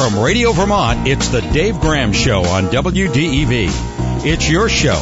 [0.00, 4.24] From Radio Vermont, it's the Dave Graham Show on WDEV.
[4.24, 4.98] It's your show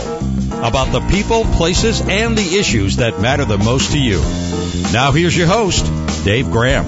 [0.60, 4.18] about the people, places, and the issues that matter the most to you.
[4.92, 5.84] Now here's your host,
[6.24, 6.84] Dave Graham.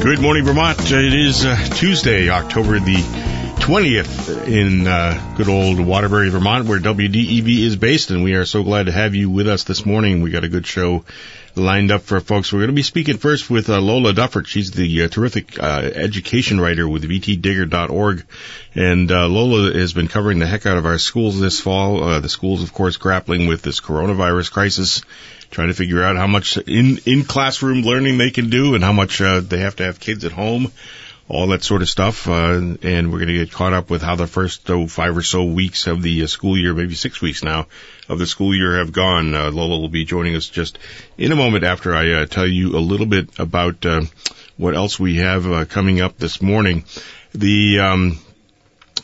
[0.00, 0.80] Good morning, Vermont.
[0.90, 2.96] It is uh, Tuesday, October the
[3.60, 8.64] 20th in uh, good old Waterbury, Vermont, where WDEV is based, and we are so
[8.64, 10.22] glad to have you with us this morning.
[10.22, 11.04] We got a good show
[11.56, 12.52] lined up for folks.
[12.52, 14.46] We're going to be speaking first with uh, Lola Duffort.
[14.46, 18.24] She's the uh, terrific uh, education writer with vtdigger.org.
[18.74, 22.02] And uh, Lola has been covering the heck out of our schools this fall.
[22.02, 25.02] Uh, the schools, of course, grappling with this coronavirus crisis,
[25.50, 28.92] trying to figure out how much in, in classroom learning they can do and how
[28.92, 30.70] much uh, they have to have kids at home
[31.30, 32.28] all that sort of stuff.
[32.28, 35.22] Uh, and we're going to get caught up with how the first oh, five or
[35.22, 37.68] so weeks of the uh, school year, maybe six weeks now,
[38.08, 39.34] of the school year have gone.
[39.34, 40.78] Uh, Lola will be joining us just
[41.16, 44.02] in a moment after I uh, tell you a little bit about uh,
[44.56, 46.84] what else we have uh, coming up this morning.
[47.32, 48.18] The um,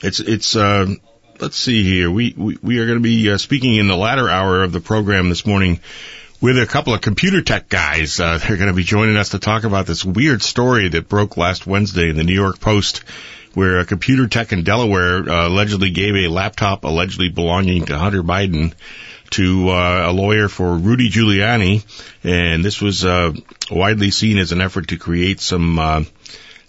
[0.03, 2.11] it's it's let's see here.
[2.11, 5.29] We we, we are going to be speaking in the latter hour of the program
[5.29, 5.81] this morning
[6.41, 8.21] with a couple of computer tech guys.
[8.21, 11.37] Uh, they're going to be joining us to talk about this weird story that broke
[11.37, 12.99] last Wednesday in the New York Post,
[13.55, 18.23] where a computer tech in Delaware uh, allegedly gave a laptop allegedly belonging to Hunter
[18.23, 18.75] Biden
[19.31, 21.85] to uh, a lawyer for Rudy Giuliani,
[22.23, 23.33] and this was uh,
[23.71, 25.79] widely seen as an effort to create some.
[25.79, 26.05] Uh,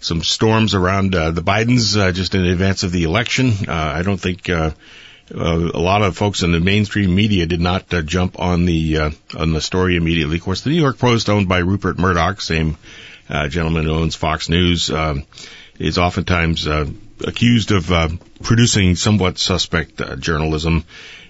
[0.00, 3.52] some storms around uh, the Bidens just in advance of the election.
[3.68, 4.48] I don't think
[5.34, 8.98] uh, a lot of folks in the mainstream media did not uh, jump on the
[8.98, 10.36] uh, on the story immediately.
[10.36, 12.76] Of course, the New York Post, owned by Rupert Murdoch, same
[13.28, 15.24] uh, gentleman who owns Fox News, um,
[15.78, 16.86] is oftentimes uh,
[17.26, 18.08] accused of uh,
[18.42, 20.84] producing somewhat suspect journalism.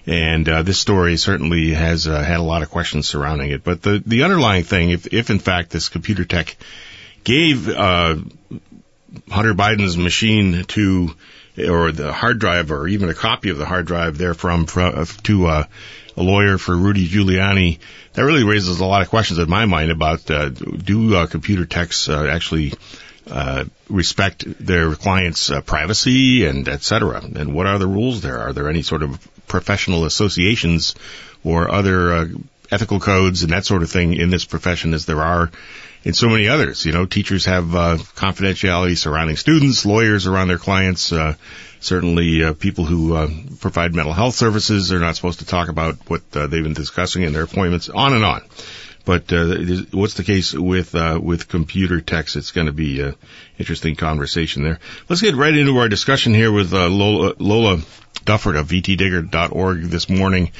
[0.05, 3.63] And this story certainly has had a lot of questions surrounding it.
[3.63, 6.57] But the the underlying thing, if if in fact this computer tech
[7.23, 8.23] gave Hunter
[9.53, 11.11] Biden's machine to
[11.67, 14.93] or the hard drive or even a copy of the hard drive there from, from
[14.95, 15.63] uh, to uh,
[16.17, 17.79] a lawyer for Rudy Giuliani.
[18.13, 21.65] That really raises a lot of questions in my mind about uh, do uh, computer
[21.65, 22.73] techs uh, actually
[23.29, 28.39] uh, respect their clients' privacy and et cetera, and what are the rules there?
[28.39, 30.95] Are there any sort of professional associations
[31.43, 32.29] or other
[32.71, 35.51] ethical codes and that sort of thing in this profession as there are
[36.03, 36.85] in so many others.
[36.85, 41.11] You know, teachers have uh, confidentiality surrounding students, lawyers around their clients.
[41.11, 41.35] Uh,
[41.79, 43.29] certainly, uh, people who uh,
[43.59, 47.23] provide mental health services are not supposed to talk about what uh, they've been discussing
[47.23, 47.89] in their appointments.
[47.89, 48.41] On and on.
[49.05, 49.55] But uh,
[49.91, 52.35] what's the case with with computer techs?
[52.35, 53.15] It's going to be an
[53.57, 54.79] interesting conversation there.
[55.07, 57.77] Let's get right into our discussion here with Lola, Lola
[58.25, 60.51] Duffort of vtdigger.org this morning.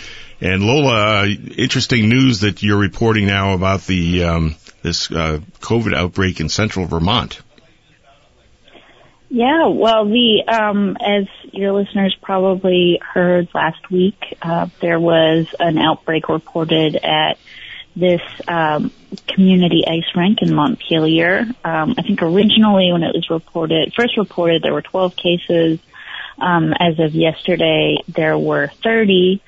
[0.42, 6.40] And Lola, interesting news that you're reporting now about the um, this uh, COVID outbreak
[6.40, 7.42] in central Vermont.
[9.30, 15.78] Yeah, well, the um, as your listeners probably heard last week, uh, there was an
[15.78, 17.38] outbreak reported at
[17.96, 18.92] this um,
[19.28, 21.46] community ice rink in Montpelier.
[21.64, 25.80] Um, I think originally when it was reported, first reported, there were 12 cases.
[26.40, 29.42] Um, as of yesterday, there were 30.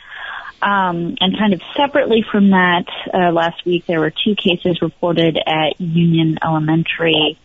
[0.61, 5.37] Um, and kind of separately from that, uh, last week there were two cases reported
[5.37, 7.39] at Union Elementary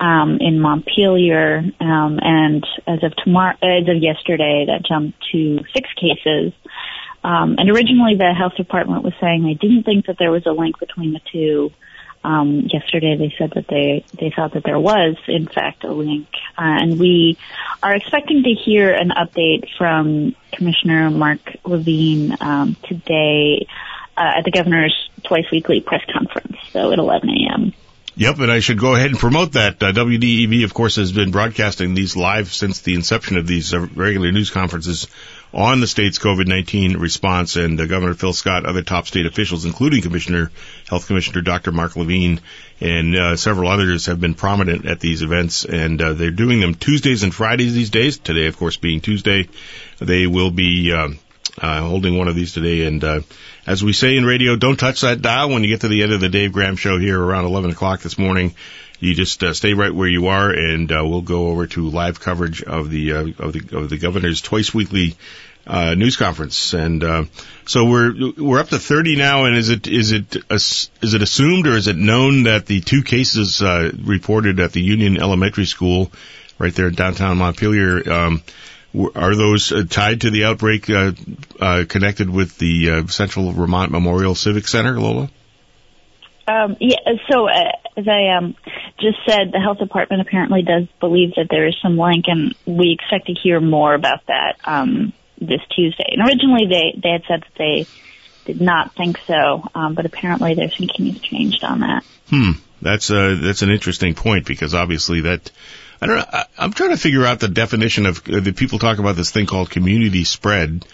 [0.00, 5.88] um, in Montpelier, um, and as of tomorrow, as of yesterday, that jumped to six
[5.94, 6.52] cases.
[7.24, 10.52] Um, and originally, the health department was saying they didn't think that there was a
[10.52, 11.72] link between the two.
[12.26, 16.26] Um, yesterday they said that they, they thought that there was, in fact, a link.
[16.58, 17.38] Uh, and we
[17.84, 23.68] are expecting to hear an update from Commissioner Mark Levine um, today
[24.16, 27.72] uh, at the governor's twice weekly press conference, so at 11 a.m.
[28.16, 29.80] Yep, and I should go ahead and promote that.
[29.80, 33.86] Uh, WDEV, of course, has been broadcasting these live since the inception of these uh,
[33.94, 35.06] regular news conferences
[35.52, 40.02] on the state's COVID-19 response, and uh, Governor Phil Scott, other top state officials, including
[40.02, 40.50] Commissioner,
[40.88, 41.72] Health Commissioner Dr.
[41.72, 42.40] Mark Levine,
[42.80, 46.74] and uh, several others have been prominent at these events, and uh, they're doing them
[46.74, 48.18] Tuesdays and Fridays these days.
[48.18, 49.48] Today, of course, being Tuesday,
[49.98, 51.08] they will be uh,
[51.60, 52.86] uh, holding one of these today.
[52.86, 53.20] And uh,
[53.66, 56.12] as we say in radio, don't touch that dial when you get to the end
[56.12, 58.54] of the Dave Graham show here around 11 o'clock this morning
[58.98, 62.20] you just uh, stay right where you are, and uh, we'll go over to live
[62.20, 65.16] coverage of the uh, of the of the governor's twice weekly
[65.66, 66.72] uh, news conference.
[66.74, 67.24] And uh,
[67.66, 69.44] so we're we're up to 30 now.
[69.44, 73.02] And is it is it is it assumed or is it known that the two
[73.02, 76.10] cases uh, reported at the Union Elementary School,
[76.58, 78.42] right there in downtown Montpelier, um,
[79.14, 81.12] are those uh, tied to the outbreak uh,
[81.60, 85.30] uh, connected with the Central Vermont Memorial Civic Center, Lola?
[86.48, 88.54] Um, yeah, so uh, as I um,
[89.00, 92.92] just said the health department apparently does believe that there is some link, and we
[92.92, 96.08] expect to hear more about that um, this Tuesday.
[96.12, 97.86] And originally, they they had said that they
[98.44, 102.04] did not think so, um, but apparently their thinking has changed on that.
[102.28, 102.52] Hmm,
[102.82, 105.50] that's uh, that's an interesting point because obviously that.
[105.98, 106.24] I don't know.
[106.30, 109.30] I, I'm trying to figure out the definition of uh, the people talk about this
[109.30, 110.84] thing called community spread,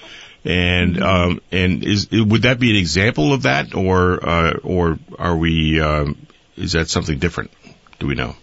[0.44, 5.36] and um, and is would that be an example of that, or uh, or are
[5.36, 5.80] we?
[5.80, 7.50] Um, is that something different?
[7.98, 8.34] Do we know?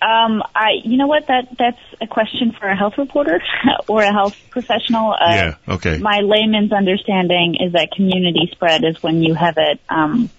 [0.00, 1.26] Um, I, you know what?
[1.26, 3.42] That that's a question for a health reporter
[3.88, 5.12] or a health professional.
[5.12, 5.54] Uh, yeah.
[5.66, 5.98] Okay.
[5.98, 10.30] My layman's understanding is that community spread is when you have it um,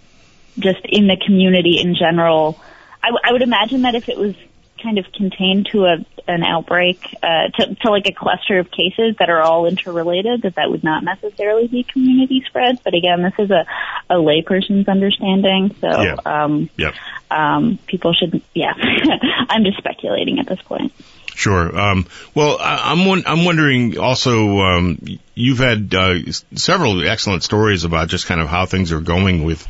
[0.57, 2.57] just in the community in general.
[3.03, 4.35] I, w- I would imagine that if it was
[4.81, 9.15] kind of contained to a an outbreak, uh, to, to like a cluster of cases
[9.17, 12.79] that are all interrelated, that that would not necessarily be community spread.
[12.83, 13.65] But again, this is a
[14.11, 16.15] a layperson's understanding, so Yeah.
[16.25, 16.93] um, Yep.
[17.31, 18.41] um, people should.
[18.53, 18.73] Yeah,
[19.49, 20.93] I'm just speculating at this point.
[21.35, 21.75] Sure.
[21.79, 22.05] Um,
[22.35, 24.59] well, I, I'm won- I'm wondering also.
[24.59, 24.99] Um,
[25.35, 26.15] you've had uh,
[26.55, 29.65] several excellent stories about just kind of how things are going with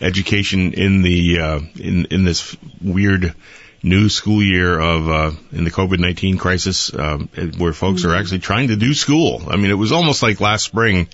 [0.00, 3.34] education in the uh, in in this weird
[3.82, 7.28] new school year of uh, in the COVID nineteen crisis, um,
[7.58, 9.42] where folks are actually trying to do school.
[9.48, 11.08] I mean, it was almost like last spring.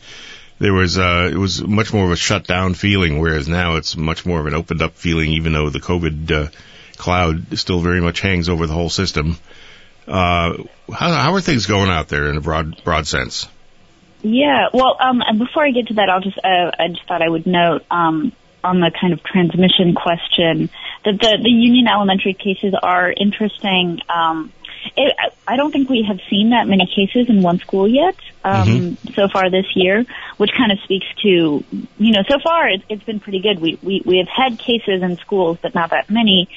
[0.58, 3.96] There was uh, it was much more of a shut down feeling, whereas now it's
[3.96, 6.48] much more of an opened up feeling, even though the COVID uh,
[6.96, 9.38] cloud still very much hangs over the whole system.
[10.08, 13.48] Uh, how, how are things going out there in a broad broad sense?
[14.22, 14.68] Yeah.
[14.72, 17.28] Well, um, and before I get to that, I'll just uh, I just thought I
[17.28, 18.32] would note um,
[18.64, 20.68] on the kind of transmission question
[21.04, 24.00] that the the Union Elementary cases are interesting.
[24.08, 24.52] Um,
[24.96, 25.14] it,
[25.48, 28.14] I- don't think we have seen that many cases in one school yet
[28.44, 30.04] um, so far this year,
[30.36, 33.58] which kind of speaks to you know so far it, it's been pretty good.
[33.60, 36.48] We, we we have had cases in schools, but not that many,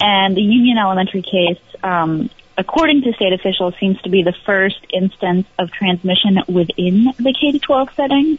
[0.00, 1.60] and the Union Elementary case.
[1.82, 7.34] Um, According to state officials, seems to be the first instance of transmission within the
[7.38, 8.38] K to 12 setting.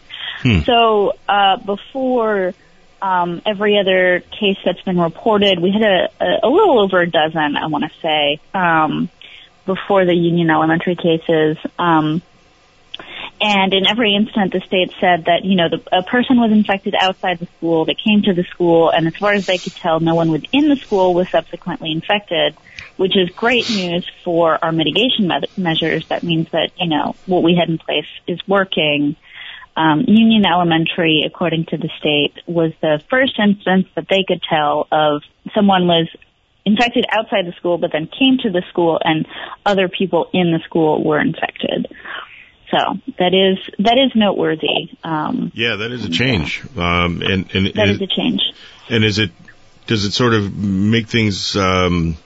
[0.64, 2.56] So uh, before
[3.02, 7.10] um, every other case that's been reported, we had a, a, a little over a
[7.10, 9.10] dozen, I want to say, um,
[9.66, 11.58] before the Union Elementary cases.
[11.78, 12.22] Um,
[13.40, 16.96] and in every instance, the state said that, you know, the, a person was infected
[17.00, 20.00] outside the school that came to the school, and as far as they could tell,
[20.00, 22.56] no one within the school was subsequently infected,
[22.96, 26.08] which is great news for our mitigation me- measures.
[26.08, 29.16] That means that, you know, what we had in place is working.
[29.78, 34.88] Um, Union Elementary, according to the state, was the first instance that they could tell
[34.92, 35.22] of
[35.54, 36.08] someone was
[36.66, 39.28] infected outside the school, but then came to the school and
[39.66, 41.88] other people in the school were infected.
[42.72, 42.78] So
[43.20, 44.98] that is that is noteworthy.
[45.04, 46.62] Um, Yeah, that is a change.
[46.76, 48.42] Um, and and that is, is a change.
[48.90, 49.32] and is it
[49.86, 52.18] does it sort of make things um,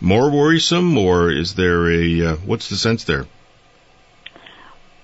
[0.00, 3.26] more worrisome, or is there a uh, what's the sense there?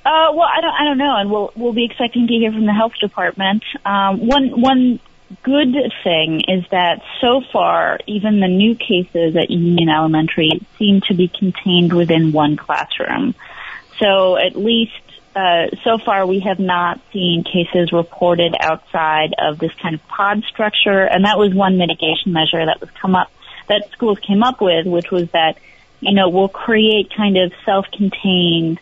[0.04, 2.64] Uh, well, I don't, I don't know, and we'll we'll be expecting to hear from
[2.64, 3.62] the health department.
[3.84, 5.00] Um, one one
[5.42, 11.14] good thing is that so far, even the new cases at Union Elementary seem to
[11.14, 13.34] be contained within one classroom.
[13.98, 14.92] So at least
[15.36, 20.42] uh, so far, we have not seen cases reported outside of this kind of pod
[20.44, 23.30] structure, and that was one mitigation measure that was come up
[23.68, 25.58] that schools came up with, which was that
[26.00, 28.80] you know we'll create kind of self-contained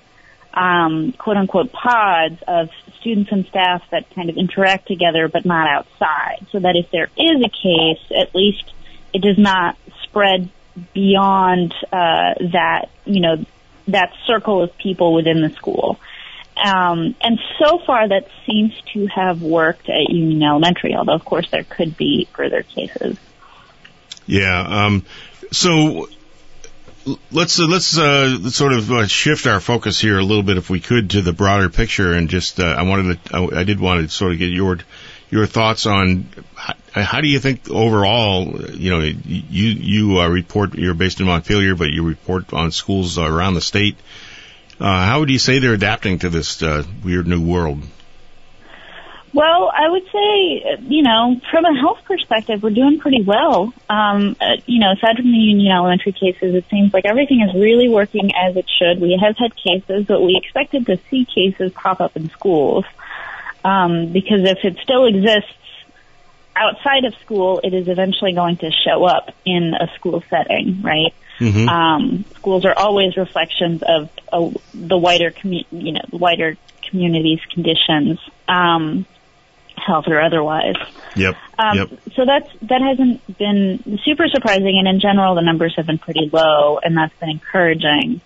[0.59, 5.69] um, quote unquote pods of students and staff that kind of interact together but not
[5.69, 6.47] outside.
[6.51, 8.65] So that if there is a case, at least
[9.15, 10.51] it does not spread
[10.93, 13.45] beyond uh, that, you know,
[13.89, 15.99] that circle of people within the school.
[16.57, 21.49] Um, and so far that seems to have worked at Union Elementary, although of course
[21.51, 23.17] there could be further cases.
[24.27, 24.61] Yeah.
[24.61, 25.05] Um,
[25.53, 26.09] so
[27.31, 30.71] let's uh, let's uh, sort of uh, shift our focus here a little bit, if
[30.71, 33.81] we could, to the broader picture, and just uh, I wanted to I, I did
[33.81, 34.79] want to sort of get your
[35.31, 40.75] your thoughts on how, how do you think overall, you know, you you uh, report
[40.75, 43.97] you're based in Montpelier, but you report on schools around the state.
[44.81, 47.83] Uh, how would you say they're adapting to this uh, weird new world?
[49.39, 53.73] Well, I would say, you know, from a health perspective, we're doing pretty well.
[53.89, 57.55] Um, uh, you know, aside from the Union Elementary cases, it seems like everything is
[57.55, 59.01] really working as it should.
[59.01, 62.85] We have had cases, but we expected to see cases pop up in schools.
[63.65, 65.55] Um, because if it still exists
[66.57, 71.15] outside of school, it is eventually going to show up in a school setting, right?
[71.39, 71.69] Mm-hmm.
[71.69, 78.19] Um, schools are always reflections of uh, the wider commu- you know, wider community's conditions.
[78.49, 79.07] Um,
[79.87, 80.77] health or otherwise.
[81.17, 81.37] Yep.
[81.59, 81.89] Um, yep.
[82.15, 86.31] So that's that hasn't been super surprising, and in general, the numbers have been pretty
[86.33, 88.21] low, and that's been encouraging.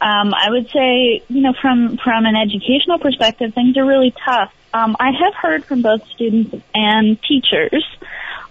[0.00, 4.52] Um, I would say, you know, from from an educational perspective, things are really tough.
[4.72, 7.84] Um, I have heard from both students and teachers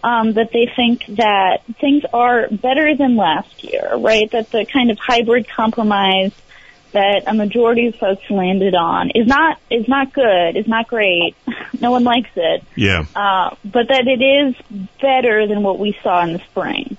[0.04, 4.30] um, that they think that things are better than last year, right?
[4.32, 6.34] That the kind of hybrid compromise
[6.92, 11.36] that a majority of folks landed on is not is not good, is not great.
[11.82, 12.64] no one likes it.
[12.76, 13.06] Yeah.
[13.16, 14.56] Uh, but that it is
[15.02, 16.98] better than what we saw in the spring.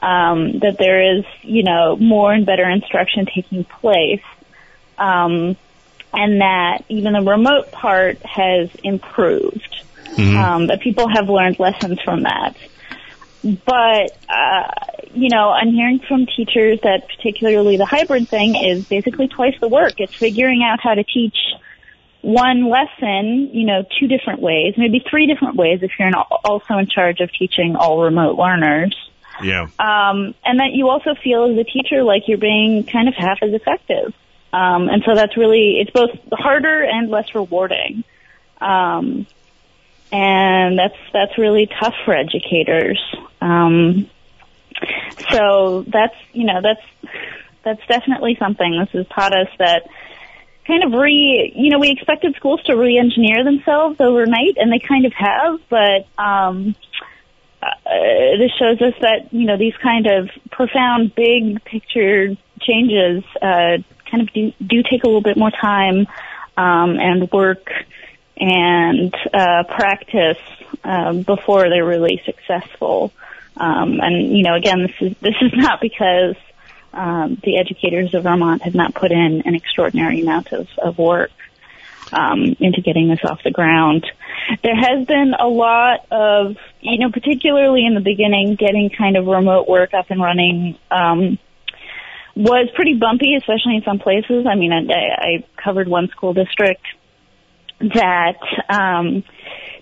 [0.00, 4.22] Um, that there is, you know, more and better instruction taking place.
[4.98, 5.56] Um,
[6.12, 9.82] and that even the remote part has improved.
[10.16, 10.36] Mhm.
[10.36, 12.54] Um, that people have learned lessons from that.
[13.44, 14.70] But, uh,
[15.12, 19.68] you know, I'm hearing from teachers that particularly the hybrid thing is basically twice the
[19.68, 19.92] work.
[19.98, 21.36] It's figuring out how to teach
[22.22, 26.78] one lesson, you know, two different ways, maybe three different ways if you're in, also
[26.78, 28.96] in charge of teaching all remote learners.
[29.42, 29.64] Yeah.
[29.78, 33.42] Um, and that you also feel as a teacher like you're being kind of half
[33.42, 34.14] as effective.
[34.54, 38.04] Um, and so that's really, it's both harder and less rewarding.
[38.58, 39.26] Um,
[40.14, 43.00] and that's, that's really tough for educators.
[43.40, 44.08] Um,
[45.32, 47.14] so that's, you know, that's,
[47.64, 48.78] that's definitely something.
[48.78, 49.88] This has taught us that
[50.66, 55.04] kind of re, you know, we expected schools to re-engineer themselves overnight and they kind
[55.04, 56.76] of have, but, um,
[57.64, 63.78] uh, this shows us that you know these kind of profound, big picture changes uh,
[64.10, 66.06] kind of do, do take a little bit more time
[66.58, 67.70] um, and work
[68.36, 70.38] and uh, practice
[70.82, 73.12] um, before they're really successful.
[73.56, 76.36] Um, and you know, again, this is this is not because
[76.92, 81.30] um, the educators of Vermont have not put in an extraordinary amount of, of work
[82.12, 84.06] um, into getting this off the ground.
[84.62, 89.26] There has been a lot of, you know, particularly in the beginning, getting kind of
[89.26, 91.38] remote work up and running um,
[92.36, 94.46] was pretty bumpy, especially in some places.
[94.46, 96.86] I mean, I, I covered one school district
[97.92, 98.38] that
[98.68, 99.24] um,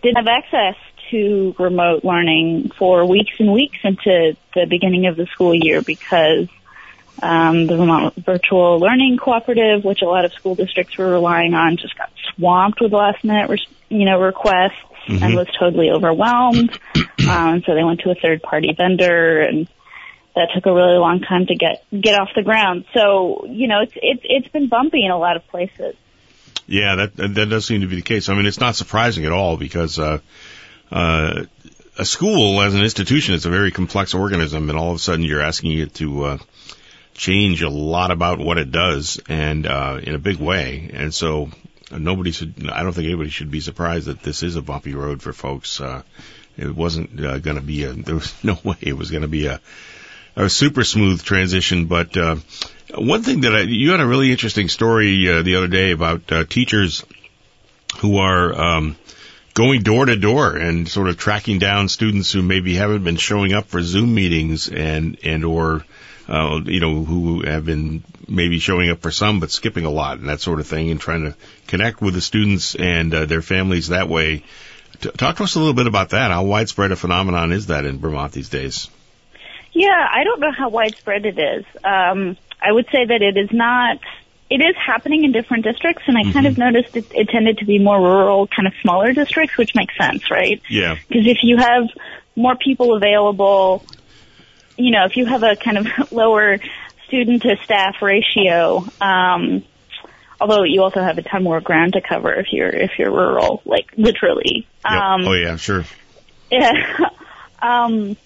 [0.03, 0.77] didn't have access
[1.11, 6.49] to remote learning for weeks and weeks into the beginning of the school year because
[7.23, 11.77] um, the Vermont Virtual Learning Cooperative, which a lot of school districts were relying on,
[11.77, 14.73] just got swamped with last minute, res- you know, requests
[15.07, 15.21] Mhm.
[15.23, 16.79] and was totally overwhelmed.
[17.29, 19.69] um, so they went to a third party vendor and
[20.35, 22.85] that took a really long time to get, get off the ground.
[22.95, 25.95] So, you know, it's, it's, it's been bumpy in a lot of places.
[26.67, 28.29] Yeah, that that does seem to be the case.
[28.29, 30.19] I mean, it's not surprising at all because uh,
[30.91, 31.45] uh,
[31.99, 35.25] a school as an institution is a very complex organism, and all of a sudden
[35.25, 36.39] you're asking it to uh,
[37.15, 40.91] change a lot about what it does, and uh, in a big way.
[40.93, 41.51] And so
[41.91, 42.69] nobody should.
[42.71, 45.81] I don't think anybody should be surprised that this is a bumpy road for folks.
[45.81, 46.03] Uh,
[46.57, 47.93] it wasn't uh, going to be a.
[47.93, 49.61] There was no way it was going to be a
[50.37, 51.87] a super smooth transition.
[51.87, 52.37] But uh,
[52.95, 56.31] one thing that I, you had a really interesting story uh, the other day about
[56.31, 57.05] uh, teachers
[57.99, 58.97] who are um,
[59.55, 63.53] going door to door and sort of tracking down students who maybe haven't been showing
[63.53, 65.85] up for Zoom meetings and and or
[66.29, 70.19] uh, you know who have been maybe showing up for some but skipping a lot
[70.19, 71.37] and that sort of thing and trying to
[71.67, 74.45] connect with the students and uh, their families that way.
[75.01, 76.31] Talk to us a little bit about that.
[76.31, 78.89] How widespread a phenomenon is that in Vermont these days?
[79.73, 81.65] Yeah, I don't know how widespread it is.
[81.83, 83.99] Um, I would say that it is not.
[84.51, 87.65] It is happening in different districts, and I kind of noticed it, it tended to
[87.65, 90.61] be more rural, kind of smaller districts, which makes sense, right?
[90.69, 90.97] Yeah.
[91.09, 91.85] Because if you have
[92.37, 93.83] more people available,
[94.77, 96.59] you know, if you have a kind of lower
[97.07, 99.65] student to staff ratio, um,
[100.41, 103.63] although you also have a ton more ground to cover if you're if you're rural,
[103.65, 104.67] like literally.
[104.85, 104.93] Yep.
[104.93, 105.85] Um, oh yeah, sure.
[106.51, 106.73] yeah.
[107.63, 108.17] um,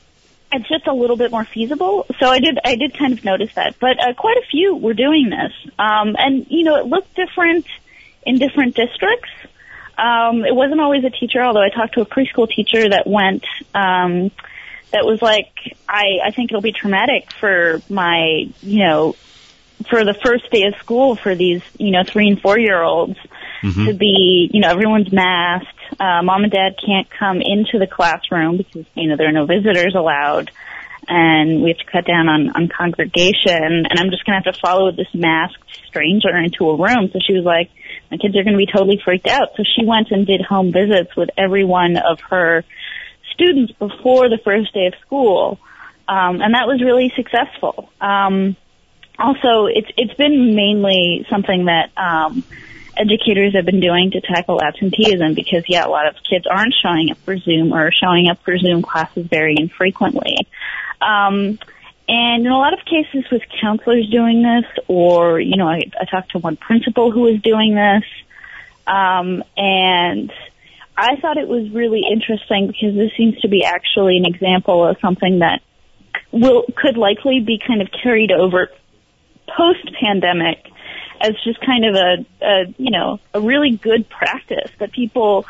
[0.52, 2.06] it's just a little bit more feasible.
[2.18, 4.94] So I did, I did kind of notice that, but uh, quite a few were
[4.94, 5.52] doing this.
[5.78, 7.66] Um, and you know, it looked different
[8.24, 9.30] in different districts.
[9.98, 13.44] Um, it wasn't always a teacher, although I talked to a preschool teacher that went,
[13.74, 14.30] um,
[14.92, 15.52] that was like,
[15.88, 19.16] I, I think it'll be traumatic for my, you know,
[19.90, 23.16] for the first day of school for these, you know, three and four year olds
[23.86, 25.75] to be, you know, everyone's masked.
[25.98, 29.46] Uh, mom and dad can't come into the classroom because, you know, there are no
[29.46, 30.50] visitors allowed.
[31.08, 33.86] And we have to cut down on, on congregation.
[33.88, 37.10] And I'm just going to have to follow this masked stranger into a room.
[37.12, 37.70] So she was like,
[38.10, 39.50] my kids are going to be totally freaked out.
[39.56, 42.64] So she went and did home visits with every one of her
[43.32, 45.58] students before the first day of school.
[46.08, 47.90] Um, and that was really successful.
[48.00, 48.56] Um,
[49.18, 52.44] also, it's it's been mainly something that um,
[52.96, 57.10] educators have been doing to tackle absenteeism because yeah, a lot of kids aren't showing
[57.10, 60.36] up for Zoom or showing up for Zoom classes very infrequently.
[61.00, 61.58] Um,
[62.08, 66.04] and in a lot of cases with counselors doing this, or, you know, I, I
[66.04, 68.04] talked to one principal who was doing this,
[68.86, 70.32] um, and
[70.96, 74.96] I thought it was really interesting because this seems to be actually an example of
[75.00, 75.60] something that
[76.30, 78.68] will, could likely be kind of carried over
[79.48, 80.58] post pandemic
[81.20, 85.46] as just kind of a, a, you know, a really good practice that people,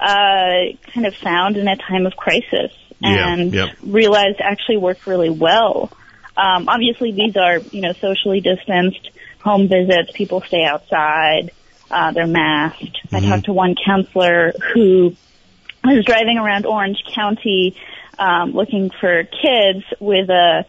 [0.00, 2.72] uh, kind of found in a time of crisis
[3.02, 3.76] and yeah, yep.
[3.82, 5.90] realized actually worked really well.
[6.36, 9.10] Um, obviously, these are you know socially distanced
[9.40, 10.12] home visits.
[10.12, 11.50] People stay outside.
[11.90, 12.82] Uh, they're masked.
[12.82, 13.16] Mm-hmm.
[13.16, 15.14] I talked to one counselor who
[15.84, 17.76] was driving around Orange County
[18.18, 20.66] um, looking for kids with a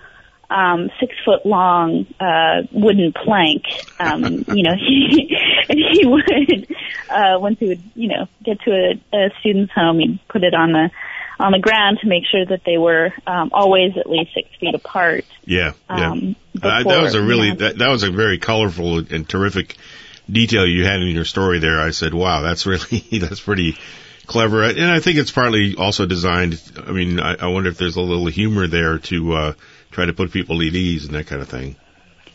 [0.49, 3.63] um, six foot long uh, wooden plank.
[3.99, 5.37] Um, you know, he
[5.69, 6.67] and he would
[7.09, 10.53] uh, once he would you know get to a, a student's home, he'd put it
[10.53, 10.89] on the
[11.39, 14.73] on the ground to make sure that they were um, always at least six feet
[14.73, 15.25] apart.
[15.45, 16.11] Yeah, yeah.
[16.11, 19.77] Um, before, uh, that was a really that, that was a very colorful and terrific
[20.29, 21.79] detail you had in your story there.
[21.79, 23.77] I said, "Wow, that's really that's pretty
[24.25, 26.59] clever," and I think it's partly also designed.
[26.85, 29.53] I mean, I, I wonder if there's a little humor there to uh,
[29.97, 31.75] try to put people at ease and that kind of thing.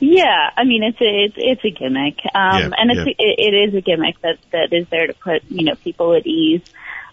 [0.00, 3.14] Yeah, I mean it's a it's, it's a gimmick, um, yeah, and it's yeah.
[3.18, 6.26] it, it is a gimmick that that is there to put you know people at
[6.26, 6.62] ease.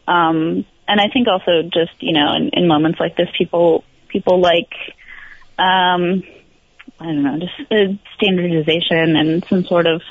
[0.07, 4.41] Um, and I think also just you know in, in moments like this, people people
[4.41, 4.73] like
[5.59, 6.23] um,
[6.99, 10.01] I don't know, just uh, standardization and some sort of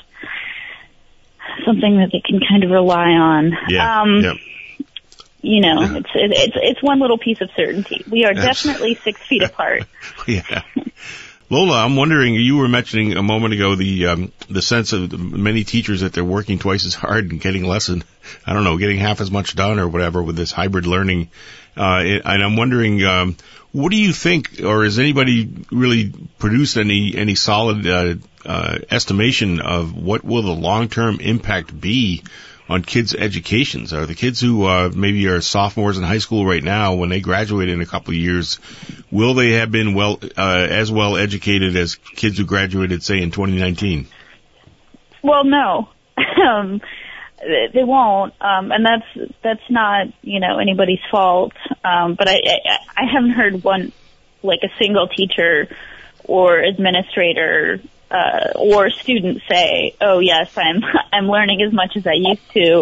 [1.65, 3.57] something that they can kind of rely on.
[3.67, 4.01] Yeah.
[4.01, 4.37] Um, yep.
[5.41, 5.97] You know, yeah.
[5.97, 8.03] it's it's it's one little piece of certainty.
[8.09, 9.83] We are definitely six feet apart.
[10.27, 10.63] yeah.
[11.49, 12.35] Lola, I'm wondering.
[12.35, 16.23] You were mentioning a moment ago the um, the sense of many teachers that they're
[16.23, 18.03] working twice as hard and getting less than
[18.45, 21.29] I don't know, getting half as much done or whatever with this hybrid learning.
[21.75, 23.37] Uh, and I'm wondering, um,
[23.71, 28.15] what do you think, or has anybody really produced any any solid uh,
[28.45, 32.23] uh, estimation of what will the long term impact be
[32.69, 33.93] on kids' educations?
[33.93, 37.19] Are the kids who uh, maybe are sophomores in high school right now, when they
[37.19, 38.59] graduate in a couple of years,
[39.11, 43.31] will they have been well uh, as well educated as kids who graduated, say, in
[43.31, 44.07] 2019?
[45.23, 45.89] Well, no.
[46.47, 46.81] um,
[47.41, 51.53] they won't, um, and that's that's not you know anybody's fault.
[51.83, 53.93] Um, but I, I I haven't heard one
[54.43, 55.69] like a single teacher
[56.25, 62.13] or administrator uh, or students say, "Oh yes, I'm I'm learning as much as I
[62.13, 62.79] used to."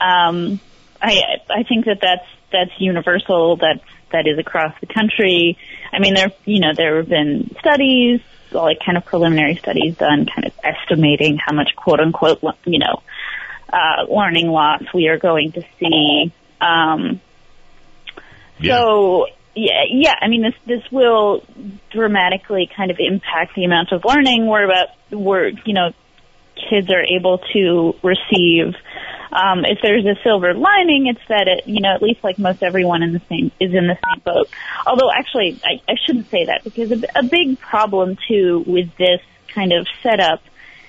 [0.00, 0.60] Um,
[1.00, 3.56] I I think that that's that's universal.
[3.56, 5.58] That's that is across the country.
[5.92, 10.26] I mean, there you know there have been studies, like kind of preliminary studies done,
[10.26, 13.02] kind of estimating how much quote unquote you know
[13.72, 16.32] uh, learning loss we are going to see.
[16.60, 17.20] Um,
[18.58, 18.78] yeah.
[18.78, 20.14] So yeah, yeah.
[20.20, 21.42] I mean, this this will
[21.90, 24.88] dramatically kind of impact the amount of learning we're about.
[25.10, 25.92] We're you know,
[26.68, 28.74] kids are able to receive.
[29.32, 32.62] Um, if there's a silver lining, it's that it, you know, at least like most
[32.62, 34.48] everyone in the same is in the same boat.
[34.86, 39.20] Although actually, I, I shouldn't say that because a, a big problem too with this
[39.48, 40.42] kind of setup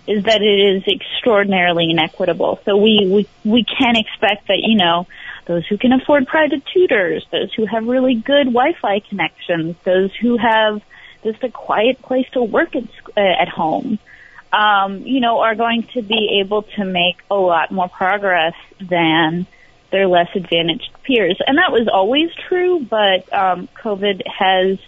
[0.07, 2.59] is that it is extraordinarily inequitable.
[2.65, 5.07] So we we we can expect that you know
[5.47, 10.37] those who can afford private tutors, those who have really good Wi-Fi connections, those who
[10.37, 10.81] have
[11.23, 12.83] just a quiet place to work at,
[13.15, 13.97] uh, at home,
[14.51, 19.47] um, you know, are going to be able to make a lot more progress than
[19.91, 21.39] their less advantaged peers.
[21.45, 24.79] And that was always true, but um, COVID has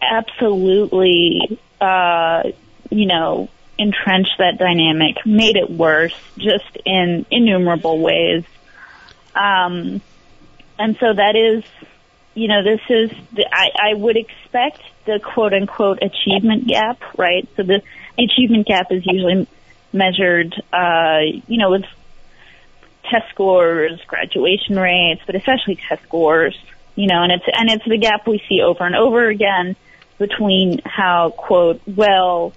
[0.00, 2.42] absolutely, uh,
[2.90, 8.44] you know, entrenched that dynamic, made it worse, just in innumerable ways.
[9.34, 10.00] Um,
[10.78, 11.64] and so that is,
[12.34, 17.48] you know, this is, the, I, I would expect the quote unquote achievement gap, right?
[17.56, 17.82] So the,
[18.16, 19.46] the achievement gap is usually
[19.92, 21.84] measured, uh, you know, with
[23.10, 26.56] test scores, graduation rates, but especially test scores,
[26.94, 29.76] you know, and it's, and it's the gap we see over and over again
[30.18, 32.52] between how, quote, well,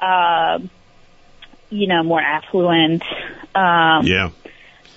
[0.00, 0.58] uh,
[1.70, 3.02] you know, more affluent,
[3.54, 4.30] um, yeah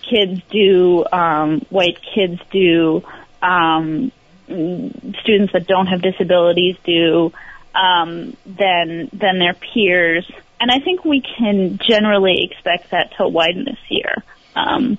[0.01, 3.03] kids do, um, white kids do,
[3.41, 4.11] um,
[4.47, 7.31] students that don't have disabilities do,
[7.73, 10.29] um, than than their peers.
[10.59, 14.23] And I think we can generally expect that to widen this year.
[14.55, 14.97] Um,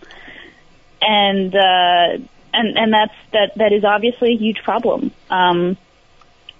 [1.00, 5.10] and uh, and and that's that that is obviously a huge problem.
[5.30, 5.76] Um,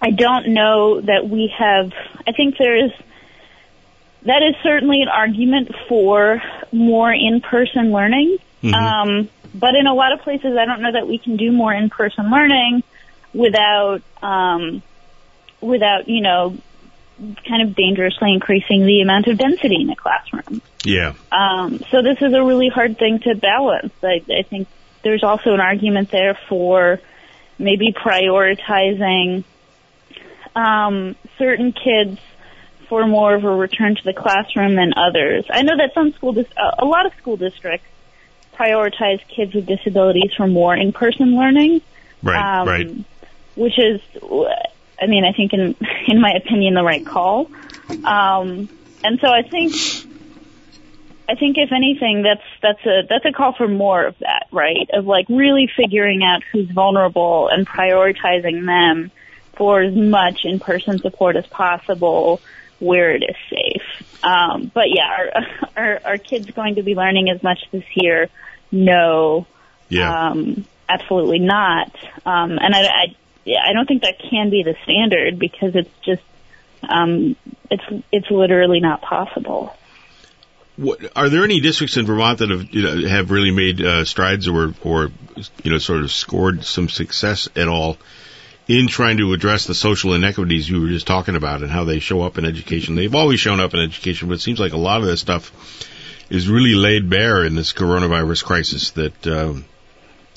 [0.00, 1.92] I don't know that we have.
[2.26, 2.90] I think there is
[4.24, 8.38] that is certainly an argument for more in-person learning.
[8.62, 8.74] Mhm.
[8.74, 11.72] Um, but in a lot of places, I don't know that we can do more
[11.72, 12.82] in-person learning
[13.34, 14.82] without, um,
[15.60, 16.56] without, you know,
[17.46, 20.62] kind of dangerously increasing the amount of density in a classroom.
[20.84, 21.14] Yeah.
[21.30, 23.92] Um, so this is a really hard thing to balance.
[24.02, 24.68] I, I think
[25.02, 27.00] there's also an argument there for
[27.58, 29.44] maybe prioritizing
[30.56, 32.18] um, certain kids
[32.92, 35.46] for more of a return to the classroom than others.
[35.48, 37.86] I know that some school, dis- a lot of school districts
[38.52, 41.80] prioritize kids with disabilities for more in-person learning.
[42.22, 42.60] Right.
[42.60, 43.04] Um, right.
[43.54, 44.02] Which is,
[45.00, 45.74] I mean, I think in
[46.06, 47.50] in my opinion, the right call.
[47.88, 48.68] Um,
[49.02, 49.72] and so I think,
[51.30, 54.90] I think if anything, that's that's a that's a call for more of that, right?
[54.92, 59.10] Of like really figuring out who's vulnerable and prioritizing them
[59.56, 62.42] for as much in-person support as possible
[62.82, 64.24] where it is safe.
[64.24, 68.28] Um, but yeah, are, are are kids going to be learning as much this year?
[68.70, 69.46] No.
[69.88, 70.30] Yeah.
[70.30, 71.94] Um, absolutely not.
[72.26, 73.16] Um, and I, I,
[73.68, 76.22] I don't think that can be the standard because it's just,
[76.88, 77.36] um,
[77.70, 79.76] it's it's literally not possible.
[80.76, 84.04] What, are there any districts in Vermont that have you know, have really made uh,
[84.04, 85.10] strides or or
[85.62, 87.98] you know sort of scored some success at all
[88.68, 91.98] in trying to address the social inequities you were just talking about and how they
[91.98, 92.94] show up in education?
[92.94, 95.52] They've always shown up in education, but it seems like a lot of this stuff
[96.30, 98.90] is really laid bare in this coronavirus crisis.
[98.92, 99.64] That um,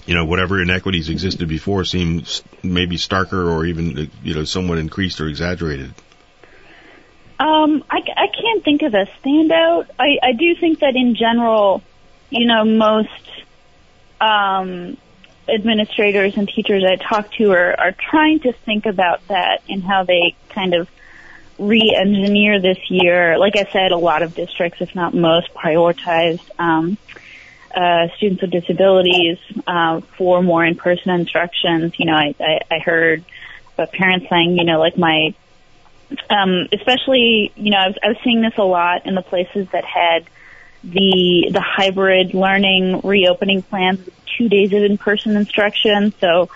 [0.06, 5.22] you know whatever inequities existed before seems maybe starker or even you know somewhat increased
[5.22, 5.94] or exaggerated.
[7.38, 9.90] Um, I, I can't think of a standout.
[10.00, 11.84] I, I do think that in general,
[12.30, 13.10] you know, most
[14.22, 14.96] um,
[15.48, 20.04] administrators and teachers I talk to are, are trying to think about that and how
[20.04, 20.90] they kind of
[21.58, 23.38] re-engineer this year.
[23.38, 26.98] Like I said, a lot of districts, if not most, prioritized um,
[27.74, 31.94] uh, students with disabilities uh, for more in-person instructions.
[31.98, 33.24] You know, I, I, I heard
[33.76, 35.34] about parents saying, you know, like my
[36.30, 39.68] um, especially, you know, I was, I was seeing this a lot in the places
[39.72, 40.26] that had
[40.84, 46.14] the the hybrid learning reopening plans, two days of in-person instruction.
[46.20, 46.50] So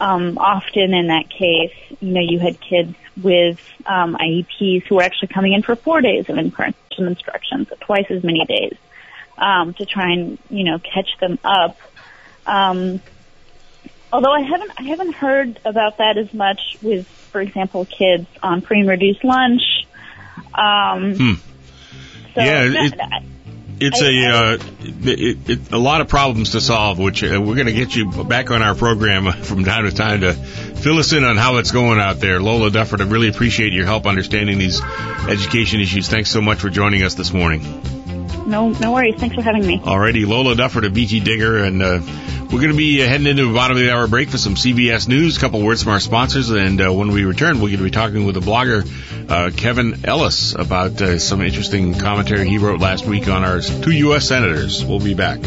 [0.00, 5.02] um, often in that case, you know, you had kids with um, IEPs who were
[5.02, 8.74] actually coming in for four days of in-person instruction, so twice as many days
[9.38, 11.76] um, to try and you know catch them up.
[12.46, 13.00] Um,
[14.12, 18.62] although I haven't I haven't heard about that as much with, for example, kids on
[18.62, 19.62] free and reduced lunch.
[20.54, 21.32] Um, Hmm.
[22.34, 23.33] so Yeah, it-
[23.80, 27.54] It's I- a uh, it, it, a lot of problems to solve, which uh, we're
[27.56, 31.12] going to get you back on our program from time to time to fill us
[31.12, 32.40] in on how it's going out there.
[32.40, 34.80] Lola Duffort, I really appreciate your help understanding these
[35.28, 36.08] education issues.
[36.08, 37.62] Thanks so much for joining us this morning.
[38.46, 39.16] no, no worries.
[39.18, 39.78] Thanks for having me.
[39.78, 42.00] Alrighty, Lola Duffort of VTDigger, and uh,
[42.54, 44.54] we're going to be uh, heading into the bottom of the hour break for some
[44.54, 47.78] CBS News, a couple words from our sponsors, and uh, when we return, we're going
[47.78, 48.88] to be talking with the blogger
[49.28, 53.90] uh, Kevin Ellis about uh, some interesting commentary he wrote last week on our two
[53.90, 54.28] U.S.
[54.28, 54.84] senators.
[54.84, 55.40] We'll be back.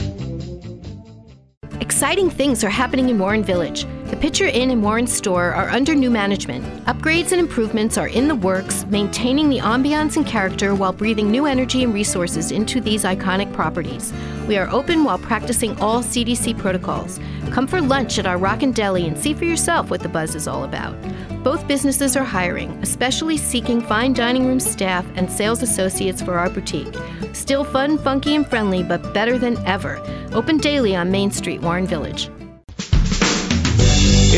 [1.80, 3.86] Exciting things are happening in Warren Village.
[4.10, 6.63] The Pitcher Inn and Warren store are under new management.
[6.86, 11.46] Upgrades and improvements are in the works, maintaining the ambiance and character while breathing new
[11.46, 14.13] energy and resources into these iconic properties.
[14.48, 17.20] We are open while practicing all CDC protocols.
[17.52, 20.48] Come for lunch at our Rockin' Deli and see for yourself what the buzz is
[20.48, 20.96] all about.
[21.43, 26.50] Both businesses are hiring, especially seeking fine dining room staff and sales associates for our
[26.50, 26.96] boutique.
[27.34, 30.02] Still fun, funky, and friendly, but better than ever.
[30.32, 32.30] Open daily on Main Street, Warren Village.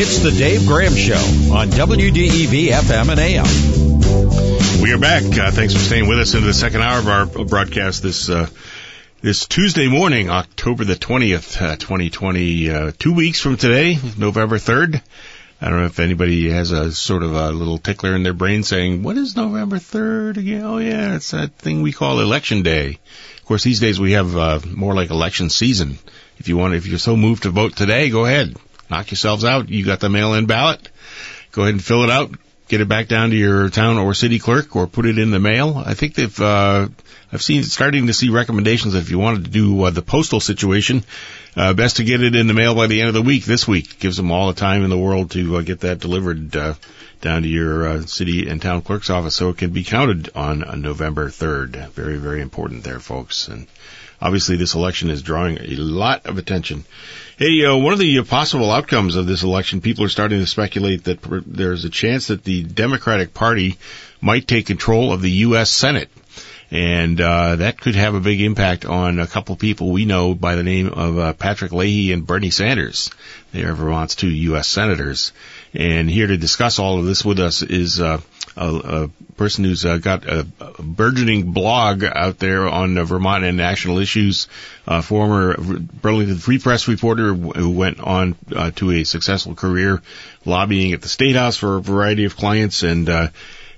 [0.01, 1.17] It's the Dave Graham Show
[1.53, 4.81] on WDEV FM and AM.
[4.81, 5.23] We are back.
[5.37, 8.47] Uh, thanks for staying with us into the second hour of our broadcast this uh,
[9.19, 12.71] this Tuesday morning, October the twentieth, uh, twenty twenty.
[12.71, 15.01] Uh, two weeks from today, November third.
[15.59, 18.63] I don't know if anybody has a sort of a little tickler in their brain
[18.63, 22.99] saying, "What is November third again?" Oh yeah, it's that thing we call Election Day.
[23.39, 25.97] Of course, these days we have uh, more like election season.
[26.37, 28.55] If you want, if you're so moved to vote today, go ahead,
[28.89, 29.69] knock yourselves out.
[29.69, 30.89] You got the mail-in ballot.
[31.51, 32.31] Go ahead and fill it out.
[32.67, 35.39] Get it back down to your town or city clerk, or put it in the
[35.39, 35.81] mail.
[35.83, 36.39] I think they've.
[36.39, 36.89] Uh,
[37.31, 40.39] I've seen starting to see recommendations that if you wanted to do uh, the postal
[40.39, 41.03] situation,
[41.55, 43.45] uh, best to get it in the mail by the end of the week.
[43.45, 46.55] This week gives them all the time in the world to uh, get that delivered
[46.55, 46.75] uh,
[47.21, 50.63] down to your uh, city and town clerk's office, so it can be counted on,
[50.63, 51.75] on November third.
[51.93, 53.47] Very, very important there, folks.
[53.47, 53.67] And
[54.21, 56.85] obviously, this election is drawing a lot of attention.
[57.37, 60.45] Hey, uh, one of the uh, possible outcomes of this election, people are starting to
[60.45, 63.77] speculate that pr- there's a chance that the Democratic Party
[64.21, 65.69] might take control of the U.S.
[65.69, 66.09] Senate.
[66.71, 70.55] and uh, that could have a big impact on a couple people we know by
[70.55, 73.09] the name of uh, Patrick Leahy and Bernie Sanders.
[73.53, 74.67] They are Vermont's two U.S.
[74.67, 75.31] senators,
[75.73, 78.19] and here to discuss all of this with us is uh,
[78.57, 83.43] a, a person who's uh, got a, a burgeoning blog out there on uh, Vermont
[83.43, 84.47] and national issues.
[84.87, 90.01] Uh, former Burlington Free Press reporter who went on uh, to a successful career
[90.45, 93.27] lobbying at the State House for a variety of clients, and uh,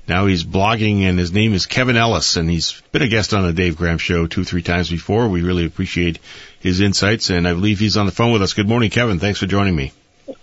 [0.08, 1.01] now he's blogging.
[1.01, 3.97] And his name is Kevin Ellis, and he's been a guest on the Dave Graham
[3.97, 5.27] Show two, three times before.
[5.27, 6.19] We really appreciate
[6.60, 8.54] his insights, and I believe he's on the phone with us.
[8.54, 9.19] Good morning, Kevin.
[9.19, 9.91] Thanks for joining me.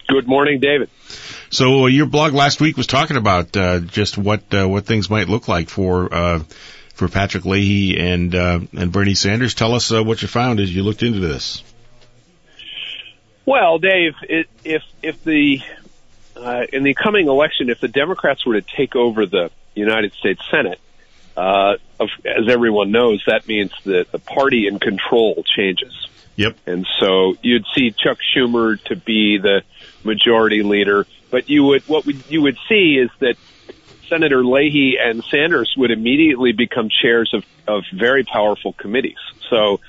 [0.08, 0.90] Good morning, David.
[1.50, 5.08] So uh, your blog last week was talking about uh, just what uh, what things
[5.08, 6.38] might look like for uh,
[6.94, 9.54] for Patrick Leahy and uh, and Bernie Sanders.
[9.54, 11.62] Tell us uh, what you found as you looked into this.
[13.46, 15.62] Well, Dave, it, if if the
[16.72, 20.80] in the coming election, if the Democrats were to take over the United States Senate,
[21.34, 26.08] of, as everyone knows, that means that the party in control changes.
[26.36, 26.56] Yep.
[26.66, 29.62] And so you'd see Chuck Schumer to be the
[30.04, 33.36] majority leader, but you would what would, you would see is that
[34.08, 39.18] Senator Leahy and Sanders would immediately become chairs of, of very powerful committees.
[39.50, 39.80] So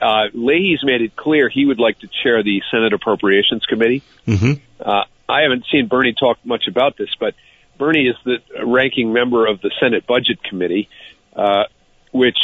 [0.00, 4.02] uh, Leahy's made it clear he would like to chair the Senate Appropriations Committee.
[4.26, 4.60] Mm-hmm.
[4.80, 7.34] Uh, I haven't seen Bernie talk much about this, but
[7.78, 10.88] Bernie is the ranking member of the Senate Budget Committee,
[11.34, 11.64] uh,
[12.12, 12.36] which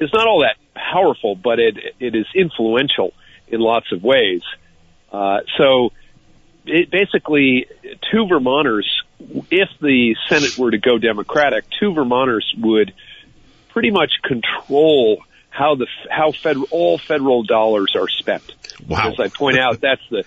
[0.00, 3.12] is not all that powerful, but it it is influential
[3.48, 4.42] in lots of ways.
[5.10, 5.90] Uh, so,
[6.66, 7.66] it basically,
[8.10, 9.02] two Vermonters,
[9.50, 12.92] if the Senate were to go Democratic, two Vermonters would
[13.68, 18.54] pretty much control how the how federal all federal dollars are spent.
[18.86, 19.10] Wow.
[19.10, 20.24] As I point out, that's the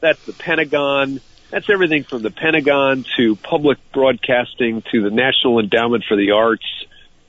[0.00, 1.20] that's the Pentagon.
[1.50, 6.66] That's everything from the Pentagon to public broadcasting to the National Endowment for the Arts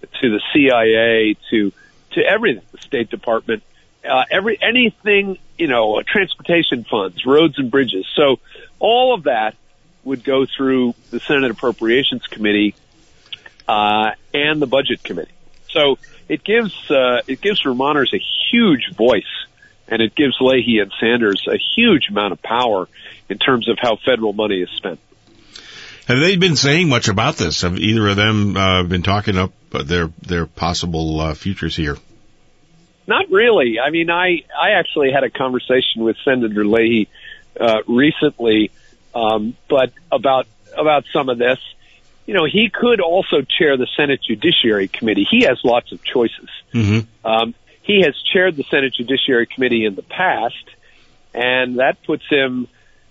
[0.01, 1.71] to the CIA to
[2.11, 3.63] to everything, the State Department,
[4.07, 8.05] uh, every anything, you know, transportation funds, roads and bridges.
[8.15, 8.39] So
[8.79, 9.55] all of that
[10.03, 12.75] would go through the Senate Appropriations Committee
[13.67, 15.31] uh, and the Budget Committee.
[15.69, 19.47] So it gives uh, it gives Vermonters a huge voice,
[19.87, 22.87] and it gives Leahy and Sanders a huge amount of power
[23.29, 24.99] in terms of how federal money is spent.
[26.07, 27.61] Have they been saying much about this?
[27.61, 31.97] Have either of them uh, been talking up their their possible uh, futures here?
[33.09, 33.79] Not really.
[33.79, 37.09] I mean, I I actually had a conversation with Senator Leahy
[37.59, 38.69] uh, recently,
[39.15, 40.45] um, but about
[40.77, 41.57] about some of this.
[42.27, 45.25] You know, he could also chair the Senate Judiciary Committee.
[45.27, 46.49] He has lots of choices.
[46.71, 47.27] Mm-hmm.
[47.27, 50.69] Um, he has chaired the Senate Judiciary Committee in the past,
[51.33, 52.67] and that puts him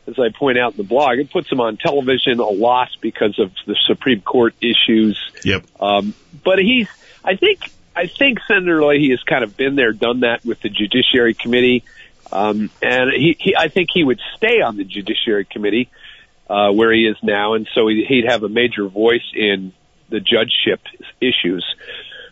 [0.06, 3.38] as I point out in the blog, it puts him on television a lot because
[3.40, 5.18] of the Supreme Court issues.
[5.44, 5.66] Yep.
[5.80, 6.88] Um, but he's,
[7.24, 10.68] I think, I think Senator Leahy has kind of been there, done that with the
[10.68, 11.82] Judiciary Committee,
[12.30, 15.90] um, and he, he, I think he would stay on the Judiciary Committee
[16.48, 19.72] uh, where he is now, and so he'd have a major voice in
[20.10, 20.80] the judgeship
[21.20, 21.64] issues.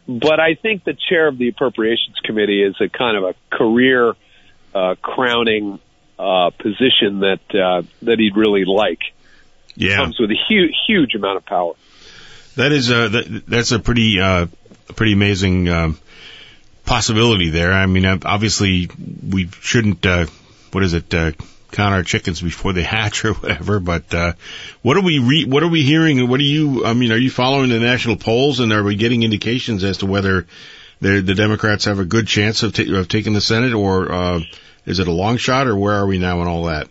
[0.07, 4.15] But I think the chair of the Appropriations Committee is a kind of a career
[4.73, 5.81] uh, crowning
[6.17, 9.01] uh, position that uh, that he'd really like.
[9.75, 11.73] Yeah, comes with a huge huge amount of power.
[12.55, 14.47] That is a that, that's a pretty uh,
[14.95, 15.93] pretty amazing uh,
[16.85, 17.73] possibility there.
[17.73, 18.89] I mean, obviously
[19.29, 20.27] we shouldn't uh,
[20.73, 21.33] what is it uh,
[21.73, 23.81] count our chickens before they hatch or whatever.
[23.81, 24.33] But uh,
[24.83, 26.29] what are we re- what are we hearing?
[26.29, 26.85] What are you?
[26.85, 30.07] I mean, are you following the national polls and are we getting indications as to
[30.07, 30.47] whether
[31.01, 34.41] the Democrats have a good chance of, t- of taking the Senate or uh,
[34.87, 36.89] is it a long shot, or where are we now in all that?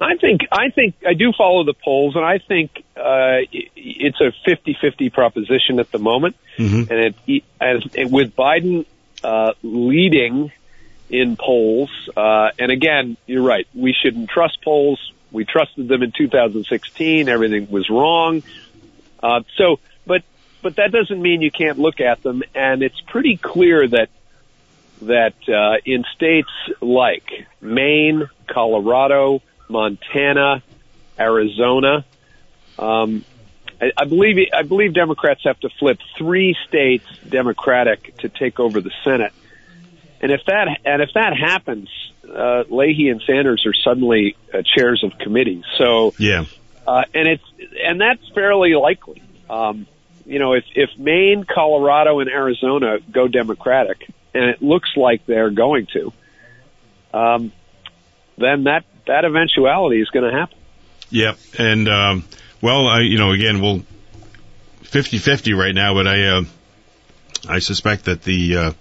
[0.00, 4.32] I think I think I do follow the polls, and I think uh, it's a
[4.48, 6.36] 50-50 proposition at the moment.
[6.56, 6.92] Mm-hmm.
[6.92, 8.86] And it, and with Biden
[9.24, 10.52] uh, leading
[11.10, 13.66] in polls, uh, and again, you're right.
[13.74, 15.12] We shouldn't trust polls.
[15.32, 17.28] We trusted them in 2016.
[17.28, 18.42] Everything was wrong.
[19.20, 20.22] Uh, so, but
[20.62, 22.42] but that doesn't mean you can't look at them.
[22.54, 24.10] And it's pretty clear that
[25.02, 30.62] that uh, in states like Maine, Colorado, Montana,
[31.18, 32.04] Arizona,
[32.78, 33.24] um,
[33.80, 38.80] I, I believe I believe Democrats have to flip three states Democratic to take over
[38.80, 39.32] the Senate,
[40.20, 41.88] and if that and if that happens,
[42.28, 45.64] uh, Leahy and Sanders are suddenly uh, chairs of committees.
[45.76, 46.44] So yeah,
[46.86, 47.44] uh, and it's
[47.82, 49.22] and that's fairly likely.
[49.48, 49.86] Um,
[50.26, 55.50] you know, if if Maine, Colorado, and Arizona go Democratic, and it looks like they're
[55.50, 56.12] going to,
[57.14, 57.52] um,
[58.36, 60.56] then that that eventuality is going to happen.
[61.10, 62.24] Yep, and um,
[62.62, 63.82] well, I, you know, again, we'll
[64.84, 66.44] 50-50 right now, but I uh,
[67.48, 68.72] I suspect that the uh,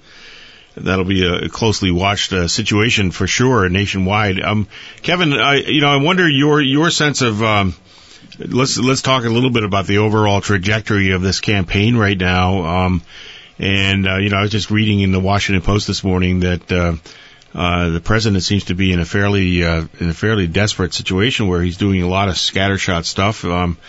[0.75, 4.39] that'll be a closely watched uh, situation for sure nationwide.
[4.41, 4.67] Um,
[5.01, 7.41] Kevin, I, you know, I wonder your your sense of.
[7.41, 7.75] Um,
[8.39, 12.65] let's let's talk a little bit about the overall trajectory of this campaign right now.
[12.65, 13.01] Um,
[13.59, 16.71] and uh, you know, I was just reading in the Washington Post this morning that
[16.71, 16.95] uh,
[17.57, 21.47] uh, the president seems to be in a fairly uh, in a fairly desperate situation
[21.47, 23.43] where he's doing a lot of scattershot stuff.
[23.43, 23.79] Um,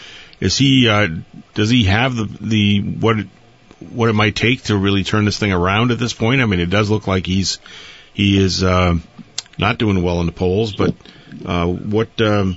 [0.40, 1.08] is he uh,
[1.52, 3.18] does he have the the what
[3.90, 6.40] what it might take to really turn this thing around at this point?
[6.40, 7.58] I mean, it does look like he's
[8.14, 8.94] he is uh,
[9.58, 10.94] not doing well in the polls, but
[11.44, 12.56] uh, what um,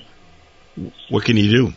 [1.09, 1.73] what can he do?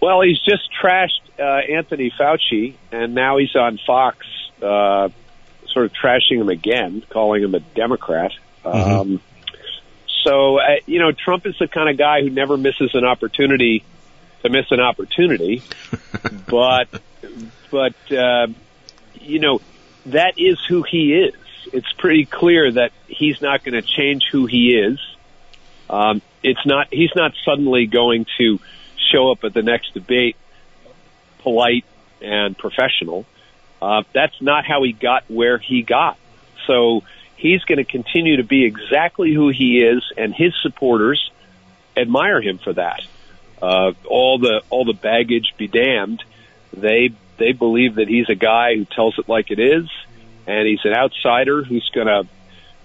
[0.00, 4.26] Well, he's just trashed uh, Anthony Fauci, and now he's on Fox,
[4.62, 5.10] uh,
[5.72, 8.32] sort of trashing him again, calling him a Democrat.
[8.64, 8.92] Mm-hmm.
[8.92, 9.20] Um,
[10.24, 13.84] so, uh, you know, Trump is the kind of guy who never misses an opportunity
[14.42, 15.62] to miss an opportunity,
[16.48, 16.88] but,
[17.70, 18.46] but, uh,
[19.14, 19.60] you know,
[20.06, 21.34] that is who he is.
[21.72, 24.98] It's pretty clear that he's not going to change who he is.
[25.88, 28.58] Um, it's not, he's not suddenly going to
[29.12, 30.36] show up at the next debate
[31.40, 31.84] polite
[32.20, 33.26] and professional.
[33.80, 36.18] Uh, that's not how he got where he got.
[36.66, 37.02] So
[37.36, 41.30] he's going to continue to be exactly who he is, and his supporters
[41.96, 43.00] admire him for that.
[43.60, 46.22] Uh, all the all the baggage be damned.
[46.72, 49.88] They they believe that he's a guy who tells it like it is,
[50.46, 52.26] and he's an outsider who's going to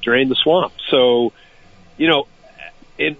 [0.01, 0.73] drain the swamp.
[0.89, 1.33] So,
[1.97, 2.27] you know,
[2.97, 3.17] in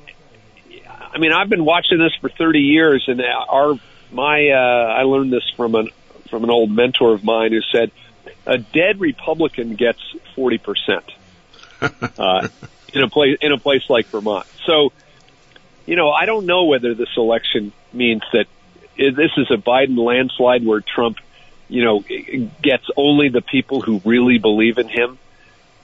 [1.13, 3.79] I mean, I've been watching this for 30 years, and our
[4.11, 5.89] my uh, I learned this from an
[6.29, 7.91] from an old mentor of mine who said
[8.45, 9.99] a dead Republican gets
[10.35, 11.03] 40 percent
[12.17, 12.47] uh,
[12.93, 14.47] in a place in a place like Vermont.
[14.65, 14.91] So,
[15.85, 18.47] you know, I don't know whether this election means that
[18.97, 21.17] this is a Biden landslide where Trump,
[21.67, 22.03] you know,
[22.61, 25.17] gets only the people who really believe in him.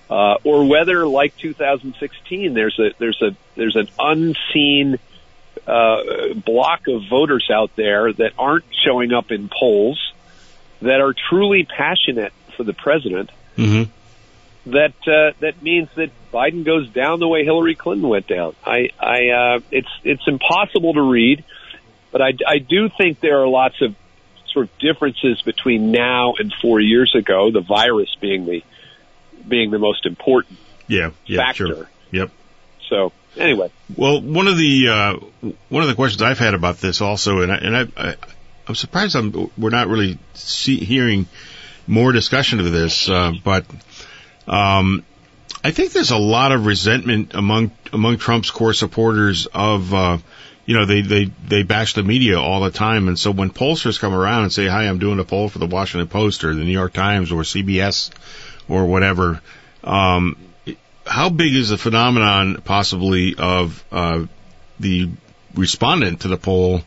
[0.09, 4.99] Uh, or whether, like 2016, there's a there's a there's an unseen
[5.65, 10.10] uh, block of voters out there that aren't showing up in polls
[10.81, 13.29] that are truly passionate for the president.
[13.57, 13.91] Mm-hmm.
[14.71, 18.55] That uh, that means that Biden goes down the way Hillary Clinton went down.
[18.63, 21.43] I, I uh, it's it's impossible to read,
[22.11, 23.95] but I, I do think there are lots of
[24.51, 27.49] sort of differences between now and four years ago.
[27.51, 28.63] The virus being the
[29.47, 31.67] being the most important yeah, yeah factor.
[31.67, 31.89] Sure.
[32.11, 32.31] Yep.
[32.87, 33.71] So anyway.
[33.95, 35.13] Well, one of the uh,
[35.69, 38.15] one of the questions I've had about this also, and I, and I, I
[38.71, 41.27] I'm surprised I'm we're not really see, hearing
[41.87, 43.65] more discussion of this, uh, but
[44.47, 45.03] um,
[45.61, 49.93] I think there's a lot of resentment among among Trump's core supporters of.
[49.93, 50.17] Uh,
[50.63, 53.07] you know, they, they, they bash the media all the time.
[53.07, 55.65] And so when pollsters come around and say, hi, I'm doing a poll for the
[55.65, 58.11] Washington Post or the New York Times or CBS
[58.69, 59.41] or whatever,
[59.83, 60.37] um,
[61.05, 64.27] how big is the phenomenon possibly of uh,
[64.79, 65.09] the
[65.55, 66.83] respondent to the poll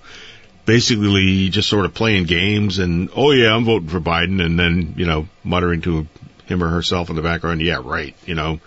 [0.66, 4.94] basically just sort of playing games and oh yeah I'm voting for Biden and then
[4.96, 6.06] you know muttering to
[6.46, 8.60] him or herself in the background yeah right you know.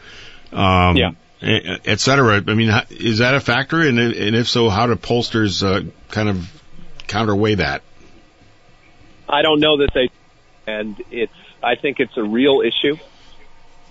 [0.51, 1.11] Um, yeah.
[1.41, 2.43] et cetera.
[2.47, 3.81] I mean is that a factor?
[3.81, 6.61] And, and if so how do pollsters uh, kind of
[7.07, 7.81] counterweigh that?
[9.27, 10.09] I don't know that they
[10.65, 11.33] and it's
[11.63, 12.97] I think it's a real issue.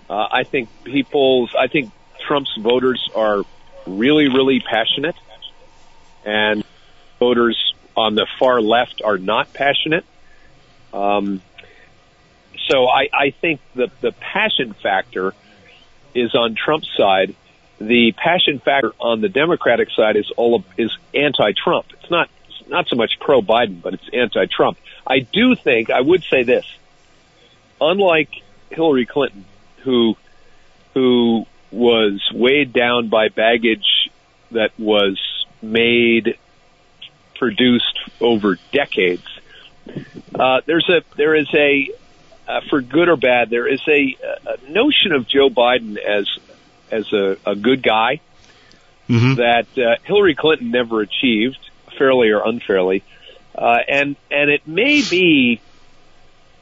[0.08, 1.90] Uh, I think people's, I think
[2.26, 3.42] Trump's voters are
[3.86, 5.16] really, really passionate,
[6.24, 6.64] and
[7.18, 10.04] voters on the far left are not passionate.
[10.92, 11.40] Um,
[12.68, 15.34] so I, I think the the passion factor
[16.14, 17.34] is on Trump's side.
[17.78, 21.86] The passion factor on the Democratic side is all of, is anti-Trump.
[22.00, 24.78] It's not it's not so much pro Biden, but it's anti-Trump.
[25.06, 26.66] I do think I would say this:
[27.80, 28.30] unlike
[28.70, 29.44] Hillary Clinton,
[29.82, 30.16] who
[30.94, 34.10] who was weighed down by baggage
[34.50, 35.20] that was
[35.60, 36.38] made
[37.38, 39.26] produced over decades.
[40.34, 41.90] Uh, there's a there is a
[42.48, 46.28] uh, for good or bad there is a, a notion of Joe Biden as
[46.90, 48.20] as a, a good guy
[49.08, 49.34] mm-hmm.
[49.34, 51.58] that uh, Hillary Clinton never achieved
[51.98, 53.02] fairly or unfairly,
[53.54, 55.60] uh, and and it may be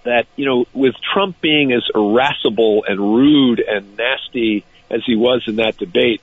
[0.05, 5.43] that, you know, with Trump being as irascible and rude and nasty as he was
[5.47, 6.21] in that debate,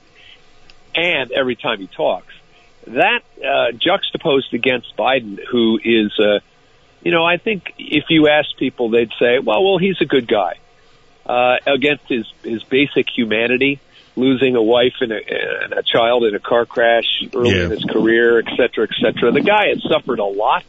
[0.94, 2.32] and every time he talks,
[2.86, 6.40] that uh, juxtaposed against Biden, who is, uh,
[7.02, 10.26] you know, I think if you ask people, they'd say, well, well, he's a good
[10.28, 10.54] guy.
[11.24, 13.78] Uh, against his his basic humanity,
[14.16, 15.20] losing a wife and a,
[15.62, 17.64] and a child in a car crash early yeah.
[17.66, 19.30] in his career, et cetera, et cetera.
[19.30, 20.64] The guy has suffered a lot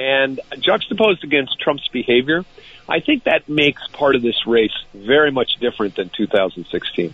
[0.00, 2.46] And juxtaposed against Trump's behavior,
[2.88, 7.12] I think that makes part of this race very much different than 2016.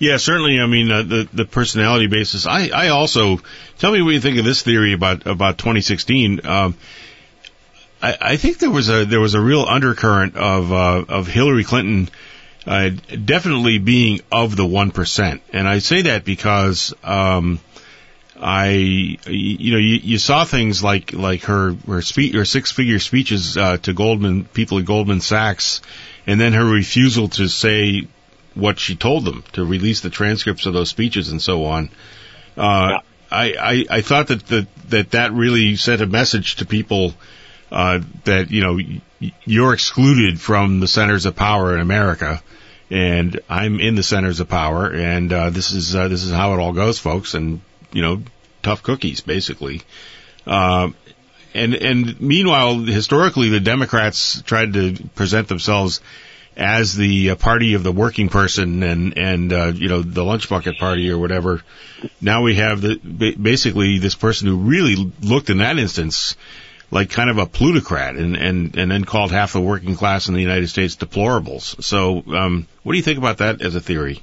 [0.00, 0.58] Yeah, certainly.
[0.58, 2.46] I mean, uh, the the personality basis.
[2.46, 3.38] I I also
[3.78, 6.46] tell me what you think of this theory about about 2016.
[6.46, 6.74] Um,
[8.02, 11.64] I, I think there was a there was a real undercurrent of uh, of Hillary
[11.64, 12.08] Clinton
[12.66, 12.90] uh,
[13.24, 17.60] definitely being of the one percent, and I say that because um,
[18.40, 23.00] I you know you, you saw things like like her her speech her six figure
[23.00, 25.82] speeches uh, to Goldman people at Goldman Sachs,
[26.26, 28.08] and then her refusal to say
[28.54, 31.90] what she told them to release the transcripts of those speeches and so on.
[32.56, 32.98] Uh, yeah.
[33.30, 37.14] I, I I thought that that that that really sent a message to people
[37.70, 38.78] uh, that you know
[39.44, 42.42] you're excluded from the centers of power in America,
[42.90, 46.54] and I'm in the centers of power, and uh, this is uh, this is how
[46.54, 47.60] it all goes, folks, and
[47.92, 48.22] you know,
[48.62, 49.82] tough cookies, basically.
[50.46, 50.90] Uh,
[51.54, 56.00] and and meanwhile, historically, the Democrats tried to present themselves
[56.60, 60.48] as the uh, party of the working person and and uh, you know the lunch
[60.48, 61.62] bucket party or whatever.
[62.20, 62.96] Now we have the
[63.40, 66.36] basically this person who really looked in that instance
[66.90, 70.34] like kind of a plutocrat and, and, and then called half the working class in
[70.34, 71.80] the United States deplorables.
[71.84, 74.20] So, um, what do you think about that as a theory?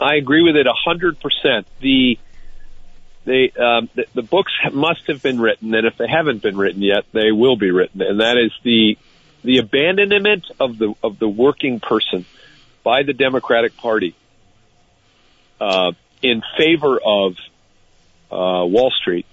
[0.00, 1.66] I agree with it a hundred percent.
[1.80, 2.18] The
[3.24, 6.82] they um, the, the books must have been written, and if they haven't been written
[6.82, 8.00] yet, they will be written.
[8.00, 8.96] And that is the
[9.42, 12.24] the abandonment of the of the working person
[12.82, 14.14] by the Democratic Party
[15.60, 17.36] uh, in favor of
[18.30, 19.26] uh, Wall Street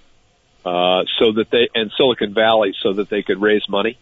[0.64, 3.98] uh, so that they and Silicon Valley so that they could raise money.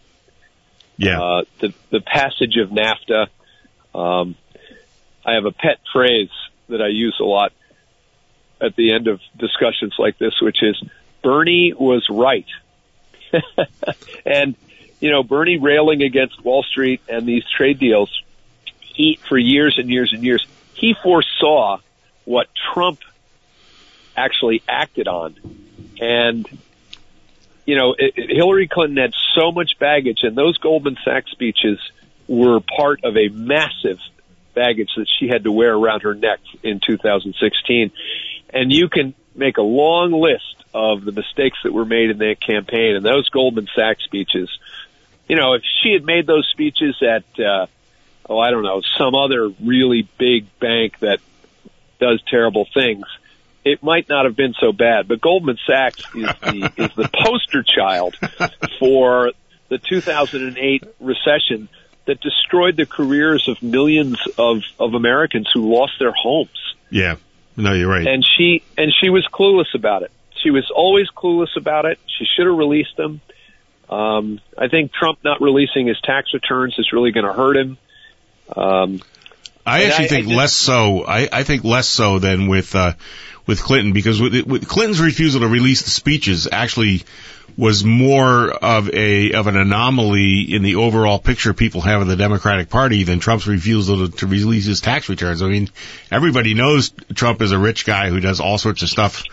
[0.97, 1.21] Yeah.
[1.21, 3.27] Uh, the the passage of NAFTA.
[3.93, 4.35] Um,
[5.25, 6.29] I have a pet phrase
[6.69, 7.51] that I use a lot
[8.61, 10.81] at the end of discussions like this, which is
[11.23, 12.45] Bernie was right.
[14.25, 14.55] and
[14.99, 18.09] you know, Bernie railing against Wall Street and these trade deals,
[18.79, 21.79] he for years and years and years, he foresaw
[22.23, 22.99] what Trump
[24.15, 25.35] actually acted on
[25.99, 26.47] and,
[27.65, 31.79] you know, it, it, Hillary Clinton had so much baggage, and those Goldman Sachs speeches
[32.27, 33.99] were part of a massive
[34.53, 37.91] baggage that she had to wear around her neck in 2016.
[38.49, 40.43] And you can make a long list
[40.73, 44.49] of the mistakes that were made in that campaign and those Goldman Sachs speeches.
[45.27, 47.67] You know, if she had made those speeches at, uh,
[48.29, 51.19] oh, I don't know, some other really big bank that
[51.99, 53.05] does terrible things,
[53.63, 55.07] it might not have been so bad.
[55.07, 58.15] But Goldman Sachs is the is the poster child
[58.79, 59.31] for
[59.69, 61.67] the 2008 recession
[62.05, 66.75] that destroyed the careers of millions of of Americans who lost their homes.
[66.91, 67.15] Yeah,
[67.57, 68.07] no, you're right.
[68.07, 70.11] And she and she was clueless about it.
[70.43, 71.99] She was always clueless about it.
[72.05, 73.21] She should have released them.
[73.89, 77.77] Um, I think Trump not releasing his tax returns is really going to hurt him.
[78.55, 79.01] Um,
[79.65, 81.05] I actually I, think I just, less so.
[81.05, 82.93] I, I think less so than with uh,
[83.47, 87.03] with Clinton because with, with Clinton's refusal to release the speeches actually
[87.57, 92.15] was more of a of an anomaly in the overall picture people have of the
[92.15, 95.41] Democratic Party than Trump's refusal to, to release his tax returns.
[95.41, 95.69] I mean,
[96.11, 99.23] everybody knows Trump is a rich guy who does all sorts of stuff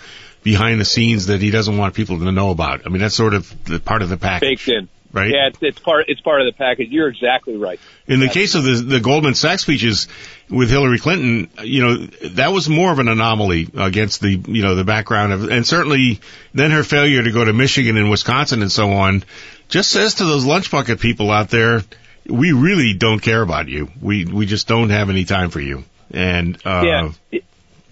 [0.43, 2.87] behind the scenes that he doesn't want people to know about.
[2.87, 4.67] I mean, that's sort of the part of the package.
[4.67, 5.31] Baked in right?
[5.31, 6.89] Yeah, it's, it's part it's part of the package.
[6.91, 7.79] You're exactly right.
[8.07, 10.09] In the case of the the Goldman Sachs speeches
[10.49, 11.97] with Hillary Clinton, you know
[12.31, 16.21] that was more of an anomaly against the you know the background of, and certainly
[16.55, 19.25] then her failure to go to Michigan and Wisconsin and so on
[19.69, 21.83] just says to those lunch bucket people out there,
[22.27, 23.91] we really don't care about you.
[24.01, 25.85] We we just don't have any time for you.
[26.11, 27.41] And uh, yeah.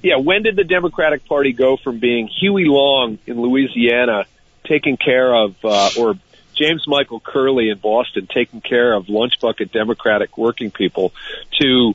[0.03, 4.25] Yeah, when did the Democratic Party go from being Huey Long in Louisiana
[4.65, 6.15] taking care of, uh, or
[6.55, 11.13] James Michael Curley in Boston taking care of lunch bucket Democratic working people
[11.61, 11.95] to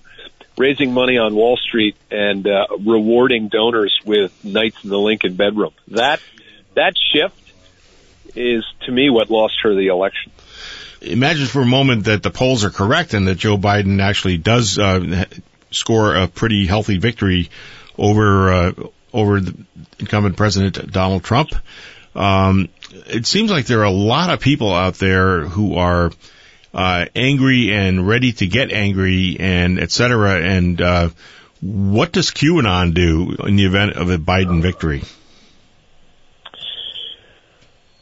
[0.57, 5.71] raising money on Wall Street and uh, rewarding donors with nights in the Lincoln bedroom.
[5.89, 6.19] That
[6.75, 7.39] that shift
[8.35, 10.31] is to me what lost her the election.
[11.01, 14.79] Imagine for a moment that the polls are correct and that Joe Biden actually does
[14.79, 15.25] uh,
[15.71, 17.49] score a pretty healthy victory
[17.97, 18.73] over uh,
[19.13, 19.55] over the
[19.99, 21.51] incumbent President Donald Trump.
[22.15, 22.69] Um,
[23.07, 26.11] it seems like there are a lot of people out there who are
[26.73, 30.39] uh, angry and ready to get angry and et cetera.
[30.41, 31.09] And uh,
[31.61, 35.03] what does QAnon do in the event of a Biden victory?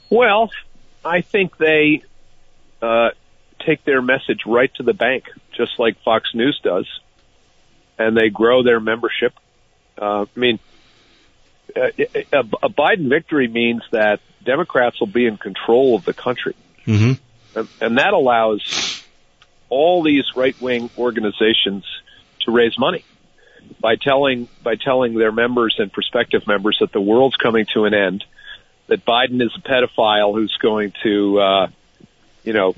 [0.09, 0.51] Well,
[1.03, 2.03] I think they
[2.81, 3.09] uh,
[3.65, 5.25] take their message right to the bank,
[5.55, 6.87] just like Fox News does,
[7.97, 9.33] and they grow their membership.
[9.97, 10.59] Uh, I mean,
[11.75, 11.89] uh,
[12.31, 16.55] a, a Biden victory means that Democrats will be in control of the country.
[16.85, 17.59] Mm-hmm.
[17.59, 19.03] And, and that allows
[19.69, 21.85] all these right wing organizations
[22.41, 23.03] to raise money
[23.79, 27.93] by telling by telling their members and prospective members that the world's coming to an
[27.93, 28.23] end,
[28.87, 31.67] that Biden is a pedophile who's going to, uh,
[32.43, 32.75] you know,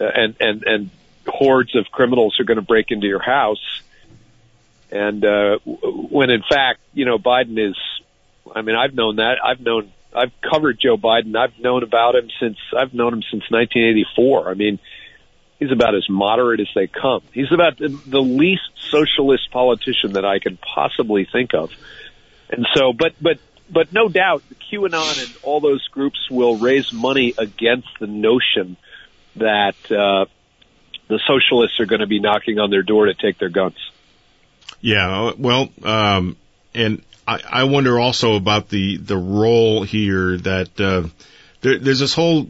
[0.00, 0.90] and and and
[1.26, 3.82] hordes of criminals are going to break into your house,
[4.90, 7.76] and uh, when in fact, you know, Biden is.
[8.54, 9.38] I mean, I've known that.
[9.42, 9.92] I've known.
[10.14, 11.36] I've covered Joe Biden.
[11.36, 14.48] I've known about him since I've known him since 1984.
[14.48, 14.78] I mean,
[15.58, 17.22] he's about as moderate as they come.
[17.32, 21.72] He's about the, the least socialist politician that I can possibly think of.
[22.48, 23.38] And so, but but
[23.70, 28.76] but no doubt, QAnon and all those groups will raise money against the notion
[29.36, 30.26] that uh,
[31.08, 33.76] the socialists are going to be knocking on their door to take their guns.
[34.80, 36.36] Yeah, well, um,
[36.74, 41.08] and I, I wonder also about the the role here that uh,
[41.60, 42.48] there, there's this whole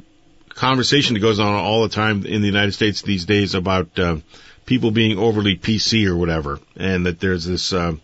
[0.51, 4.17] conversation that goes on all the time in the United States these days about uh,
[4.65, 7.73] people being overly PC or whatever, and that there's this.
[7.73, 7.97] Uh,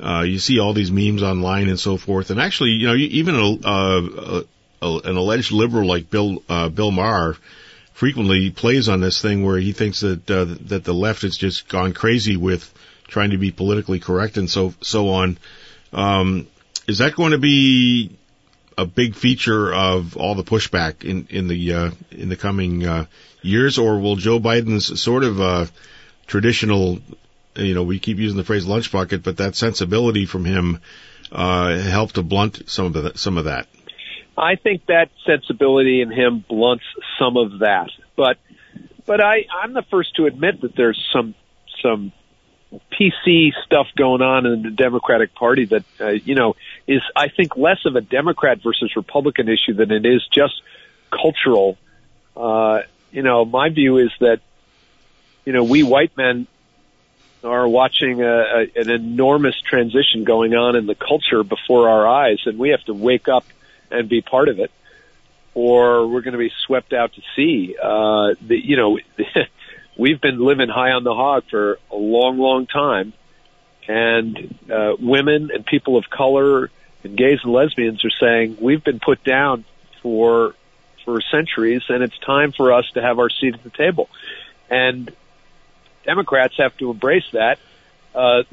[0.00, 3.36] uh, you see all these memes online and so forth, and actually, you know, even
[3.36, 4.44] a, a,
[4.82, 7.36] a, an alleged liberal like Bill uh, Bill Maher
[7.92, 11.68] frequently plays on this thing where he thinks that uh, that the left has just
[11.68, 12.72] gone crazy with
[13.08, 15.38] trying to be politically correct and so so on.
[15.92, 16.46] Um,
[16.86, 18.16] is that going to be
[18.76, 23.06] a big feature of all the pushback in in the uh, in the coming uh,
[23.42, 25.66] years, or will Joe Biden's sort of uh,
[26.26, 26.98] traditional,
[27.56, 30.80] you know, we keep using the phrase lunch bucket, but that sensibility from him
[31.30, 33.66] uh, help to blunt some of the, some of that?
[34.36, 36.84] I think that sensibility in him blunts
[37.18, 38.38] some of that, but
[39.06, 41.34] but I I'm the first to admit that there's some
[41.82, 42.12] some
[42.92, 46.56] PC stuff going on in the Democratic Party that uh, you know
[46.86, 50.62] is I think less of a Democrat versus Republican issue than it is just
[51.10, 51.76] cultural.
[52.36, 54.40] Uh, you know, my view is that
[55.44, 56.46] you know we white men
[57.42, 62.40] are watching a, a, an enormous transition going on in the culture before our eyes,
[62.46, 63.44] and we have to wake up
[63.90, 64.70] and be part of it,
[65.52, 67.76] or we're going to be swept out to sea.
[67.80, 68.98] Uh, the, you know.
[69.96, 73.12] we've been living high on the hog for a long, long time,
[73.86, 76.70] and uh, women and people of color
[77.02, 79.64] and gays and lesbians are saying we've been put down
[80.02, 80.54] for
[81.04, 84.08] for centuries, and it's time for us to have our seat at the table.
[84.70, 85.14] And
[86.04, 87.58] Democrats have to embrace that,
[88.14, 88.44] uh,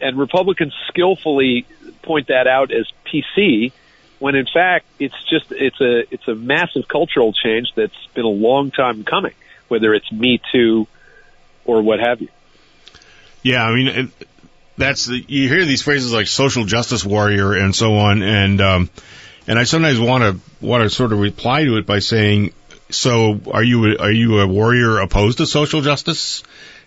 [0.00, 1.66] and Republicans skillfully
[2.02, 3.72] point that out as PC,
[4.18, 8.28] when in fact it's just it's a it's a massive cultural change that's been a
[8.28, 9.34] long time coming
[9.72, 10.86] whether it's Me Too
[11.64, 12.28] or what have you.
[13.42, 14.12] Yeah, I mean,
[14.76, 18.90] that's the, you hear these phrases like social justice warrior and so on, and um,
[19.46, 22.52] and I sometimes want to want to sort of reply to it by saying,
[22.90, 26.42] so are you a, are you a warrior opposed to social justice?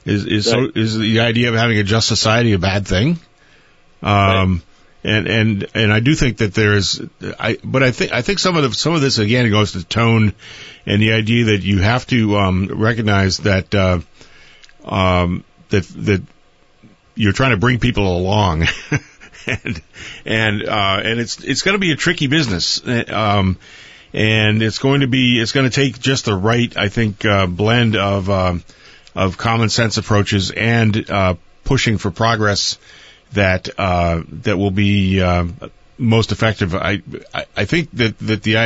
[0.05, 0.71] Is is right.
[0.73, 3.19] so is the idea of having a just society a bad thing?
[4.03, 4.61] Um, right
[5.06, 6.99] and and and I do think that there's
[7.39, 9.84] I but I think I think some of the some of this again goes to
[9.84, 10.34] tone
[10.86, 13.99] and the idea that you have to um, recognize that uh,
[14.84, 16.24] um, that that
[17.14, 18.68] you're trying to bring people along.
[19.47, 19.80] And
[20.26, 22.82] and uh, and it's it's going to be a tricky business.
[22.84, 23.60] Um,
[24.12, 27.45] and it's going to be it's going to take just the right I think uh,
[27.45, 28.56] blend of uh,
[29.14, 32.80] of common sense approaches and uh, pushing for progress
[33.36, 35.45] that uh, that will be uh,
[35.97, 36.75] most effective.
[36.75, 37.01] I,
[37.55, 38.57] I, think that that the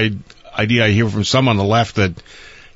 [0.56, 2.14] idea I hear from some on the left that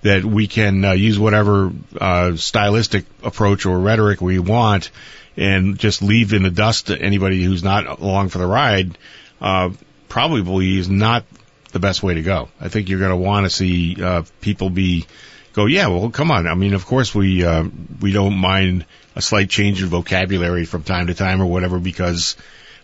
[0.01, 4.91] that we can uh, use whatever uh, stylistic approach or rhetoric we want
[5.37, 8.97] and just leave in the dust anybody who's not along for the ride
[9.41, 9.69] uh,
[10.09, 11.25] probably is not
[11.71, 12.49] the best way to go.
[12.61, 15.05] I think you're going to want to see uh, people be
[15.53, 16.47] go, yeah, well, come on.
[16.47, 17.63] I mean, of course we uh,
[18.01, 18.85] we don't mind
[19.15, 22.35] a slight change in vocabulary from time to time or whatever because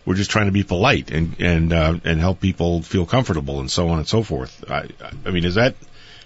[0.06, 3.70] we're just trying to be polite and and uh, and help people feel comfortable and
[3.70, 4.64] so on and so forth.
[4.70, 4.88] I,
[5.26, 5.76] I mean, is that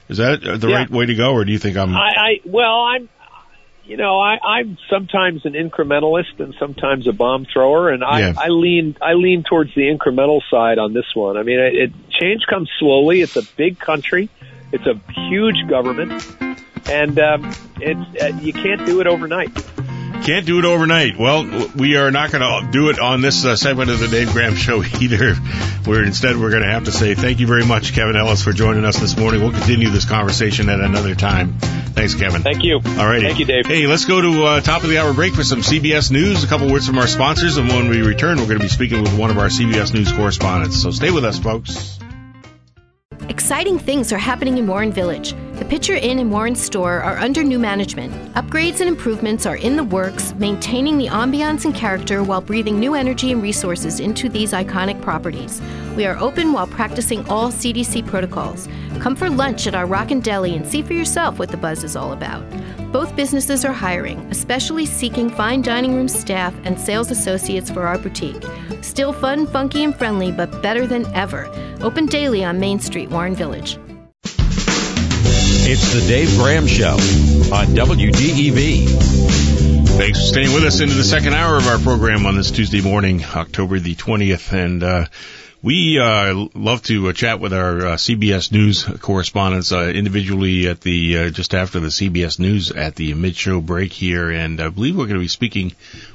[0.10, 0.78] is that the yeah.
[0.78, 1.96] right way to go, or do you think I'm?
[1.96, 3.10] I, I well, I'm.
[3.86, 8.34] You know, I, I'm sometimes an incrementalist and sometimes a bomb thrower, and I, yeah.
[8.38, 11.36] I lean I lean towards the incremental side on this one.
[11.36, 13.20] I mean, it, it change comes slowly.
[13.20, 14.30] It's a big country,
[14.74, 14.99] it's a
[15.30, 16.11] huge government,
[16.89, 19.53] and um, it's uh, you can't do it overnight.
[20.24, 21.17] Can't do it overnight.
[21.19, 24.32] Well, we are not going to do it on this uh, segment of the Dave
[24.32, 25.36] Graham Show either.
[25.86, 28.53] Where instead we're going to have to say thank you very much, Kevin Ellis, for
[28.53, 29.41] joining us this morning.
[29.41, 31.59] We'll continue this conversation at another time.
[31.59, 32.41] Thanks, Kevin.
[32.41, 32.76] Thank you.
[32.76, 33.21] All right.
[33.21, 33.65] Thank you, Dave.
[33.65, 36.43] Hey, let's go to uh, top of the hour break for some CBS News.
[36.45, 39.03] A couple words from our sponsors, and when we return, we're going to be speaking
[39.03, 40.82] with one of our CBS News correspondents.
[40.82, 41.99] So stay with us, folks.
[43.30, 45.34] Exciting things are happening in Warren Village.
[45.53, 48.13] The Pitcher Inn and Warren store are under new management.
[48.34, 52.95] Upgrades and improvements are in the works, maintaining the ambiance and character while breathing new
[52.95, 55.61] energy and resources into these iconic properties.
[55.95, 58.67] We are open while practicing all CDC protocols.
[58.99, 61.95] Come for lunch at our Rockin' Deli and see for yourself what the buzz is
[61.95, 62.43] all about.
[62.94, 67.98] Both businesses are hiring, especially seeking fine dining room staff and sales associates for our
[67.98, 68.46] boutique.
[68.82, 71.50] Still fun, funky, and friendly, but better than ever.
[71.82, 73.80] Open daily on Main Street, Warren Village.
[75.66, 76.94] It's the Dave Graham Show
[77.52, 78.88] on WDEV.
[79.98, 82.82] Thanks for staying with us into the second hour of our program on this Tuesday
[82.82, 84.54] morning, October the 20th.
[84.54, 85.08] And, uh,
[85.64, 90.82] we uh, love to uh, chat with our uh, CBS News correspondents uh, individually at
[90.82, 94.97] the uh, just after the CBS News at the mid-show break here, and I believe
[94.97, 95.74] we're going to be speaking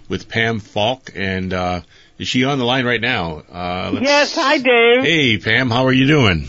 [0.09, 1.13] with Pam Falk.
[1.15, 1.81] And uh,
[2.19, 3.43] is she on the line right now?
[4.01, 5.03] yes, hi Dave.
[5.03, 6.49] Hey Pam, how are you doing?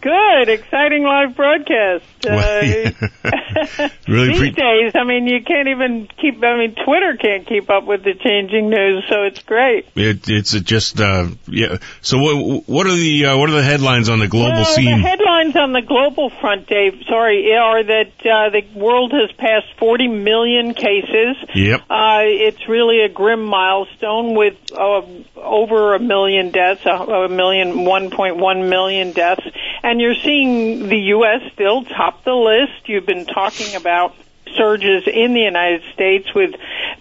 [0.00, 2.04] Good, exciting live broadcast.
[2.26, 2.60] Uh,
[4.08, 6.42] really these pre- days, I mean, you can't even keep.
[6.42, 9.86] I mean, Twitter can't keep up with the changing news, so it's great.
[9.94, 11.78] It, it's just uh, yeah.
[12.00, 15.02] So what what are the uh, what are the headlines on the global well, scene?
[15.02, 17.02] The headlines on the global front, Dave.
[17.08, 21.36] Sorry, are that uh, the world has passed 40 million cases.
[21.54, 21.80] Yep.
[21.88, 25.02] Uh, it's really a grim milestone with uh,
[25.36, 29.46] over a million deaths, a, a million, 1.1 million deaths,
[29.82, 31.52] and you're seeing the U.S.
[31.52, 32.88] still top the list.
[32.88, 34.14] You've been talking about
[34.56, 36.54] surges in the United States with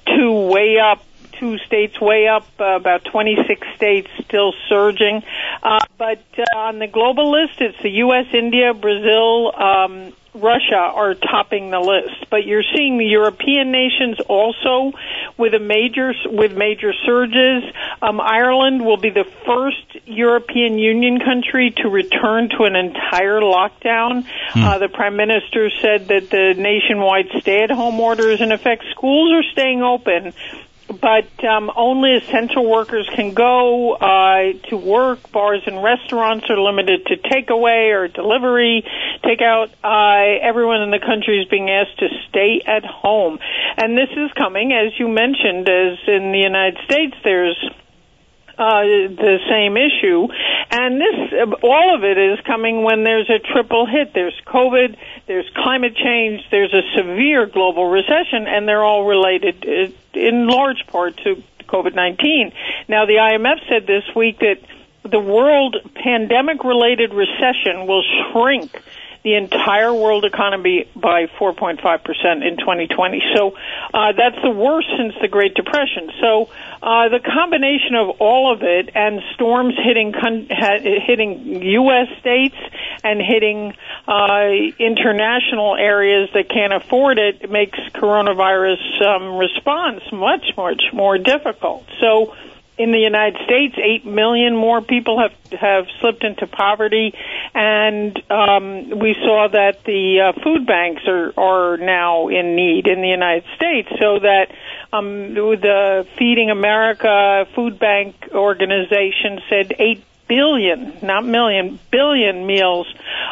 [0.06, 1.04] two way up
[1.40, 5.24] two states way up, uh, about 26 states still surging.
[5.64, 11.16] Uh, but uh, on the global list, it's the U.S., India, Brazil, um, Russia are
[11.16, 14.94] topping the list, but you're seeing the European nations also
[15.38, 17.64] with a major with major surges.
[18.02, 24.26] Um, Ireland will be the first European Union country to return to an entire lockdown.
[24.52, 24.64] Hmm.
[24.64, 28.84] Uh, the prime minister said that the nationwide stay-at-home order is in effect.
[28.92, 30.34] Schools are staying open,
[30.90, 35.32] but um, only essential workers can go uh, to work.
[35.32, 38.84] Bars and restaurants are limited to takeaway or delivery,
[39.24, 39.70] takeout.
[39.84, 43.40] Uh, everyone in the country is being asked to stay at home,
[43.78, 47.16] and this is coming, as you mentioned, as in the United States.
[47.24, 47.58] There's
[48.60, 50.28] uh, the same issue.
[50.70, 54.14] And this, all of it is coming when there's a triple hit.
[54.14, 54.98] There's COVID,
[55.28, 60.86] there's climate change, there's a severe global recession, and they're all related uh, in large
[60.88, 62.52] part to COVID-19.
[62.90, 64.60] Now, the IMF said this week that
[65.04, 68.78] the world pandemic related recession will shrink
[69.24, 71.80] the entire world economy by 4.5%
[72.48, 73.22] in 2020.
[73.36, 73.56] So
[73.94, 76.12] uh, that's the worst since the Great Depression.
[76.22, 76.50] So
[76.82, 80.48] uh, the combination of all of it and storms hitting con-
[81.06, 82.08] hitting U.S.
[82.20, 82.56] states
[83.04, 83.74] and hitting
[84.08, 84.50] uh,
[84.80, 91.86] international areas that can't afford it makes coronavirus um, response much much more difficult.
[92.00, 92.34] So
[92.80, 97.14] in the United States, eight million more people have have slipped into poverty,
[97.54, 103.02] and um, we saw that the uh, food banks are are now in need in
[103.02, 104.52] the United States, so that
[104.94, 112.88] um, the Feeding America Food Bank organization said eight billion, not million, billion meals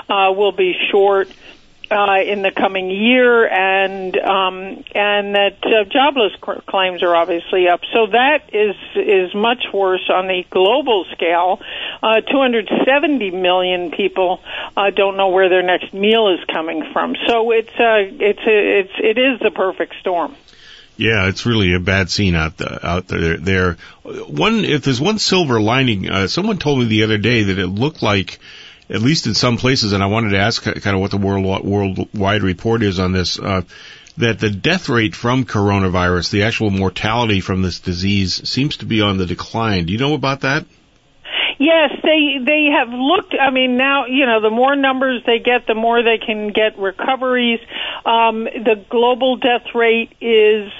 [0.09, 1.30] uh, will be short
[1.89, 6.33] uh, in the coming year, and um, and that uh, jobless
[6.65, 7.81] claims are obviously up.
[7.93, 11.61] So that is is much worse on the global scale.
[12.03, 14.41] Uh, 270 million people
[14.75, 17.15] uh, don't know where their next meal is coming from.
[17.27, 20.35] So it's uh, it's it's it is the perfect storm.
[20.97, 23.38] Yeah, it's really a bad scene out the, out there.
[23.38, 27.59] There, one if there's one silver lining, uh, someone told me the other day that
[27.59, 28.39] it looked like
[28.89, 31.65] at least in some places, and I wanted to ask kind of what the world
[31.65, 33.39] worldwide report is on this.
[33.39, 33.61] Uh,
[34.17, 38.99] that the death rate from coronavirus, the actual mortality from this disease, seems to be
[38.99, 39.85] on the decline.
[39.85, 40.65] Do you know about that?
[41.59, 43.35] Yes, they they have looked.
[43.39, 46.77] I mean, now you know the more numbers they get, the more they can get
[46.77, 47.59] recoveries.
[48.05, 50.71] Um, the global death rate is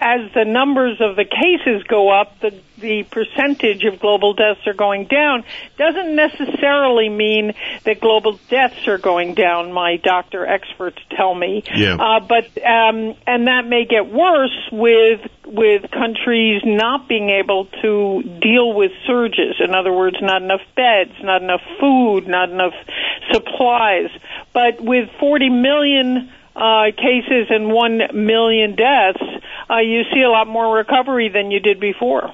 [0.00, 4.74] as the numbers of the cases go up, the the percentage of global deaths are
[4.74, 5.44] going down
[5.76, 7.54] doesn't necessarily mean
[7.84, 9.72] that global deaths are going down.
[9.72, 11.94] My doctor experts tell me, yeah.
[11.94, 18.22] Uh, but um, and that may get worse with with countries not being able to
[18.40, 19.56] deal with surges.
[19.60, 22.74] In other words, not enough beds, not enough food, not enough
[23.32, 24.10] supplies.
[24.52, 29.22] But with 40 million uh, cases and 1 million deaths,
[29.68, 32.32] uh, you see a lot more recovery than you did before.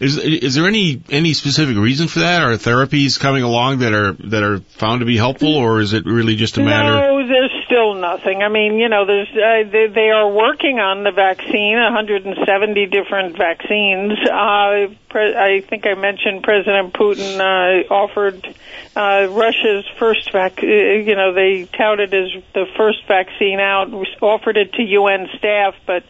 [0.00, 2.42] Is is there any any specific reason for that?
[2.42, 6.06] Are therapies coming along that are that are found to be helpful, or is it
[6.06, 6.92] really just a matter?
[6.92, 8.42] No, there's still nothing.
[8.42, 13.36] I mean, you know, there's uh, they, they are working on the vaccine, 170 different
[13.36, 14.12] vaccines.
[14.22, 18.46] Uh, pre- I think I mentioned President Putin uh, offered
[18.94, 20.62] uh, Russia's first vac.
[20.62, 23.92] uh, You know, they touted as the first vaccine out,
[24.22, 26.04] offered it to UN staff, but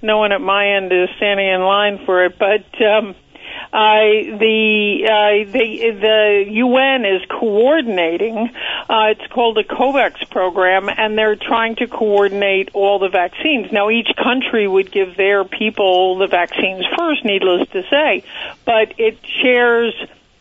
[0.00, 2.38] no one at my end is standing in line for it.
[2.38, 3.14] But um,
[3.72, 8.50] uh, the uh, the the UN is coordinating.
[8.88, 13.72] Uh, it's called the COVAX program, and they're trying to coordinate all the vaccines.
[13.72, 17.24] Now, each country would give their people the vaccines first.
[17.24, 18.22] Needless to say,
[18.64, 19.94] but it shares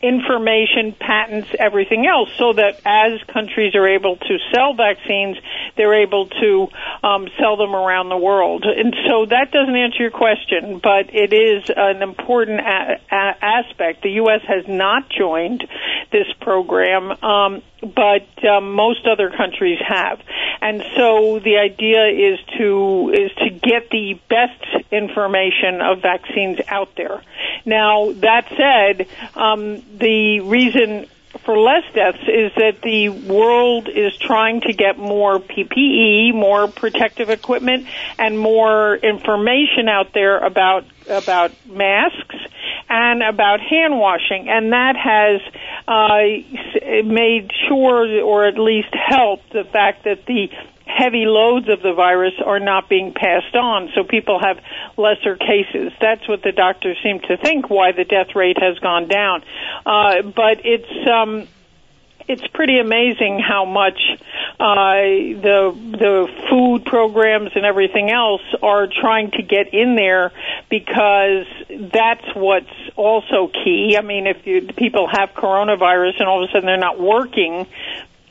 [0.04, 5.38] information, patents, everything else, so that as countries are able to sell vaccines,
[5.78, 6.68] they're able to
[7.02, 8.66] um, sell them around the world.
[8.66, 14.04] And so that doesn't answer your question, but it is an important a- a- aspect.
[14.04, 14.42] The U.S.
[14.48, 15.64] has not joined
[16.12, 17.12] this program.
[17.24, 20.22] Um, but um, most other countries have,
[20.62, 26.90] and so the idea is to is to get the best information of vaccines out
[26.96, 27.22] there.
[27.66, 31.08] Now that said, um, the reason
[31.46, 37.30] for less deaths is that the world is trying to get more PPE, more protective
[37.30, 37.88] equipment,
[38.18, 42.36] and more information out there about about masks
[42.90, 45.42] and about hand washing, and that has
[45.88, 50.50] uh, made sure, or at least helped, the fact that the
[50.86, 54.60] heavy loads of the virus are not being passed on, so people have
[54.98, 55.92] lesser cases.
[56.00, 59.44] That's what the doctors seem to think why the death rate has gone down.
[59.86, 61.48] Uh, but it's um,
[62.28, 64.00] it's pretty amazing how much
[64.60, 70.32] uh, the the food programs and everything else are trying to get in there
[70.70, 71.46] because
[71.92, 73.96] that's what's also key.
[73.98, 77.68] I mean, if you, people have coronavirus and all of a sudden they're not working,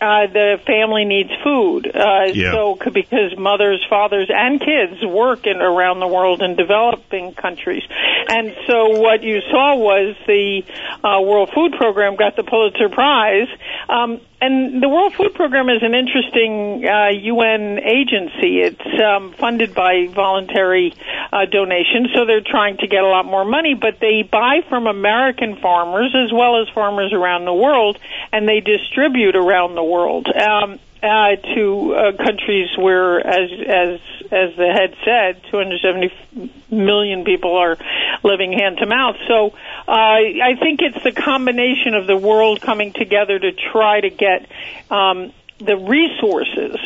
[0.02, 1.86] uh, the family needs food.
[1.86, 2.52] Uh, Yeah.
[2.52, 7.84] So because mothers, fathers, and kids work in around the world in developing countries,
[8.28, 10.62] and so what you saw was the
[11.04, 13.48] uh, World Food Program got the Pulitzer Prize.
[13.88, 18.58] Um, and the World Food Program is an interesting uh, UN agency.
[18.58, 20.92] It's um, funded by voluntary
[21.32, 23.74] uh, donations, so they're trying to get a lot more money.
[23.74, 28.00] But they buy from American farmers as well as farmers around the world,
[28.32, 30.26] and they distribute around the world.
[30.26, 34.00] Um, uh, to uh, countries where, as as
[34.30, 37.76] as the head said, 270 million people are
[38.22, 39.16] living hand to mouth.
[39.26, 44.10] So uh, I think it's the combination of the world coming together to try to
[44.10, 44.48] get.
[44.90, 46.76] Um, the resources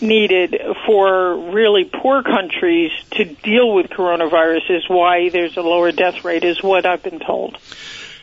[0.00, 0.56] needed
[0.86, 6.44] for really poor countries to deal with coronavirus is why there's a lower death rate,
[6.44, 7.58] is what I've been told.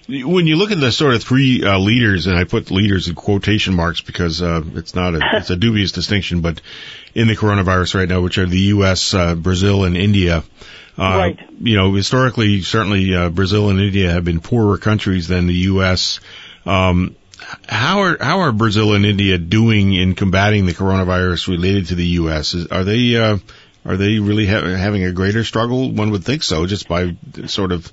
[0.09, 3.15] When you look at the sort of three uh, leaders, and I put leaders in
[3.15, 6.61] quotation marks because uh, it's not a it's a dubious distinction, but
[7.13, 10.43] in the coronavirus right now, which are the U.S., uh, Brazil, and India.
[10.97, 11.39] Uh, Right.
[11.61, 16.19] You know, historically, certainly uh, Brazil and India have been poorer countries than the U.S.
[16.65, 17.15] Um,
[17.67, 22.05] how are how are Brazil and India doing in combating the coronavirus related to the
[22.05, 22.53] U.S.?
[22.53, 23.37] Is, are they uh,
[23.85, 25.91] are they really ha- having a greater struggle?
[25.91, 27.91] One would think so, just by sort of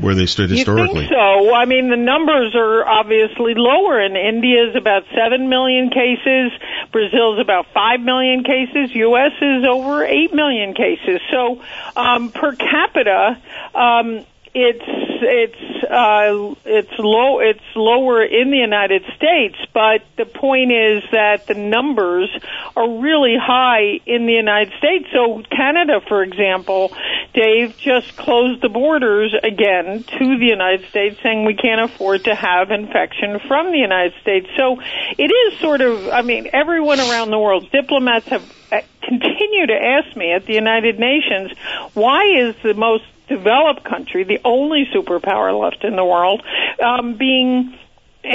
[0.00, 1.02] where they stood historically.
[1.02, 1.54] You think so?
[1.54, 4.00] I mean, the numbers are obviously lower.
[4.00, 6.52] In India is about seven million cases.
[6.92, 8.94] Brazil is about five million cases.
[8.94, 9.32] U.S.
[9.40, 11.20] is over eight million cases.
[11.30, 11.62] So
[11.96, 13.40] um, per capita.
[13.74, 14.24] Um,
[14.54, 21.02] it's it's uh, it's low it's lower in the United States, but the point is
[21.10, 22.30] that the numbers
[22.76, 25.06] are really high in the United States.
[25.12, 26.92] So Canada, for example,
[27.34, 32.34] Dave just closed the borders again to the United States, saying we can't afford to
[32.34, 34.46] have infection from the United States.
[34.56, 34.80] So
[35.18, 39.74] it is sort of I mean everyone around the world, diplomats have uh, continue to
[39.74, 41.52] ask me at the United Nations,
[41.92, 46.42] why is the most developed country, the only superpower left in the world,
[46.82, 47.76] um, being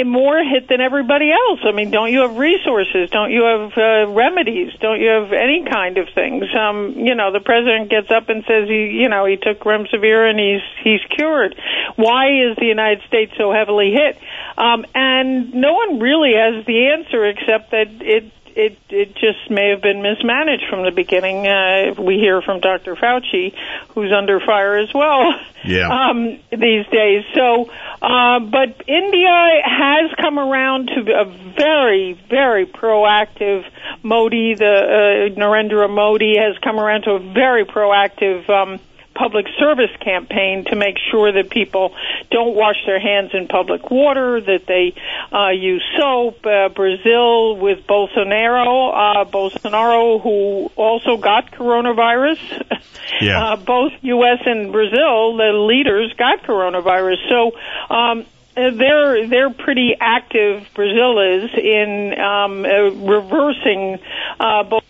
[0.04, 1.60] more hit than everybody else.
[1.64, 3.10] I mean, don't you have resources?
[3.10, 4.72] Don't you have uh, remedies?
[4.80, 6.44] Don't you have any kind of things?
[6.54, 10.30] Um, you know, the president gets up and says he, you know, he took remdesivir
[10.30, 11.54] and he's he's cured.
[11.96, 14.16] Why is the United States so heavily hit?
[14.56, 19.70] Um, and no one really has the answer except that it it it just may
[19.70, 21.46] have been mismanaged from the beginning.
[21.46, 22.94] Uh, we hear from Dr.
[22.94, 23.54] Fauci,
[23.94, 25.32] who's under fire as well.
[25.64, 25.88] Yeah.
[26.00, 27.24] Um, these days.
[27.34, 33.64] So, uh, but India has come around to a very, very proactive
[34.02, 34.54] Modi.
[34.54, 38.48] The uh, Narendra Modi has come around to a very proactive.
[38.48, 38.80] Um,
[39.20, 41.94] public service campaign to make sure that people
[42.30, 44.94] don't wash their hands in public water, that they
[45.30, 46.46] uh, use soap.
[46.46, 52.40] Uh, Brazil with Bolsonaro, uh, Bolsonaro who also got coronavirus.
[53.20, 53.40] Yeah.
[53.50, 54.40] Uh, both U.S.
[54.44, 57.16] and Brazil, the leaders got coronavirus.
[57.28, 57.52] So.
[57.94, 60.66] Um, they're they're pretty active.
[60.74, 63.98] Brazil is in um, uh, reversing
[64.38, 64.84] uh, both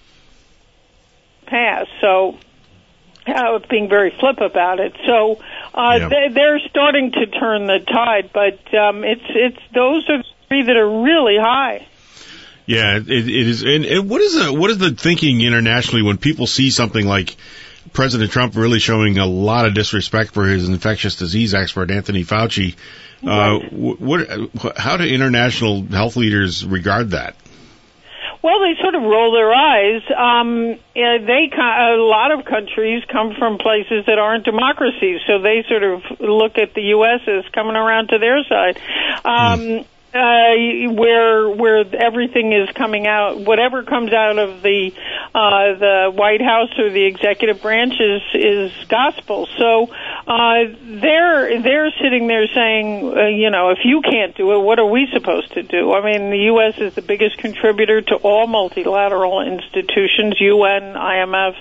[1.47, 1.87] pass.
[2.01, 2.39] So
[3.31, 4.95] uh, being very flip about it.
[5.07, 5.41] So
[5.75, 6.09] uh, Yeah.
[6.09, 10.77] they, they're starting to turn the tide, but um, it's it's those are three that
[10.77, 11.87] are really high.
[12.67, 13.63] Yeah, it, it is.
[13.63, 17.37] And, and what is the what is the thinking internationally when people see something like
[17.93, 22.77] President Trump really showing a lot of disrespect for his infectious disease expert Anthony Fauci?
[23.27, 27.35] Uh, wh- what, how do international health leaders regard that?
[28.43, 30.03] Well, they sort of roll their eyes.
[30.17, 35.65] Um, eh, they a lot of countries come from places that aren't democracies, so they
[35.69, 37.21] sort of look at the U.S.
[37.27, 38.79] as coming around to their side.
[39.25, 44.93] Um, uh, where where everything is coming out, whatever comes out of the
[45.35, 49.47] uh, the White House or the executive branch is is gospel.
[49.57, 49.89] So
[50.27, 54.81] uh, they're they're sitting there saying, uh, you know, if you can't do it, what
[54.81, 55.93] are we supposed to do?
[55.93, 56.79] I mean, the U.S.
[56.79, 61.55] is the biggest contributor to all multilateral institutions, UN, IMF,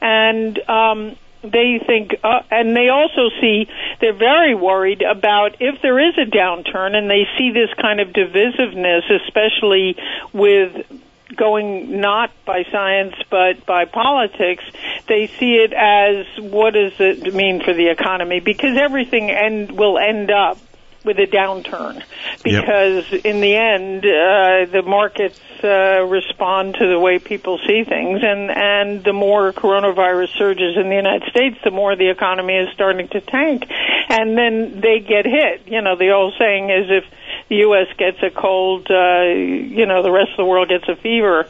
[0.00, 3.68] and um, they think, uh, and they also see,
[4.00, 8.08] they're very worried about if there is a downturn and they see this kind of
[8.08, 9.96] divisiveness, especially
[10.32, 10.86] with
[11.34, 14.62] going not by science but by politics,
[15.08, 18.40] they see it as what does it mean for the economy?
[18.40, 20.58] Because everything end, will end up
[21.04, 22.02] with a downturn.
[22.42, 28.20] Because in the end uh, the markets uh, respond to the way people see things.
[28.22, 32.68] And and the more coronavirus surges in the United States the more the economy is
[32.72, 33.64] starting to tank.
[34.08, 35.66] And then they get hit.
[35.66, 37.04] You know the old saying is if
[37.48, 40.96] the US gets a cold uh, you know the rest of the world gets a
[40.96, 41.46] fever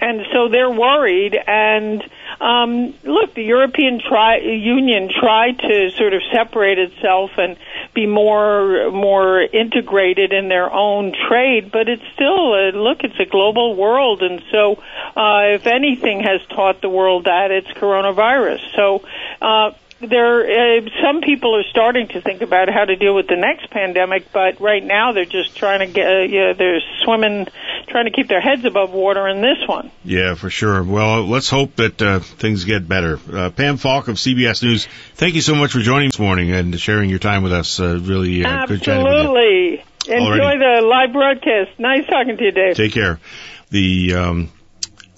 [0.00, 2.02] and so they're worried and
[2.40, 7.58] um, look, the European tri- Union tried to sort of separate itself and
[7.92, 13.26] be more more integrated in their own trade, but it's still a, look, it's a
[13.26, 14.82] global world, and so
[15.16, 18.60] uh, if anything has taught the world that, it's coronavirus.
[18.74, 19.04] So.
[19.40, 23.36] Uh, there, uh, some people are starting to think about how to deal with the
[23.36, 27.46] next pandemic, but right now they're just trying to get, uh, you know, they're swimming,
[27.88, 29.90] trying to keep their heads above water in this one.
[30.04, 30.82] Yeah, for sure.
[30.82, 33.18] Well, let's hope that uh, things get better.
[33.30, 36.78] Uh, Pam Falk of CBS News, thank you so much for joining this morning and
[36.80, 37.78] sharing your time with us.
[37.78, 38.48] Uh, really uh.
[38.48, 39.84] Absolutely.
[40.06, 40.80] Enjoy Alrighty.
[40.80, 41.78] the live broadcast.
[41.78, 42.74] Nice talking to you, Dave.
[42.74, 43.20] Take care.
[43.68, 44.50] The um,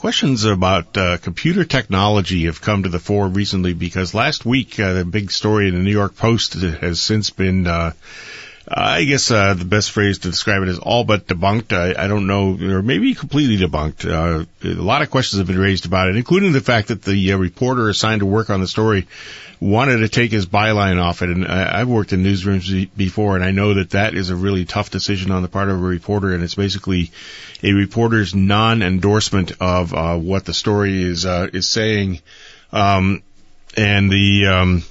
[0.03, 4.95] questions about uh, computer technology have come to the fore recently because last week uh,
[4.95, 7.69] the big story in the New York Post has since been.
[7.69, 7.93] Uh,
[8.67, 11.73] I guess uh, the best phrase to describe it is all but debunked.
[11.73, 14.07] I, I don't know, or maybe completely debunked.
[14.07, 17.33] Uh, a lot of questions have been raised about it, including the fact that the
[17.33, 19.09] uh, reporter assigned to work on the story
[19.61, 21.31] wanted to take his byline off it.
[21.31, 24.65] And I, I've worked in newsrooms before, and I know that that is a really
[24.65, 27.11] tough decision on the part of a reporter, and it's basically
[27.65, 32.21] a reporter's non-endorsement of uh, what the story is uh, is saying.
[32.73, 33.23] Um,
[33.77, 34.83] and the um,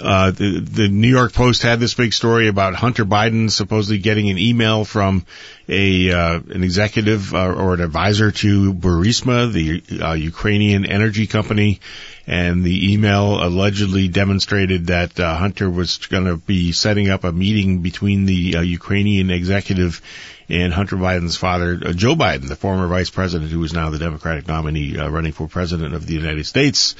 [0.00, 4.38] uh, the, New York Post had this big story about Hunter Biden supposedly getting an
[4.38, 5.26] email from
[5.68, 11.80] a uh, an executive uh, or an advisor to Burisma, the uh, Ukrainian energy company,
[12.26, 17.32] and the email allegedly demonstrated that uh, Hunter was going to be setting up a
[17.32, 20.00] meeting between the Ukrainian executive
[20.48, 24.48] and Hunter Biden's father, Joe Biden, the former vice president who is now the Democratic
[24.48, 26.94] nominee running for president of the United States.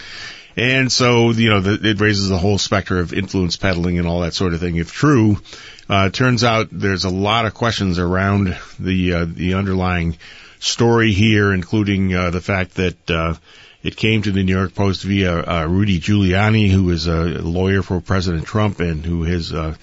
[0.56, 4.20] And so, you know, the, it raises the whole specter of influence peddling and all
[4.20, 4.76] that sort of thing.
[4.76, 5.38] If true,
[5.88, 10.18] uh, turns out there's a lot of questions around the uh, the underlying
[10.58, 13.34] story here, including uh, the fact that uh,
[13.82, 17.82] it came to the New York Post via uh, Rudy Giuliani, who is a lawyer
[17.82, 19.74] for President Trump and who has uh,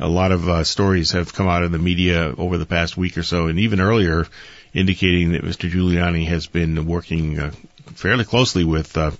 [0.00, 3.22] a lot of stories have come out in the media over the past week or
[3.22, 4.26] so, and even earlier,
[4.72, 5.70] indicating that Mr.
[5.70, 7.52] Giuliani has been working
[7.94, 9.12] fairly closely with uh,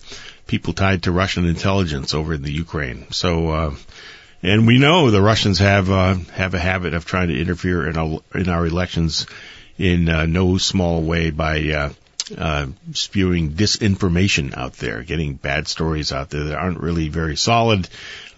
[0.47, 3.07] people tied to Russian intelligence over in the Ukraine.
[3.11, 3.75] So, uh,
[4.43, 7.97] and we know the Russians have uh, have a habit of trying to interfere in
[7.97, 9.27] our, in our elections
[9.79, 11.93] in uh, no small way by uh,
[12.37, 17.89] uh, spewing disinformation out there, getting bad stories out there that aren't really very solid,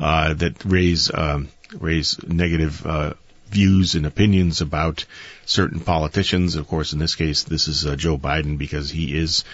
[0.00, 1.48] uh, that raise um,
[1.78, 3.14] raise negative uh,
[3.48, 5.04] views and opinions about
[5.44, 6.56] certain politicians.
[6.56, 9.44] Of course, in this case, this is uh, Joe Biden because he is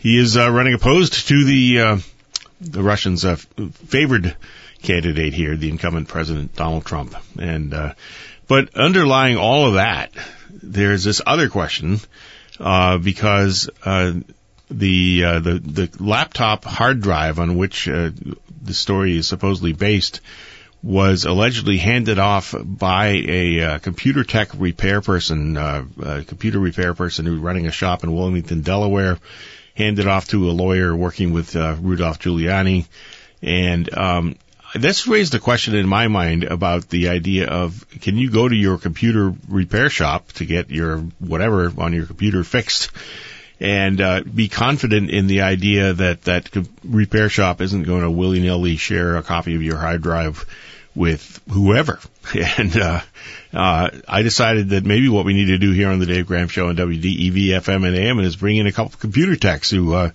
[0.00, 1.98] he is uh, running opposed to the uh,
[2.60, 4.34] the Russians' uh, favored
[4.82, 7.14] candidate here, the incumbent president Donald Trump.
[7.38, 7.94] And uh,
[8.48, 10.10] but underlying all of that,
[10.62, 12.00] there's this other question
[12.58, 14.14] uh, because uh,
[14.70, 20.22] the the the laptop hard drive on which the story is supposedly based
[20.82, 25.84] was allegedly handed off by a uh, computer tech repair person, uh,
[26.26, 29.18] computer repair person who was running a shop in Wilmington, Delaware,
[29.80, 32.86] handed off to a lawyer working with uh, Rudolph Giuliani,
[33.42, 34.36] and um,
[34.74, 38.54] this raised a question in my mind about the idea of can you go to
[38.54, 42.90] your computer repair shop to get your whatever on your computer fixed
[43.58, 46.50] and uh, be confident in the idea that that
[46.84, 50.46] repair shop isn't going to willy nilly share a copy of your hard drive
[50.94, 51.98] with whoever.
[52.58, 53.00] And uh,
[53.52, 56.46] uh, I decided that maybe what we need to do here on the Dave Graham
[56.46, 59.94] Show on WDEV FM and AM is bring in a couple of computer techs who
[59.94, 60.10] uh,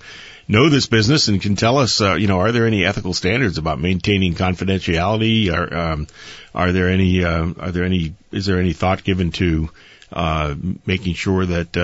[0.48, 3.58] know this business and can tell us, uh, you know, are there any ethical standards
[3.58, 5.52] about maintaining confidentiality?
[5.52, 6.08] Are um,
[6.54, 9.70] are there any uh, are there any is there any thought given to
[10.14, 10.56] uh,
[10.86, 11.76] making sure that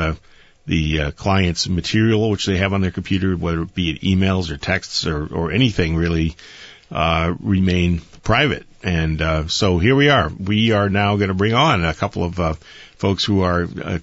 [0.65, 4.57] the uh, client's material, which they have on their computer, whether it be emails or
[4.57, 6.35] texts or, or anything really,
[6.91, 8.65] uh, remain private.
[8.83, 10.29] And uh, so here we are.
[10.29, 12.53] We are now going to bring on a couple of uh,
[12.97, 13.99] folks who are uh,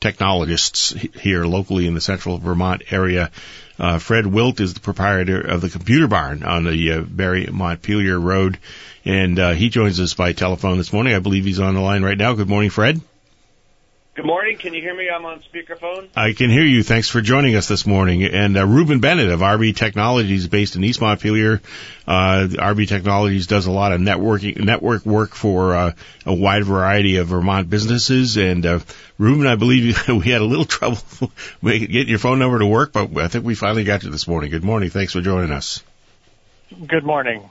[0.00, 3.30] technologists here locally in the central Vermont area.
[3.78, 8.18] Uh, Fred Wildt is the proprietor of the Computer Barn on the uh, Barre Montpelier
[8.18, 8.58] Road,
[9.04, 11.14] and uh, he joins us by telephone this morning.
[11.14, 12.34] I believe he's on the line right now.
[12.34, 13.00] Good morning, Fred.
[14.14, 14.58] Good morning.
[14.58, 15.08] Can you hear me?
[15.08, 16.06] I'm on speakerphone.
[16.14, 16.82] I can hear you.
[16.82, 18.22] Thanks for joining us this morning.
[18.24, 21.62] And uh, Rubin Bennett of RB Technologies, based in East Montpelier.
[22.06, 25.92] Uh, RB Technologies does a lot of networking, network work for uh,
[26.26, 28.36] a wide variety of Vermont businesses.
[28.36, 28.80] And uh,
[29.16, 30.98] Rubin, I believe we had a little trouble
[31.64, 34.50] getting your phone number to work, but I think we finally got you this morning.
[34.50, 34.90] Good morning.
[34.90, 35.82] Thanks for joining us.
[36.86, 37.48] Good morning.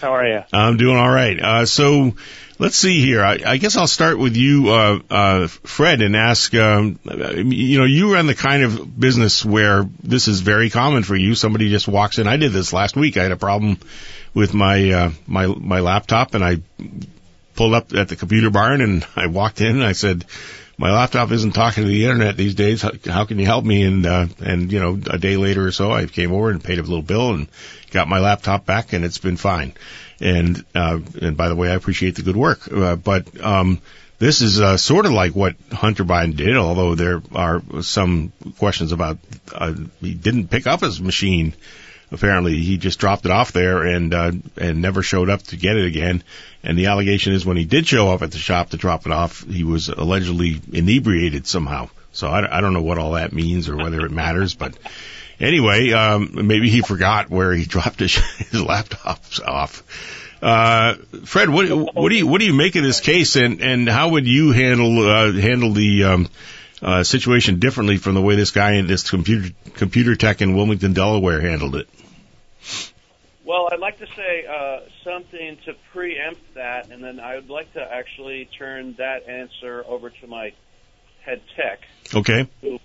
[0.00, 0.44] How are you?
[0.52, 1.40] I'm doing all right.
[1.40, 2.14] Uh, so
[2.58, 3.22] let's see here.
[3.22, 6.54] I, I guess I'll start with you, uh, uh, Fred, and ask.
[6.54, 11.16] Um, you know, you run the kind of business where this is very common for
[11.16, 11.34] you.
[11.34, 12.26] Somebody just walks in.
[12.26, 13.16] I did this last week.
[13.16, 13.78] I had a problem
[14.34, 16.58] with my uh, my my laptop, and I
[17.54, 20.24] pulled up at the computer barn, and I walked in, and I said.
[20.78, 22.82] My laptop isn't talking to the internet these days.
[22.82, 23.82] How, how can you help me?
[23.82, 26.78] And uh, and you know, a day later or so, I came over and paid
[26.78, 27.48] a little bill and
[27.92, 29.72] got my laptop back, and it's been fine.
[30.20, 32.70] And uh, and by the way, I appreciate the good work.
[32.72, 33.80] Uh, but um,
[34.18, 38.92] this is uh, sort of like what Hunter Biden did, although there are some questions
[38.92, 39.18] about
[39.52, 41.54] uh, he didn't pick up his machine.
[42.10, 45.76] Apparently, he just dropped it off there and uh, and never showed up to get
[45.76, 46.22] it again.
[46.62, 49.12] And the allegation is when he did show up at the shop to drop it
[49.12, 51.90] off, he was allegedly inebriated somehow.
[52.12, 54.78] So I, I don't know what all that means or whether it matters, but
[55.40, 59.82] Anyway, um, maybe he forgot where he dropped his, his laptop off.
[60.42, 63.88] Uh, Fred, what, what do you what do you make of this case, and and
[63.88, 66.28] how would you handle uh, handle the um,
[66.82, 70.92] uh, situation differently from the way this guy in this computer computer tech in Wilmington,
[70.92, 71.88] Delaware, handled it?
[73.44, 77.72] Well, I'd like to say uh, something to preempt that, and then I would like
[77.72, 80.52] to actually turn that answer over to my
[81.22, 81.80] head tech.
[82.14, 82.48] Okay.
[82.60, 82.78] Who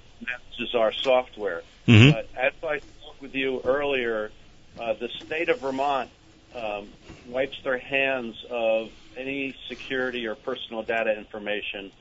[0.52, 1.64] manages our software.
[1.88, 2.12] Mm-hmm.
[2.12, 4.32] But as I spoke with you earlier,
[4.80, 6.10] uh, the state of Vermont
[6.56, 6.90] um,
[7.28, 11.92] wipes their hands of any security or personal data information,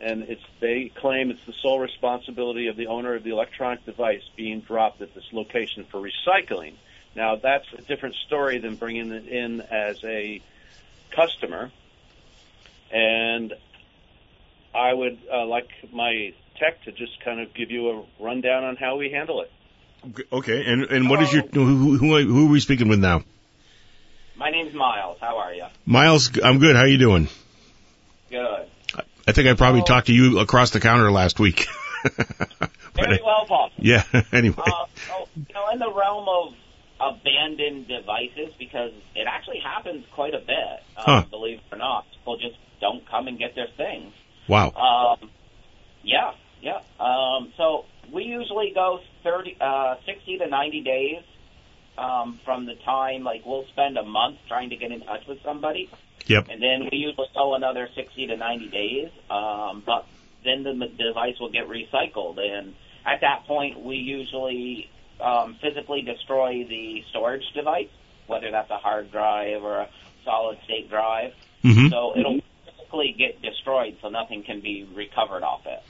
[0.00, 4.22] and it's they claim it's the sole responsibility of the owner of the electronic device
[4.36, 6.74] being dropped at this location for recycling.
[7.14, 10.40] Now that's a different story than bringing it in as a
[11.10, 11.70] customer,
[12.90, 13.52] and
[14.74, 16.32] I would uh, like my
[16.62, 19.50] tech to just kind of give you a rundown on how we handle it.
[20.32, 23.22] Okay, and and what is your who, who who are we speaking with now?
[24.36, 25.18] My name's Miles.
[25.20, 25.66] How are you?
[25.86, 26.74] Miles, I'm good.
[26.74, 27.28] How are you doing?
[28.30, 28.68] Good.
[29.26, 31.66] I think I probably talked to you across the counter last week.
[32.96, 33.70] Very well possible.
[33.78, 34.02] Yeah.
[34.32, 34.56] Anyway.
[34.58, 36.54] Uh, so, you know, in the realm of
[37.00, 40.82] abandoned devices, because it actually happens quite a bit.
[40.96, 41.24] Um, Huh.
[41.30, 44.12] Believe it or not, people just don't come and get their things.
[44.48, 44.72] Wow.
[44.72, 45.30] Um,
[46.02, 46.32] yeah,
[46.62, 46.80] yeah.
[46.98, 51.22] Um, so we usually go 30, uh, 60 to 90 days
[51.98, 55.38] um, from the time, like we'll spend a month trying to get in touch with
[55.44, 55.90] somebody.
[56.26, 56.46] Yep.
[56.50, 59.08] And then we usually go another 60 to 90 days.
[59.28, 60.06] Um, but
[60.44, 62.38] then the device will get recycled.
[62.38, 64.88] And at that point, we usually
[65.20, 67.90] um, physically destroy the storage device,
[68.26, 69.88] whether that's a hard drive or a
[70.24, 71.32] solid state drive.
[71.62, 75.82] hmm So it'll physically get destroyed so nothing can be recovered off it.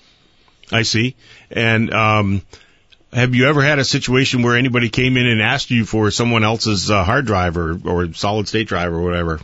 [0.73, 1.17] I see.
[1.51, 2.43] And um,
[3.13, 6.45] have you ever had a situation where anybody came in and asked you for someone
[6.45, 9.41] else's uh, hard drive or, or solid state drive or whatever?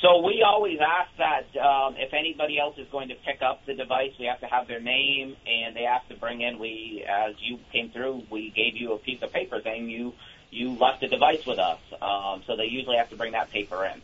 [0.00, 3.74] So we always ask that um, if anybody else is going to pick up the
[3.74, 6.58] device, we have to have their name and they have to bring in.
[6.58, 10.14] We, as you came through, we gave you a piece of paper saying you
[10.50, 11.78] you left the device with us.
[12.02, 14.00] Um, so they usually have to bring that paper in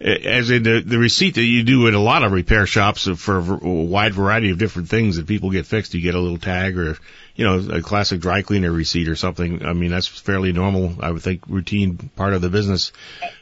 [0.00, 3.38] as in the, the receipt that you do at a lot of repair shops for
[3.38, 5.94] a wide variety of different things that people get fixed.
[5.94, 6.96] You get a little tag or,
[7.34, 9.64] you know, a classic dry cleaner receipt or something.
[9.66, 10.94] I mean, that's fairly normal.
[11.00, 12.92] I would think routine part of the business.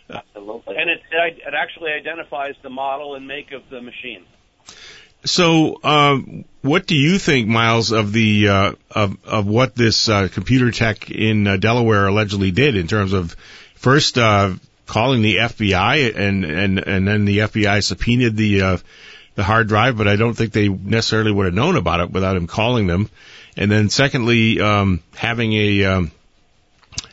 [0.09, 0.77] Absolutely.
[0.77, 4.25] And it, it actually identifies the model and make of the machine.
[5.25, 10.29] So, um, what do you think, Miles, of the uh, of of what this uh,
[10.31, 13.35] computer tech in uh, Delaware allegedly did in terms of
[13.75, 14.53] first uh,
[14.87, 18.79] calling the FBI and and and then the FBI subpoenaed the uh,
[19.35, 22.37] the hard drive, but I don't think they necessarily would have known about it without
[22.37, 23.11] him calling them.
[23.57, 26.11] And then secondly, um, having a um,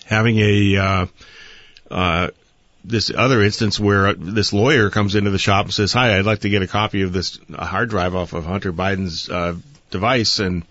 [0.06, 1.06] having a uh,
[1.92, 2.28] uh,
[2.84, 6.40] this other instance where this lawyer comes into the shop and says, "Hi, I'd like
[6.40, 9.56] to get a copy of this hard drive off of Hunter Biden's uh,
[9.90, 10.64] device," and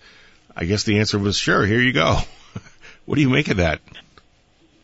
[0.55, 2.19] I guess the answer was, "Sure, here you go."
[3.05, 3.81] what do you make of that?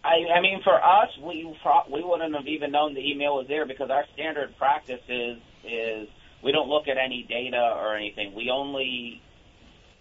[0.04, 1.46] I, I mean, for us, we
[1.92, 6.08] we wouldn't have even known the email was there because our standard practice is is
[6.44, 8.34] we don't look at any data or anything.
[8.34, 9.22] We only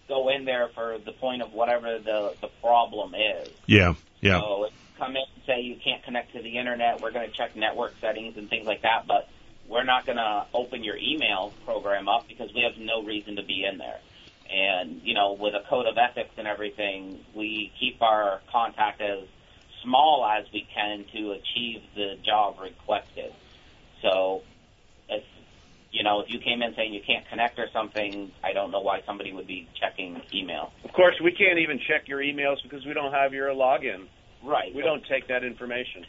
[0.06, 3.52] go in there for the point of whatever the the problem is.
[3.66, 4.40] Yeah, yeah.
[4.40, 7.28] So if you come in and say you can't connect to the internet, we're going
[7.28, 9.28] to check network settings and things like that, but
[9.68, 13.42] we're not going to open your email program up because we have no reason to
[13.42, 13.98] be in there.
[14.48, 19.26] And you know, with a code of ethics and everything, we keep our contact as
[19.82, 23.32] small as we can to achieve the job requested.
[24.02, 24.42] So,
[25.08, 25.24] if
[25.90, 28.80] you know, if you came in saying you can't connect or something, I don't know
[28.80, 30.72] why somebody would be checking email.
[30.84, 34.06] Of course, we can't even check your emails because we don't have your login.
[34.42, 34.74] Right.
[34.74, 36.06] We don't take that information.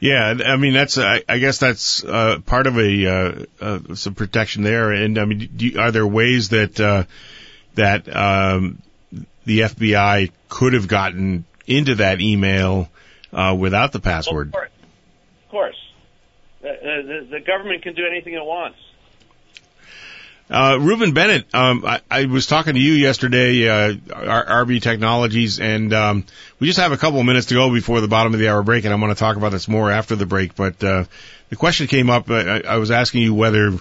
[0.00, 4.16] Yeah, I mean that's I, I guess that's uh, part of a uh, uh, some
[4.16, 4.90] protection there.
[4.90, 7.04] And I mean, do you, are there ways that uh,
[7.76, 8.82] that um,
[9.44, 12.88] the FBI could have gotten into that email
[13.32, 14.48] uh, without the password.
[14.48, 14.70] Of course.
[15.44, 15.76] Of course.
[16.62, 16.68] The,
[17.30, 18.78] the, the government can do anything it wants.
[20.50, 25.94] Uh, Rubin Bennett, um, I, I, was talking to you yesterday, uh, RB Technologies, and
[25.94, 26.26] um,
[26.58, 28.62] we just have a couple of minutes to go before the bottom of the hour
[28.62, 30.54] break, and I want to talk about this more after the break.
[30.54, 31.04] But uh,
[31.48, 32.28] the question came up.
[32.28, 33.72] Uh, I, I was asking you whether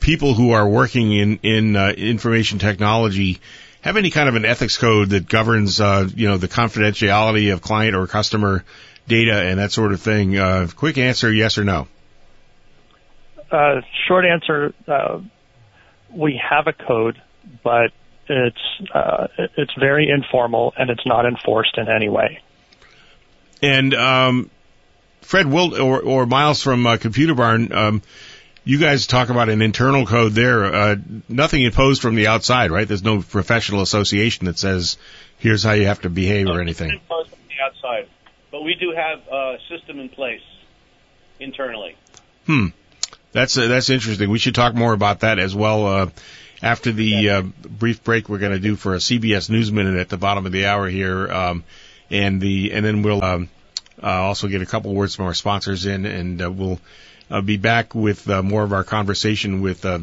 [0.00, 3.40] people who are working in in uh, information technology
[3.80, 7.62] have any kind of an ethics code that governs, uh, you know, the confidentiality of
[7.62, 8.64] client or customer
[9.06, 10.36] data and that sort of thing?
[10.36, 11.88] Uh, quick answer, yes or no?
[13.50, 15.20] Uh, short answer, uh,
[16.10, 17.20] we have a code,
[17.62, 17.92] but
[18.28, 18.58] it's
[18.94, 22.40] uh, it's very informal and it's not enforced in any way.
[23.62, 24.50] And um,
[25.22, 28.02] Fred Wildt or, or Miles from uh, Computer Barn, um,
[28.68, 30.62] you guys talk about an internal code there.
[30.62, 30.96] Uh,
[31.26, 32.86] nothing imposed from the outside, right?
[32.86, 34.98] There's no professional association that says
[35.38, 36.90] here's how you have to behave no, or anything.
[36.90, 38.08] Imposed from the outside,
[38.50, 40.42] but we do have a system in place
[41.40, 41.96] internally.
[42.44, 42.66] Hmm,
[43.32, 44.28] that's uh, that's interesting.
[44.28, 45.86] We should talk more about that as well.
[45.86, 46.10] Uh,
[46.60, 50.10] after the uh, brief break we're going to do for a CBS News Minute at
[50.10, 51.64] the bottom of the hour here, um,
[52.10, 53.48] and the and then we'll um,
[54.02, 56.78] uh, also get a couple words from our sponsors in, and uh, we'll
[57.30, 60.00] uh, be back with uh, more of our conversation with uh,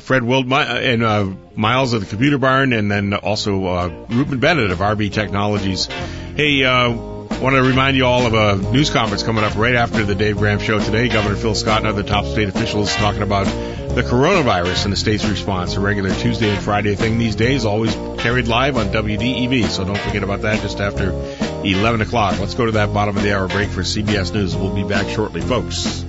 [0.00, 4.70] Fred Wildt and uh, Miles of the Computer Barn, and then also uh, Rubin Bennett
[4.70, 5.86] of RB Technologies.
[6.36, 6.90] Hey, uh,
[7.40, 10.38] want to remind you all of a news conference coming up right after the Dave
[10.38, 11.08] Graham show today.
[11.08, 13.46] Governor Phil Scott and other top state officials talking about
[13.94, 15.76] the coronavirus and the state's response.
[15.76, 19.66] A regular Tuesday and Friday thing these days, always carried live on WDEV.
[19.68, 21.10] So don't forget about that just after
[21.64, 22.38] 11 o'clock.
[22.38, 24.56] Let's go to that bottom of the hour break for CBS News.
[24.56, 26.04] We'll be back shortly, folks.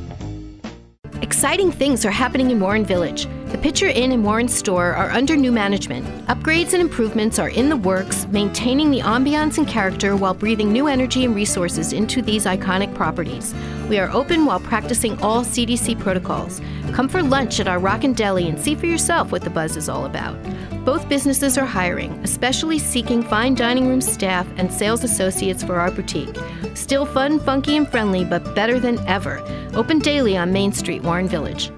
[1.22, 3.27] Exciting things are happening in Warren Village.
[3.50, 6.06] The Pitcher Inn and Warren store are under new management.
[6.28, 10.86] Upgrades and improvements are in the works, maintaining the ambiance and character while breathing new
[10.86, 13.56] energy and resources into these iconic properties.
[13.90, 16.62] We are open while practicing all CDC protocols.
[16.92, 19.90] Come for lunch at our Rockin' Deli and see for yourself what the buzz is
[19.90, 20.38] all about.
[20.86, 25.90] Both businesses are hiring, especially seeking fine dining room staff and sales associates for our
[25.90, 26.38] boutique.
[26.76, 29.42] Still fun, funky, and friendly, but better than ever.
[29.74, 31.72] Open daily on Main Street, Warren Village.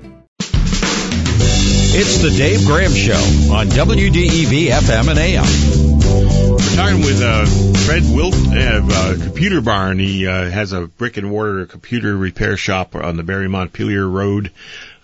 [1.93, 3.13] It's the Dave Graham Show
[3.53, 5.43] on WDEV FM and AM.
[6.51, 7.45] We're talking with uh,
[7.85, 9.99] Fred Wildt of uh, Computer Barn.
[9.99, 14.51] He uh, has a brick and mortar computer repair shop on the Barre Montpelier Road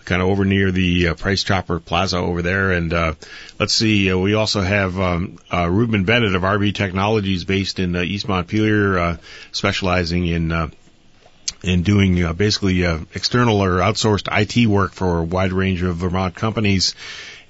[0.08, 2.72] kind of over near the uh, Price Chopper Plaza over there.
[2.72, 3.14] And uh,
[3.60, 7.94] let's see, uh, we also have um, uh, Rubin Bennett of RB Technologies, based in
[7.94, 9.16] uh, East Montpelier, uh,
[9.52, 10.50] specializing in.
[10.50, 10.68] Uh,
[11.62, 15.96] in doing uh, basically uh, external or outsourced IT work for a wide range of
[15.96, 16.94] Vermont companies.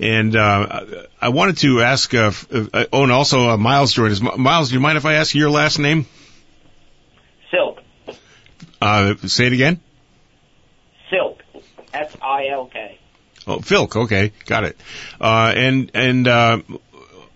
[0.01, 0.85] And uh,
[1.21, 4.21] I wanted to ask, uh, uh, oh, and also uh, Miles joined us.
[4.21, 6.07] Miles, do you mind if I ask your last name?
[7.51, 7.81] Silk.
[8.81, 9.81] Uh, say it again.
[11.11, 11.43] Silk.
[11.93, 12.99] S I L K.
[13.47, 13.97] Oh, Silk.
[13.97, 14.77] Okay, got it.
[15.21, 16.59] Uh, and and uh,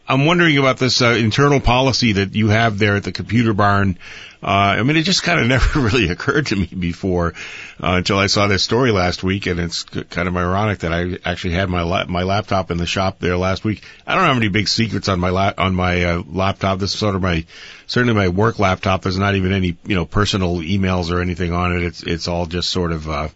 [0.06, 3.98] I'm wondering about this uh, internal policy that you have there at the computer barn.
[4.42, 7.34] Uh, I mean, it just kind of never really occurred to me before
[7.82, 11.18] uh, until I saw this story last week, and it's kind of ironic that I
[11.24, 13.82] actually had my la- my laptop in the shop there last week.
[14.06, 16.80] I don't have any big secrets on my la- on my uh, laptop.
[16.80, 17.44] This is sort of my
[17.86, 19.02] certainly my work laptop.
[19.02, 21.84] There's not even any you know personal emails or anything on it.
[21.84, 23.28] It's it's all just sort of uh,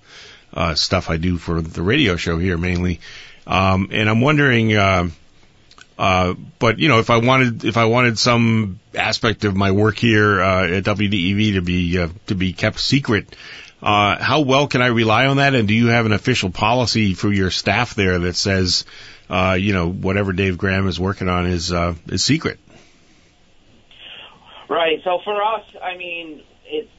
[0.52, 3.00] uh, stuff I do for the radio show here mainly.
[3.46, 4.74] Um, and I'm wondering.
[4.74, 5.10] Uh,
[5.98, 9.97] uh, but you know, if I wanted, if I wanted some aspect of my work
[9.97, 13.35] here uh, at WDEV to be uh, to be kept secret,
[13.82, 15.55] uh, how well can I rely on that?
[15.55, 18.85] And do you have an official policy for your staff there that says,
[19.31, 22.59] uh, you know, whatever Dave Graham is working on is uh, is secret?
[24.68, 25.01] Right.
[25.05, 26.90] So for us, I mean, it's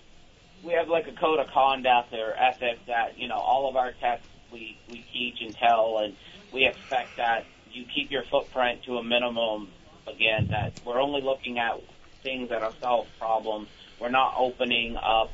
[0.63, 3.91] we have like a code of conduct or ethics that you know all of our
[3.91, 6.15] tests we we teach and tell, and
[6.51, 7.45] we expect that
[7.77, 9.69] you keep your footprint to a minimum.
[10.07, 11.81] Again, that we're only looking at
[12.23, 13.67] things that are solve problems.
[13.99, 15.31] We're not opening up,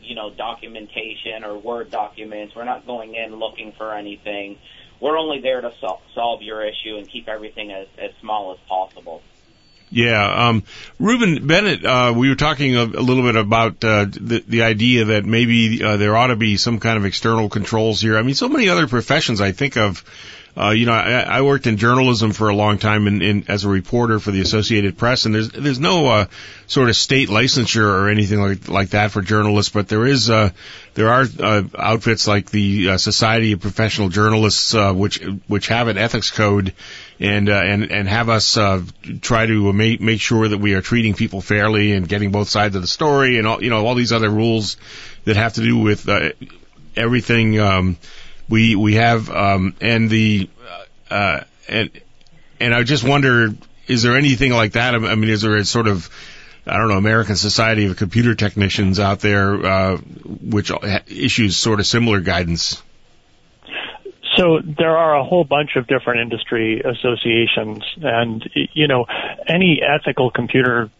[0.00, 2.54] you know, documentation or Word documents.
[2.54, 4.58] We're not going in looking for anything.
[5.00, 8.58] We're only there to sol- solve your issue and keep everything as, as small as
[8.68, 9.22] possible.
[9.90, 10.64] Yeah, um,
[10.98, 15.06] Rubin Bennett, uh, we were talking a, a little bit about uh, the, the idea
[15.06, 18.18] that maybe uh, there ought to be some kind of external controls here.
[18.18, 20.04] I mean, so many other professions I think of
[20.58, 23.64] uh, you know, I, I worked in journalism for a long time in, in, as
[23.64, 26.26] a reporter for the Associated Press, and there's there's no uh,
[26.66, 30.50] sort of state licensure or anything like like that for journalists, but there is uh,
[30.94, 35.86] there are uh, outfits like the uh, Society of Professional Journalists, uh, which which have
[35.86, 36.74] an ethics code,
[37.20, 38.82] and uh, and and have us uh,
[39.20, 42.74] try to make make sure that we are treating people fairly and getting both sides
[42.74, 44.76] of the story, and all you know all these other rules
[45.24, 46.30] that have to do with uh,
[46.96, 47.60] everything.
[47.60, 47.96] Um,
[48.48, 50.48] we we have um, and the
[51.10, 51.90] uh, and
[52.60, 53.54] and I just wonder,
[53.86, 54.94] is there anything like that?
[54.94, 56.10] I mean, is there a sort of
[56.68, 60.70] I don't know, American Society of Computer Technicians out there, uh, which
[61.06, 62.82] issues sort of similar guidance.
[64.36, 69.06] So there are a whole bunch of different industry associations, and you know,
[69.46, 70.90] any ethical computer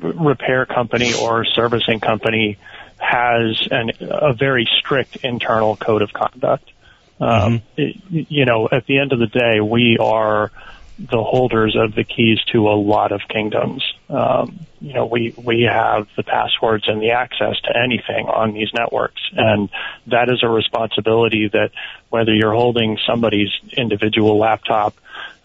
[0.00, 2.58] repair company or servicing company
[2.98, 6.70] has an, a very strict internal code of conduct.
[7.20, 8.18] Um, mm-hmm.
[8.28, 10.50] you know, at the end of the day, we are
[10.98, 13.82] the holders of the keys to a lot of kingdoms.
[14.08, 18.68] Um, you know, we we have the passwords and the access to anything on these
[18.72, 19.70] networks, and
[20.06, 21.70] that is a responsibility that
[22.10, 24.94] whether you're holding somebody's individual laptop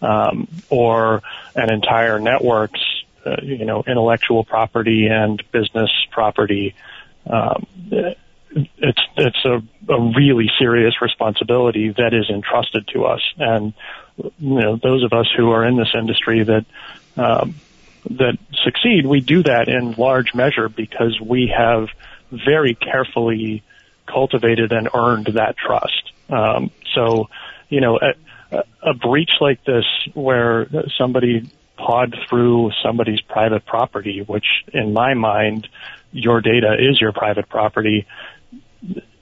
[0.02, 1.24] um, or
[1.56, 2.82] an entire network's,
[3.26, 6.76] uh, you know, intellectual property and business property.
[7.28, 7.66] Um,
[8.52, 9.62] it's it's a,
[9.92, 13.74] a really serious responsibility that is entrusted to us, and
[14.18, 16.66] you know those of us who are in this industry that
[17.18, 17.56] um,
[18.10, 21.90] that succeed, we do that in large measure because we have
[22.32, 23.64] very carefully
[24.08, 26.12] cultivated and earned that trust.
[26.30, 27.30] Um, so,
[27.70, 28.00] you know,
[28.52, 30.68] a, a breach like this where
[30.98, 35.68] somebody pawed through somebody's private property, which in my mind,
[36.12, 38.08] your data is your private property,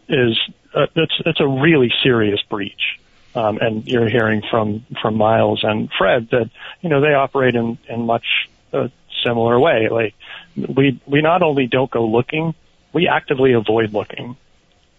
[0.09, 0.39] is
[0.73, 2.99] uh, it's it's a really serious breach.
[3.35, 6.49] Um, and you're hearing from from Miles and Fred that
[6.81, 8.25] you know they operate in in much
[8.73, 8.89] a
[9.23, 9.89] similar way.
[9.91, 10.15] Like
[10.55, 12.55] we we not only don't go looking,
[12.93, 14.37] we actively avoid looking.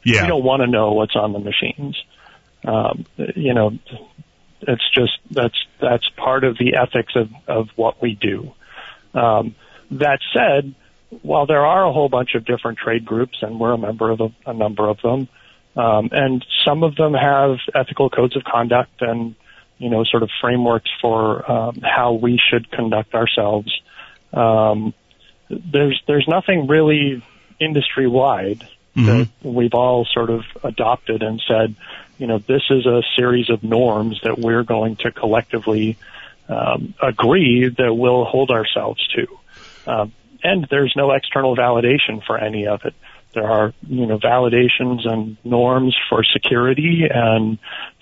[0.05, 0.23] Yeah.
[0.23, 2.01] We don't want to know what's on the machines.
[2.65, 3.79] Um, you know,
[4.63, 8.53] it's just that's that's part of the ethics of of what we do.
[9.15, 9.55] Um,
[9.91, 10.75] that said,
[11.23, 14.21] while there are a whole bunch of different trade groups, and we're a member of
[14.21, 15.29] a, a number of them,
[15.77, 19.35] um, and some of them have ethical codes of conduct and
[19.79, 23.73] you know sort of frameworks for um, how we should conduct ourselves.
[24.33, 24.93] Um,
[25.49, 27.23] there's there's nothing really
[27.61, 28.67] industry wide
[28.97, 29.07] mm-hmm.
[29.07, 31.75] that we've all sort of adopted and said,
[32.19, 35.97] you know, this is a series of norms that we're going to collectively
[36.49, 39.27] um, agree that we'll hold ourselves to.
[39.87, 40.13] Um,
[40.43, 42.95] and there's no external validation for any of it.
[43.35, 47.59] there are you know validations and norms for security and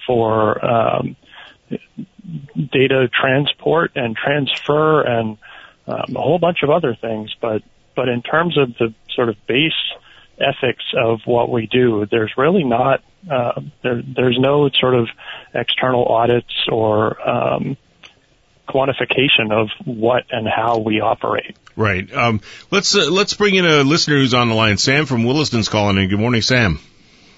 [0.07, 1.17] for um,
[2.73, 5.39] data transport and transfer and
[5.87, 7.35] um, a whole bunch of other things.
[7.41, 7.63] But
[7.95, 9.73] but in terms of the sort of base
[10.39, 15.09] ethics of what we do, there's really not uh, there, there's no sort of
[15.55, 17.77] external audits or um,
[18.69, 21.57] quantification of what and how we operate.
[21.77, 22.11] Right.
[22.13, 22.41] Um,
[22.71, 24.79] let's uh, let's bring in a listener who's on the line.
[24.79, 26.09] Sam from Williston's calling in.
[26.09, 26.81] Good morning, Sam.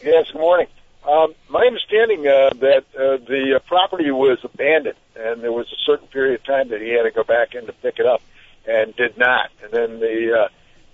[0.02, 0.30] Yes.
[0.32, 0.68] Good morning.
[1.08, 5.80] Um, my understanding uh, that uh, the uh, property was abandoned, and there was a
[5.84, 8.22] certain period of time that he had to go back in to pick it up,
[8.66, 9.50] and did not.
[9.62, 10.48] And then the uh,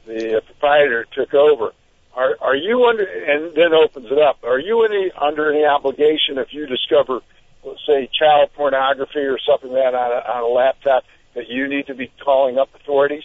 [0.06, 1.72] the uh, proprietor took over.
[2.14, 4.38] Are are you under and then opens it up?
[4.44, 7.20] Are you any under any obligation if you discover,
[7.64, 11.04] let's say, child pornography or something like that on a, on a laptop
[11.34, 13.24] that you need to be calling up authorities?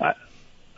[0.00, 0.14] I,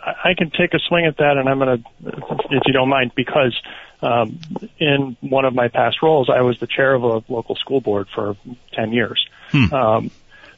[0.04, 2.08] I can take a swing at that, and I'm going to,
[2.50, 3.54] if you don't mind, because
[4.02, 4.40] um,
[4.78, 8.08] in one of my past roles, I was the chair of a local school board
[8.14, 8.36] for
[8.74, 9.24] 10 years.
[9.50, 9.74] Hmm.
[9.74, 10.10] Um,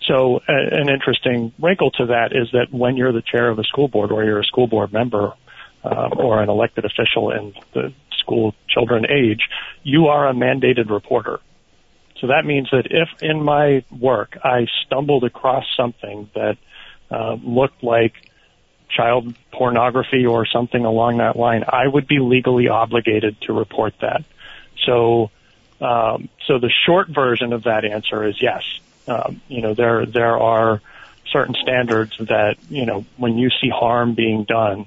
[0.06, 3.64] so a, an interesting wrinkle to that is that when you're the chair of a
[3.64, 5.34] school board or you're a school board member
[5.82, 9.40] um, or an elected official in the school children age,
[9.82, 11.40] you are a mandated reporter.
[12.24, 16.56] So that means that if in my work I stumbled across something that
[17.10, 18.14] uh, looked like
[18.88, 24.24] child pornography or something along that line, I would be legally obligated to report that.
[24.86, 25.32] So,
[25.82, 28.62] um, so the short version of that answer is yes.
[29.06, 30.80] Um, you know, there there are
[31.30, 34.86] certain standards that you know when you see harm being done,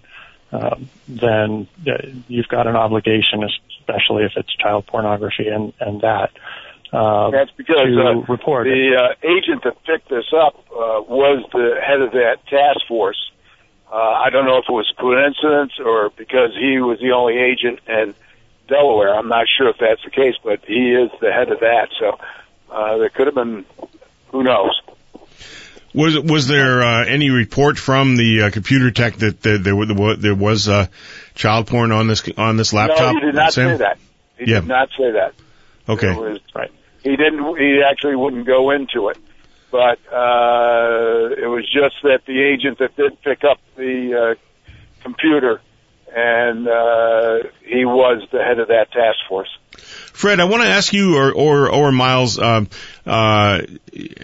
[0.51, 1.97] um, then uh,
[2.27, 6.31] you've got an obligation, especially if it's child pornography and and that.
[6.93, 11.43] Uh, That's because to uh, report the uh, agent that picked this up uh, was
[11.51, 13.31] the head of that task force.
[13.91, 17.80] Uh, I don't know if it was coincidence or because he was the only agent
[17.88, 18.14] in
[18.69, 19.14] Delaware.
[19.15, 21.89] I'm not sure if that's the case, but he is the head of that.
[21.99, 22.18] So
[22.72, 23.65] uh, there could have been,
[24.30, 24.81] who knows?
[25.93, 30.15] Was was there uh, any report from the uh, computer tech that there there, were-
[30.15, 30.88] there was uh,
[31.34, 33.14] child porn on this on this laptop?
[33.14, 33.69] no, he did not Sam?
[33.72, 33.97] say that.
[34.38, 34.59] He Yeah.
[34.59, 35.34] did not say that.
[35.89, 36.14] Okay.
[36.14, 36.72] Was, right.
[37.08, 37.58] He didn't.
[37.58, 39.18] He actually wouldn't go into it,
[39.72, 44.72] but uh, it was just that the agent that did pick up the uh,
[45.04, 45.62] computer,
[46.18, 49.56] and uh, he was the head of that task force.
[50.11, 52.69] Fred, I want to ask you, or or, or Miles, um,
[53.06, 53.61] uh,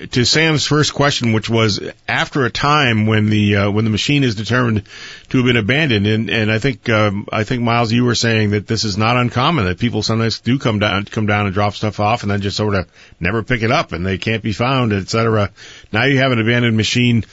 [0.09, 4.23] to Sam's first question, which was after a time when the uh, when the machine
[4.23, 4.87] is determined
[5.29, 8.51] to have been abandoned, and and I think um, I think Miles, you were saying
[8.51, 11.75] that this is not uncommon that people sometimes do come down come down and drop
[11.75, 12.89] stuff off, and then just sort of
[13.19, 15.51] never pick it up, and they can't be found, et cetera.
[15.91, 17.23] Now you have an abandoned machine.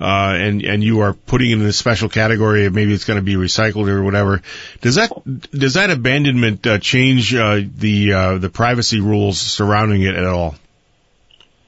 [0.00, 3.18] Uh, and and you are putting it in a special category of maybe it's going
[3.18, 4.40] to be recycled or whatever.
[4.80, 5.12] Does that
[5.50, 10.54] does that abandonment uh, change uh, the uh, the privacy rules surrounding it at all?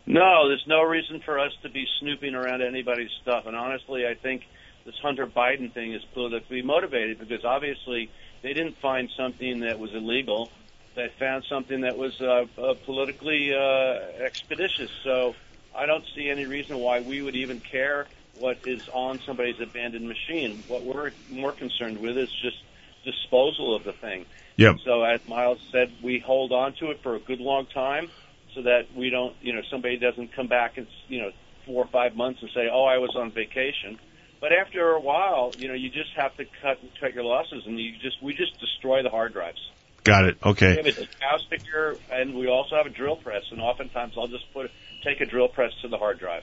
[0.07, 3.45] No, there's no reason for us to be snooping around anybody's stuff.
[3.47, 4.45] And honestly, I think
[4.87, 8.11] this Hunter Biden thing is politically motivated because obviously
[8.41, 10.51] they didn't find something that was illegal.
[10.95, 14.91] They found something that was uh, uh, politically expeditious.
[15.05, 15.35] So
[15.75, 18.07] I don't see any reason why we would even care
[18.43, 20.65] what is on somebody's abandoned machine.
[20.67, 22.59] What we're more concerned with is just
[23.07, 24.27] disposal of the thing.
[24.59, 24.83] Yep.
[24.85, 28.11] So as Miles said, we hold on to it for a good long time
[28.57, 31.31] so that we don't, you know, somebody doesn't come back and, you know,
[31.65, 33.97] four or five months and say, "Oh, I was on vacation."
[34.41, 37.79] But after a while, you know, you just have to cut cut your losses, and
[37.79, 39.63] you just we just destroy the hard drives.
[40.03, 40.39] Got it.
[40.45, 40.75] We Okay.
[40.75, 44.69] have a sticker, and we also have a drill press, and oftentimes I'll just put
[45.05, 46.43] take a drill press to the hard drive.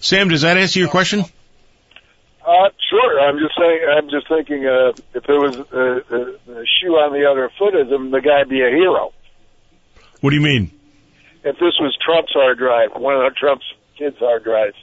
[0.00, 1.24] Sam, does that answer your question?
[2.46, 3.20] Uh, sure.
[3.20, 3.80] I'm just saying.
[3.90, 4.66] I'm just thinking.
[4.66, 8.20] Uh, if there was a, the, the shoe on the other foot of him, the
[8.20, 9.12] guy'd be a hero.
[10.20, 10.70] What do you mean?
[11.44, 13.66] If this was Trump's hard drive, one of Trump's
[13.96, 14.76] kids' hard drives.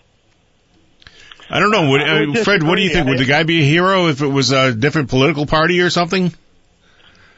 [1.49, 1.89] I don't know.
[1.91, 3.07] Would, I would uh, Fred, what do you think?
[3.07, 6.33] Would the guy be a hero if it was a different political party or something?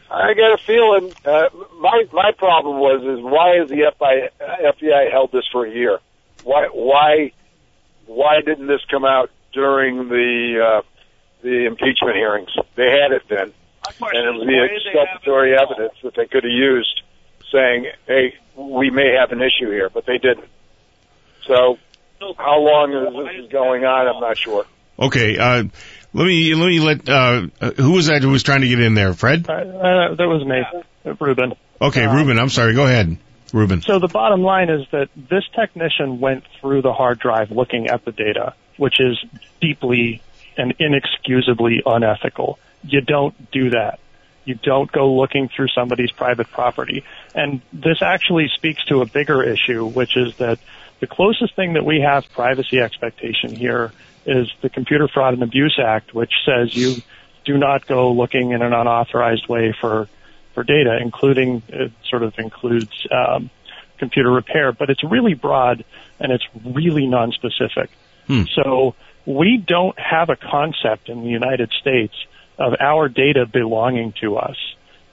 [0.10, 1.14] I got a feeling.
[1.26, 1.50] Uh,
[1.80, 4.30] my my problem was is why is the FBI,
[4.80, 6.00] FBI held this for a year?
[6.44, 7.34] Why why
[8.08, 10.82] why didn't this come out during the uh,
[11.44, 12.50] the impeachment hearings?
[12.76, 15.94] They had it then, and it was Why the did they have it exculpatory evidence
[16.04, 17.02] that they could have used,
[17.52, 20.48] saying, "Hey, we may have an issue here," but they didn't.
[21.46, 21.78] So,
[22.38, 24.08] how long is this is going on?
[24.08, 24.66] I'm not sure.
[25.00, 25.38] Okay.
[25.38, 25.64] Uh,
[26.14, 28.80] let me let me let uh, uh, who was that who was trying to get
[28.80, 29.14] in there?
[29.14, 29.46] Fred.
[29.48, 31.54] Uh, uh, that was me, Rubin.
[31.80, 32.40] Okay, Uh, Rubin.
[32.40, 32.74] I'm sorry.
[32.74, 33.18] Go ahead,
[33.54, 33.82] Rubin.
[33.82, 38.04] So the bottom line is that this technician went through the hard drive looking at
[38.06, 39.18] the data, which is
[39.62, 40.22] deeply
[40.58, 42.60] and inexcusably unethical.
[42.84, 44.00] you don't do that.
[44.46, 47.04] You don't go looking through somebody's private property.
[47.36, 50.60] And this actually speaks to a bigger issue, which is that
[51.00, 53.92] the closest thing that we have privacy expectation here
[54.26, 56.96] is the Computer Fraud and Abuse Act, which says you
[57.46, 60.08] do not go looking in an unauthorized way for
[60.58, 63.52] for data, including it sort of includes um,
[64.00, 65.86] computer repair, but it's really broad
[66.20, 67.92] and it's really non-specific.
[68.26, 68.42] Hmm.
[68.56, 68.96] So
[69.28, 72.16] we don't have a concept in the United States
[72.58, 74.58] of our data belonging to us.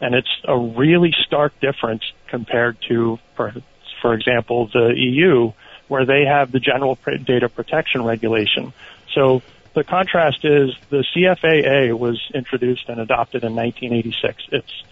[0.01, 3.53] And it's a really stark difference compared to, for,
[4.01, 5.53] for example, the EU,
[5.89, 8.73] where they have the general data protection regulation.
[9.13, 9.43] So
[9.75, 14.45] the contrast is the CFAA was introduced and adopted in 1986.
[14.51, 14.85] It's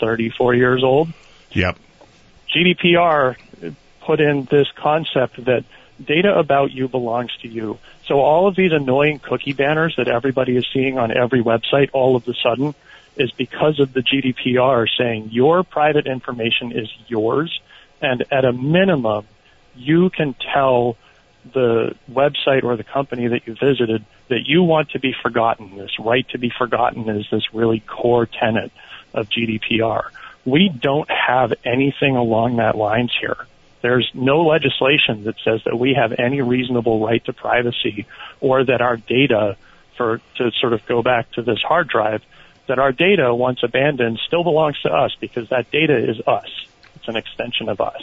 [0.00, 1.08] 34 years old.
[1.52, 1.78] Yep.
[2.54, 3.36] GDPR
[4.00, 5.64] put in this concept that
[6.02, 7.78] data about you belongs to you.
[8.06, 12.16] So all of these annoying cookie banners that everybody is seeing on every website all
[12.16, 12.74] of a sudden
[13.16, 17.60] is because of the GDPR saying your private information is yours
[18.00, 19.26] and at a minimum
[19.74, 20.96] you can tell
[21.52, 25.76] the website or the company that you visited that you want to be forgotten.
[25.76, 28.72] This right to be forgotten is this really core tenet
[29.16, 30.10] of GDPR.
[30.44, 33.36] We don't have anything along that lines here.
[33.82, 38.06] There's no legislation that says that we have any reasonable right to privacy
[38.40, 39.56] or that our data
[39.96, 42.22] for to sort of go back to this hard drive
[42.68, 46.48] that our data once abandoned still belongs to us because that data is us.
[46.96, 48.02] It's an extension of us.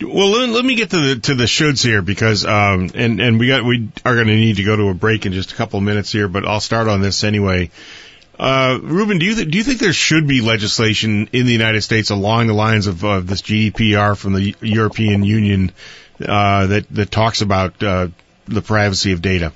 [0.00, 3.40] Well, let, let me get to the to the shoulds here because um and and
[3.40, 5.54] we got we are going to need to go to a break in just a
[5.54, 7.70] couple of minutes here, but I'll start on this anyway.
[8.38, 11.80] Uh, Rubin, do you th- do you think there should be legislation in the United
[11.80, 15.72] States along the lines of uh, this GDPR from the European Union
[16.20, 18.08] uh, that that talks about uh,
[18.46, 19.52] the privacy of data?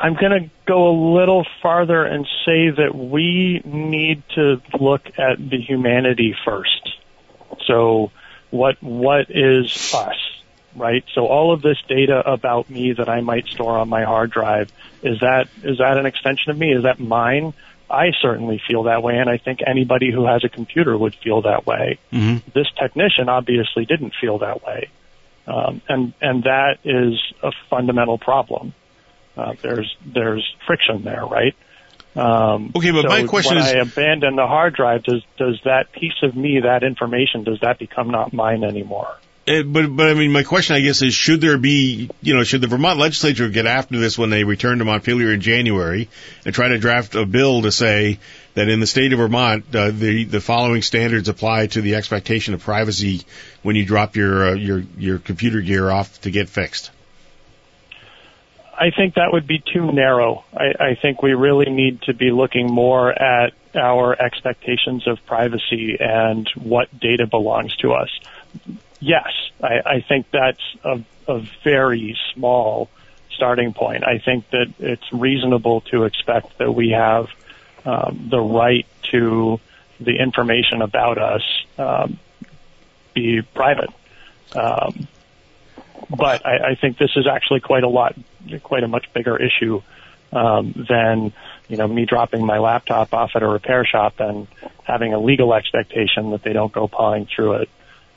[0.00, 5.38] I'm going to go a little farther and say that we need to look at
[5.38, 6.96] the humanity first.
[7.68, 8.10] So,
[8.50, 10.16] what what is us?
[10.76, 11.04] Right?
[11.14, 14.72] So all of this data about me that I might store on my hard drive,
[15.02, 16.72] is that, is that an extension of me?
[16.72, 17.54] Is that mine?
[17.90, 21.42] I certainly feel that way, and I think anybody who has a computer would feel
[21.42, 21.98] that way.
[22.10, 22.50] Mm-hmm.
[22.54, 24.88] This technician obviously didn't feel that way,
[25.46, 28.72] um, and and that is a fundamental problem.
[29.36, 31.54] Uh, there's there's friction there, right?
[32.16, 35.60] Um, okay, but so my question when is, I abandon the hard drive, does does
[35.64, 39.16] that piece of me, that information, does that become not mine anymore?
[39.46, 42.44] Uh, but but I mean, my question, I guess, is should there be, you know,
[42.44, 46.08] should the Vermont legislature get after this when they return to Montpelier in January
[46.44, 48.20] and try to draft a bill to say
[48.54, 52.54] that in the state of Vermont, uh, the the following standards apply to the expectation
[52.54, 53.22] of privacy
[53.62, 56.92] when you drop your uh, your your computer gear off to get fixed?
[58.78, 60.44] I think that would be too narrow.
[60.54, 65.96] I, I think we really need to be looking more at our expectations of privacy
[65.98, 68.08] and what data belongs to us
[69.02, 69.28] yes,
[69.62, 72.88] I, I think that's a, a very small
[73.30, 74.04] starting point.
[74.04, 77.26] I think that it's reasonable to expect that we have
[77.84, 79.58] um, the right to
[80.00, 81.42] the information about us
[81.78, 82.18] um,
[83.14, 83.90] be private.
[84.54, 85.08] Um,
[86.08, 88.14] but I, I think this is actually quite a lot,
[88.62, 89.82] quite a much bigger issue
[90.32, 91.32] um, than
[91.68, 94.46] you know me dropping my laptop off at a repair shop and
[94.84, 97.68] having a legal expectation that they don't go pawing through it.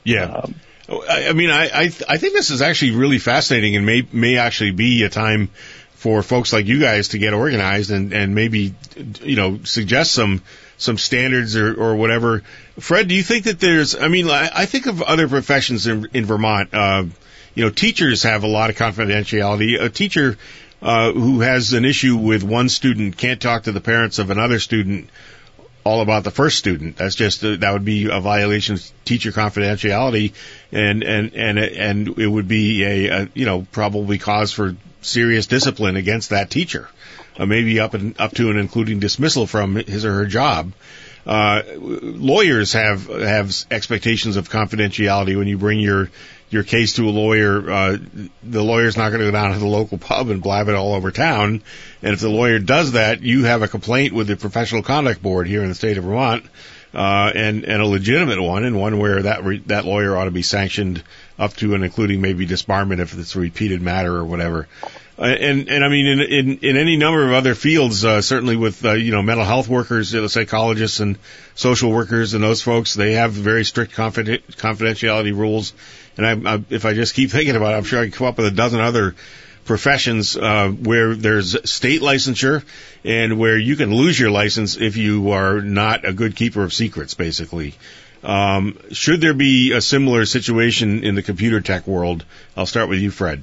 [0.04, 0.24] Yeah.
[0.24, 0.54] Um,
[0.88, 4.70] I, mean, I, I I think this is actually really fascinating and may may actually
[4.70, 5.50] be a time
[5.94, 8.74] for folks like you guys to get organized and and maybe
[9.22, 10.42] you know suggest some
[10.76, 12.42] some standards or or whatever.
[12.78, 13.96] Fred, do you think that there's?
[13.96, 16.72] I mean, I, I think of other professions in in Vermont.
[16.72, 17.04] Uh,
[17.54, 19.80] you know, teachers have a lot of confidentiality.
[19.80, 20.36] A teacher
[20.82, 24.58] uh, who has an issue with one student can't talk to the parents of another
[24.60, 25.08] student
[25.86, 26.96] all about the first student.
[26.96, 30.32] That's just uh, that would be a violation of teacher confidentiality,
[30.72, 35.46] and and and and it would be a, a you know probably cause for serious
[35.46, 36.88] discipline against that teacher,
[37.38, 40.72] uh, maybe up and up to and including dismissal from his or her job.
[41.24, 46.08] Uh, lawyers have have expectations of confidentiality when you bring your
[46.50, 47.96] your case to a lawyer, uh,
[48.42, 50.94] the lawyer's not going to go down to the local pub and blab it all
[50.94, 51.62] over town.
[52.02, 55.48] And if the lawyer does that, you have a complaint with the Professional Conduct Board
[55.48, 56.44] here in the state of Vermont,
[56.94, 60.30] uh, and and a legitimate one, and one where that re- that lawyer ought to
[60.30, 61.02] be sanctioned
[61.38, 64.68] up to and including maybe disbarment if it's a repeated matter or whatever.
[65.18, 68.54] Uh, and and I mean in in in any number of other fields, uh, certainly
[68.54, 71.18] with uh, you know mental health workers, uh, psychologists, and
[71.54, 75.72] social workers, and those folks, they have very strict confidentiality rules
[76.16, 78.26] and I, I, if I just keep thinking about it, I'm sure I can come
[78.26, 79.14] up with a dozen other
[79.64, 82.64] professions uh, where there's state licensure
[83.04, 86.72] and where you can lose your license if you are not a good keeper of
[86.72, 87.74] secrets, basically.
[88.22, 92.24] Um, should there be a similar situation in the computer tech world?
[92.56, 93.42] I'll start with you, Fred.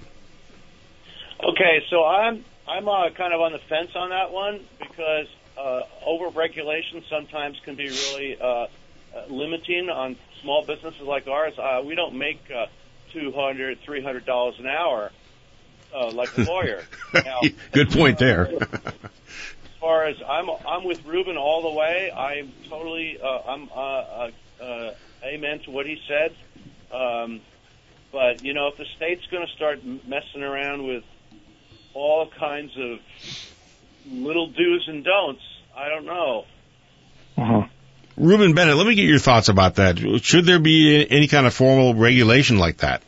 [1.44, 5.28] Okay, so I'm I'm uh, kind of on the fence on that one because
[5.58, 8.68] uh, over regulation sometimes can be really uh,
[9.16, 11.54] uh, limiting on small businesses like ours.
[11.58, 12.66] Uh, we don't make uh,
[13.12, 15.12] two hundred, three hundred dollars an hour
[15.94, 16.84] uh, like a lawyer.
[17.14, 17.42] Now,
[17.72, 18.52] Good point there.
[18.74, 18.94] as
[19.80, 22.12] far as I'm, I'm with Rubin all the way.
[22.12, 26.36] I'm totally, uh, I'm uh, uh, uh, amen to what he said.
[26.92, 27.42] Um,
[28.12, 31.04] but you know, if the state's going to start messing around with
[31.94, 33.00] all kinds of
[34.08, 35.44] little do's and don'ts,
[35.76, 36.46] I don't know.
[38.18, 39.98] Rubin Bennett, let me get your thoughts about that.
[40.24, 43.02] Should there be any kind of formal regulation like that?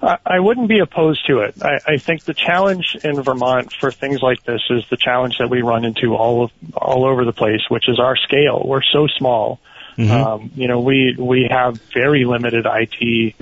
[0.00, 1.60] I wouldn't be opposed to it.
[1.62, 5.50] I, I think the challenge in Vermont for things like this is the challenge that
[5.50, 8.62] we run into all of, all over the place, which is our scale.
[8.64, 9.60] We're so small.
[10.12, 13.34] Um, you know, we we have very limited IT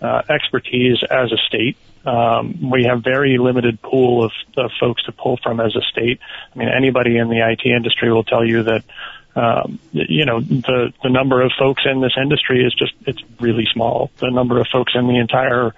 [0.00, 1.76] uh, expertise as a state.
[2.06, 6.20] Um, we have very limited pool of, of folks to pull from as a state.
[6.54, 8.84] I mean, anybody in the IT industry will tell you that
[9.36, 13.66] um, you know the the number of folks in this industry is just it's really
[13.72, 14.10] small.
[14.18, 15.74] The number of folks in the entire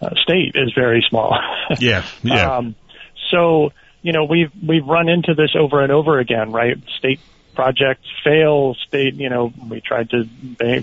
[0.00, 1.38] uh, state is very small.
[1.80, 2.56] Yeah, yeah.
[2.56, 2.74] Um,
[3.30, 3.72] so
[4.02, 6.76] you know we've we've run into this over and over again, right?
[6.98, 7.20] State
[7.54, 8.74] projects fail.
[8.86, 10.28] State, you know, we tried to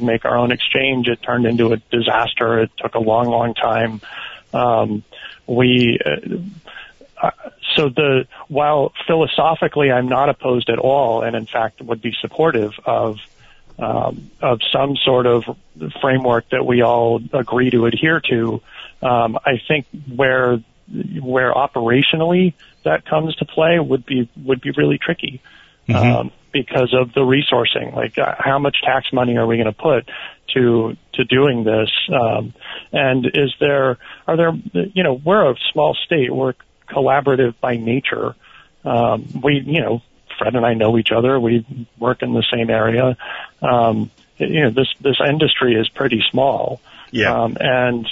[0.01, 1.07] make our own exchange.
[1.07, 2.59] It turned into a disaster.
[2.59, 4.01] It took a long, long time.
[4.53, 5.03] Um,
[5.47, 5.99] we.
[6.05, 7.31] Uh,
[7.75, 12.73] so the while philosophically I'm not opposed at all, and in fact would be supportive
[12.85, 13.17] of
[13.77, 15.43] um, of some sort of
[16.01, 18.61] framework that we all agree to adhere to.
[19.01, 20.59] Um, I think where
[21.21, 22.53] where operationally
[22.83, 25.41] that comes to play would be would be really tricky
[25.93, 27.93] um, because of the resourcing.
[27.93, 30.09] Like, uh, how much tax money are we going to put
[30.53, 31.89] to to doing this?
[32.09, 32.53] Um,
[32.91, 33.97] and is there
[34.27, 36.33] are there you know we're a small state.
[36.33, 36.53] We're
[36.87, 38.35] collaborative by nature.
[38.83, 40.01] Um, we you know
[40.37, 41.39] Fred and I know each other.
[41.39, 41.65] We
[41.97, 43.17] work in the same area.
[43.61, 46.81] Um, you know this this industry is pretty small.
[47.11, 47.43] Yeah.
[47.43, 48.07] Um, and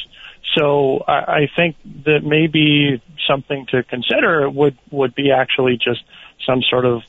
[0.55, 1.75] so I, I think
[2.05, 6.03] that maybe something to consider would would be actually just
[6.45, 7.03] some sort of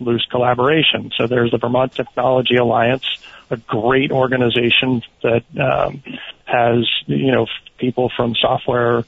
[0.00, 1.12] loose collaboration.
[1.16, 3.04] So there's the Vermont Technology Alliance,
[3.50, 6.02] a great organization that um,
[6.44, 7.46] has you know
[7.78, 9.04] people from software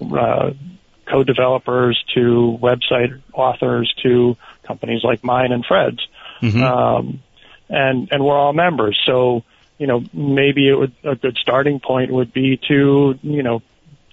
[0.00, 0.50] uh,
[1.10, 6.00] code developers to website authors to companies like mine and Fred's,
[6.62, 7.22] um,
[7.68, 8.98] and and we're all members.
[9.06, 9.44] So
[9.78, 13.62] you know maybe it would a good starting point would be to you know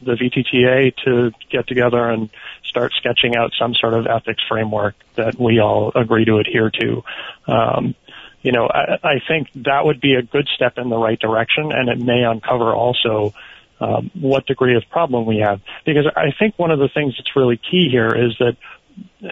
[0.01, 2.29] the VTTA to get together and
[2.63, 7.03] start sketching out some sort of ethics framework that we all agree to adhere to.
[7.47, 7.95] Um,
[8.41, 11.71] you know, I, I think that would be a good step in the right direction,
[11.71, 13.33] and it may uncover also
[13.79, 15.61] um, what degree of problem we have.
[15.85, 18.57] Because I think one of the things that's really key here is that,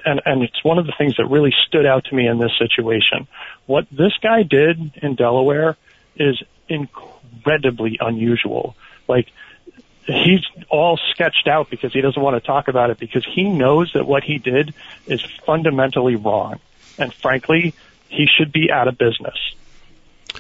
[0.06, 2.52] and, and it's one of the things that really stood out to me in this
[2.58, 3.28] situation.
[3.66, 5.78] What this guy did in Delaware
[6.16, 8.76] is incredibly unusual.
[9.08, 9.32] Like,
[10.06, 13.92] he's all sketched out because he doesn't want to talk about it because he knows
[13.94, 14.74] that what he did
[15.08, 16.60] is fundamentally wrong.
[16.98, 17.74] And frankly,
[18.10, 19.38] he should be out of business.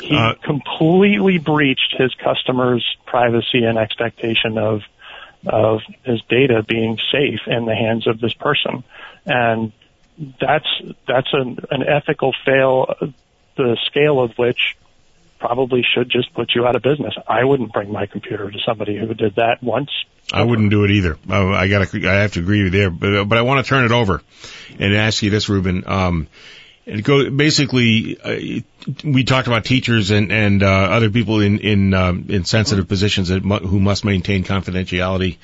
[0.02, 4.82] He Uh, completely breached his customers' privacy and expectation of
[5.46, 8.84] of his data being safe in the hands of this person.
[9.26, 9.74] And
[10.40, 10.68] that's
[11.08, 12.96] that's an, an ethical fail,
[13.58, 14.76] the scale of which
[15.40, 17.14] probably should just put you out of business.
[17.28, 19.90] I wouldn't bring my computer to somebody who did that once.
[20.32, 21.18] I wouldn't do it either.
[21.30, 23.70] Uh, I got I have to agree with you there, but but I want to
[23.70, 24.22] turn it over
[24.80, 25.84] and ask you this, Rubin.
[25.86, 26.28] Um,
[26.86, 28.62] and go basically, uh,
[29.04, 33.30] we talked about teachers and and uh, other people in in um, in sensitive positions
[33.30, 35.38] that mu- who must maintain confidentiality.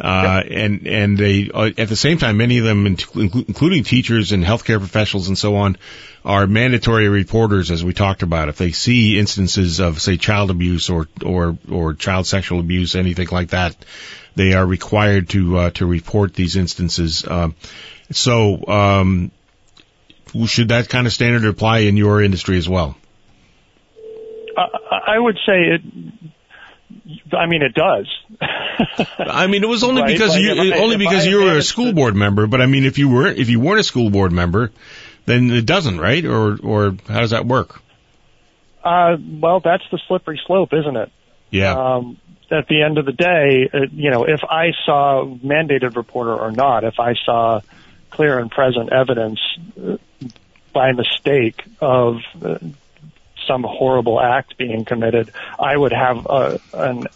[0.00, 4.30] Uh, and, and they, uh, at the same time, many of them, inclu- including teachers
[4.30, 5.76] and healthcare professionals and so on,
[6.24, 8.48] are mandatory reporters, as we talked about.
[8.48, 13.26] If they see instances of, say, child abuse or, or, or child sexual abuse, anything
[13.32, 13.74] like that,
[14.36, 17.26] they are required to, uh, to report these instances.
[17.26, 17.56] Um,
[18.12, 19.32] so, um,
[20.46, 22.96] should that kind of standard apply in your industry as well?
[24.56, 25.82] I, I would say it.
[27.32, 28.06] I mean, it does.
[29.18, 31.56] I mean, it was only Right, because like you I- only because I you were
[31.56, 32.46] a school board member.
[32.46, 34.70] But I mean, if you were if you weren't a school board member,
[35.26, 36.24] then it doesn't, right?
[36.24, 37.80] Or or how does that work?
[38.84, 41.10] Uh, well, that's the slippery slope, isn't it?
[41.50, 41.72] Yeah.
[41.72, 42.18] Um,
[42.50, 46.50] at the end of the day, uh, you know, if I saw mandated reporter or
[46.50, 47.60] not, if I saw
[48.10, 49.40] clear and present evidence
[49.82, 49.96] uh,
[50.72, 52.58] by mistake of uh,
[53.46, 57.06] some horrible act being committed, I would have a, an,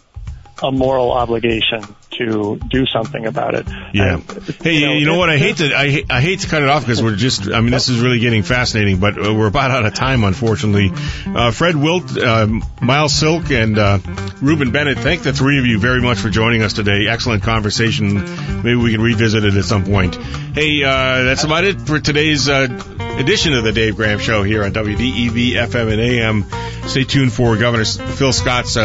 [0.61, 1.81] a moral obligation
[2.11, 3.67] to do something about it.
[3.93, 4.15] Yeah.
[4.15, 4.23] And,
[4.61, 5.29] Hey, you know, you know what?
[5.29, 7.49] I hate to I, I hate to cut it off because we're just.
[7.49, 10.91] I mean, this is really getting fascinating, but uh, we're about out of time, unfortunately.
[11.25, 12.47] Uh, Fred Wildt, uh,
[12.83, 13.99] Miles Silk, and uh,
[14.41, 14.99] Rubin Bennett.
[14.99, 17.07] Thank the three of you very much for joining us today.
[17.07, 18.13] Excellent conversation.
[18.63, 20.15] Maybe we can revisit it at some point.
[20.15, 22.67] Hey, uh, that's about it for today's uh,
[23.17, 26.87] edition of the Dave Graham Show here on WDEV FM and AM.
[26.87, 28.77] Stay tuned for Governor Phil Scott's.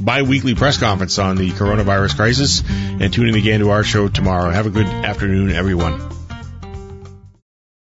[0.00, 4.50] Bi-weekly press conference on the coronavirus crisis and tune in again to our show tomorrow.
[4.50, 6.17] Have a good afternoon, everyone.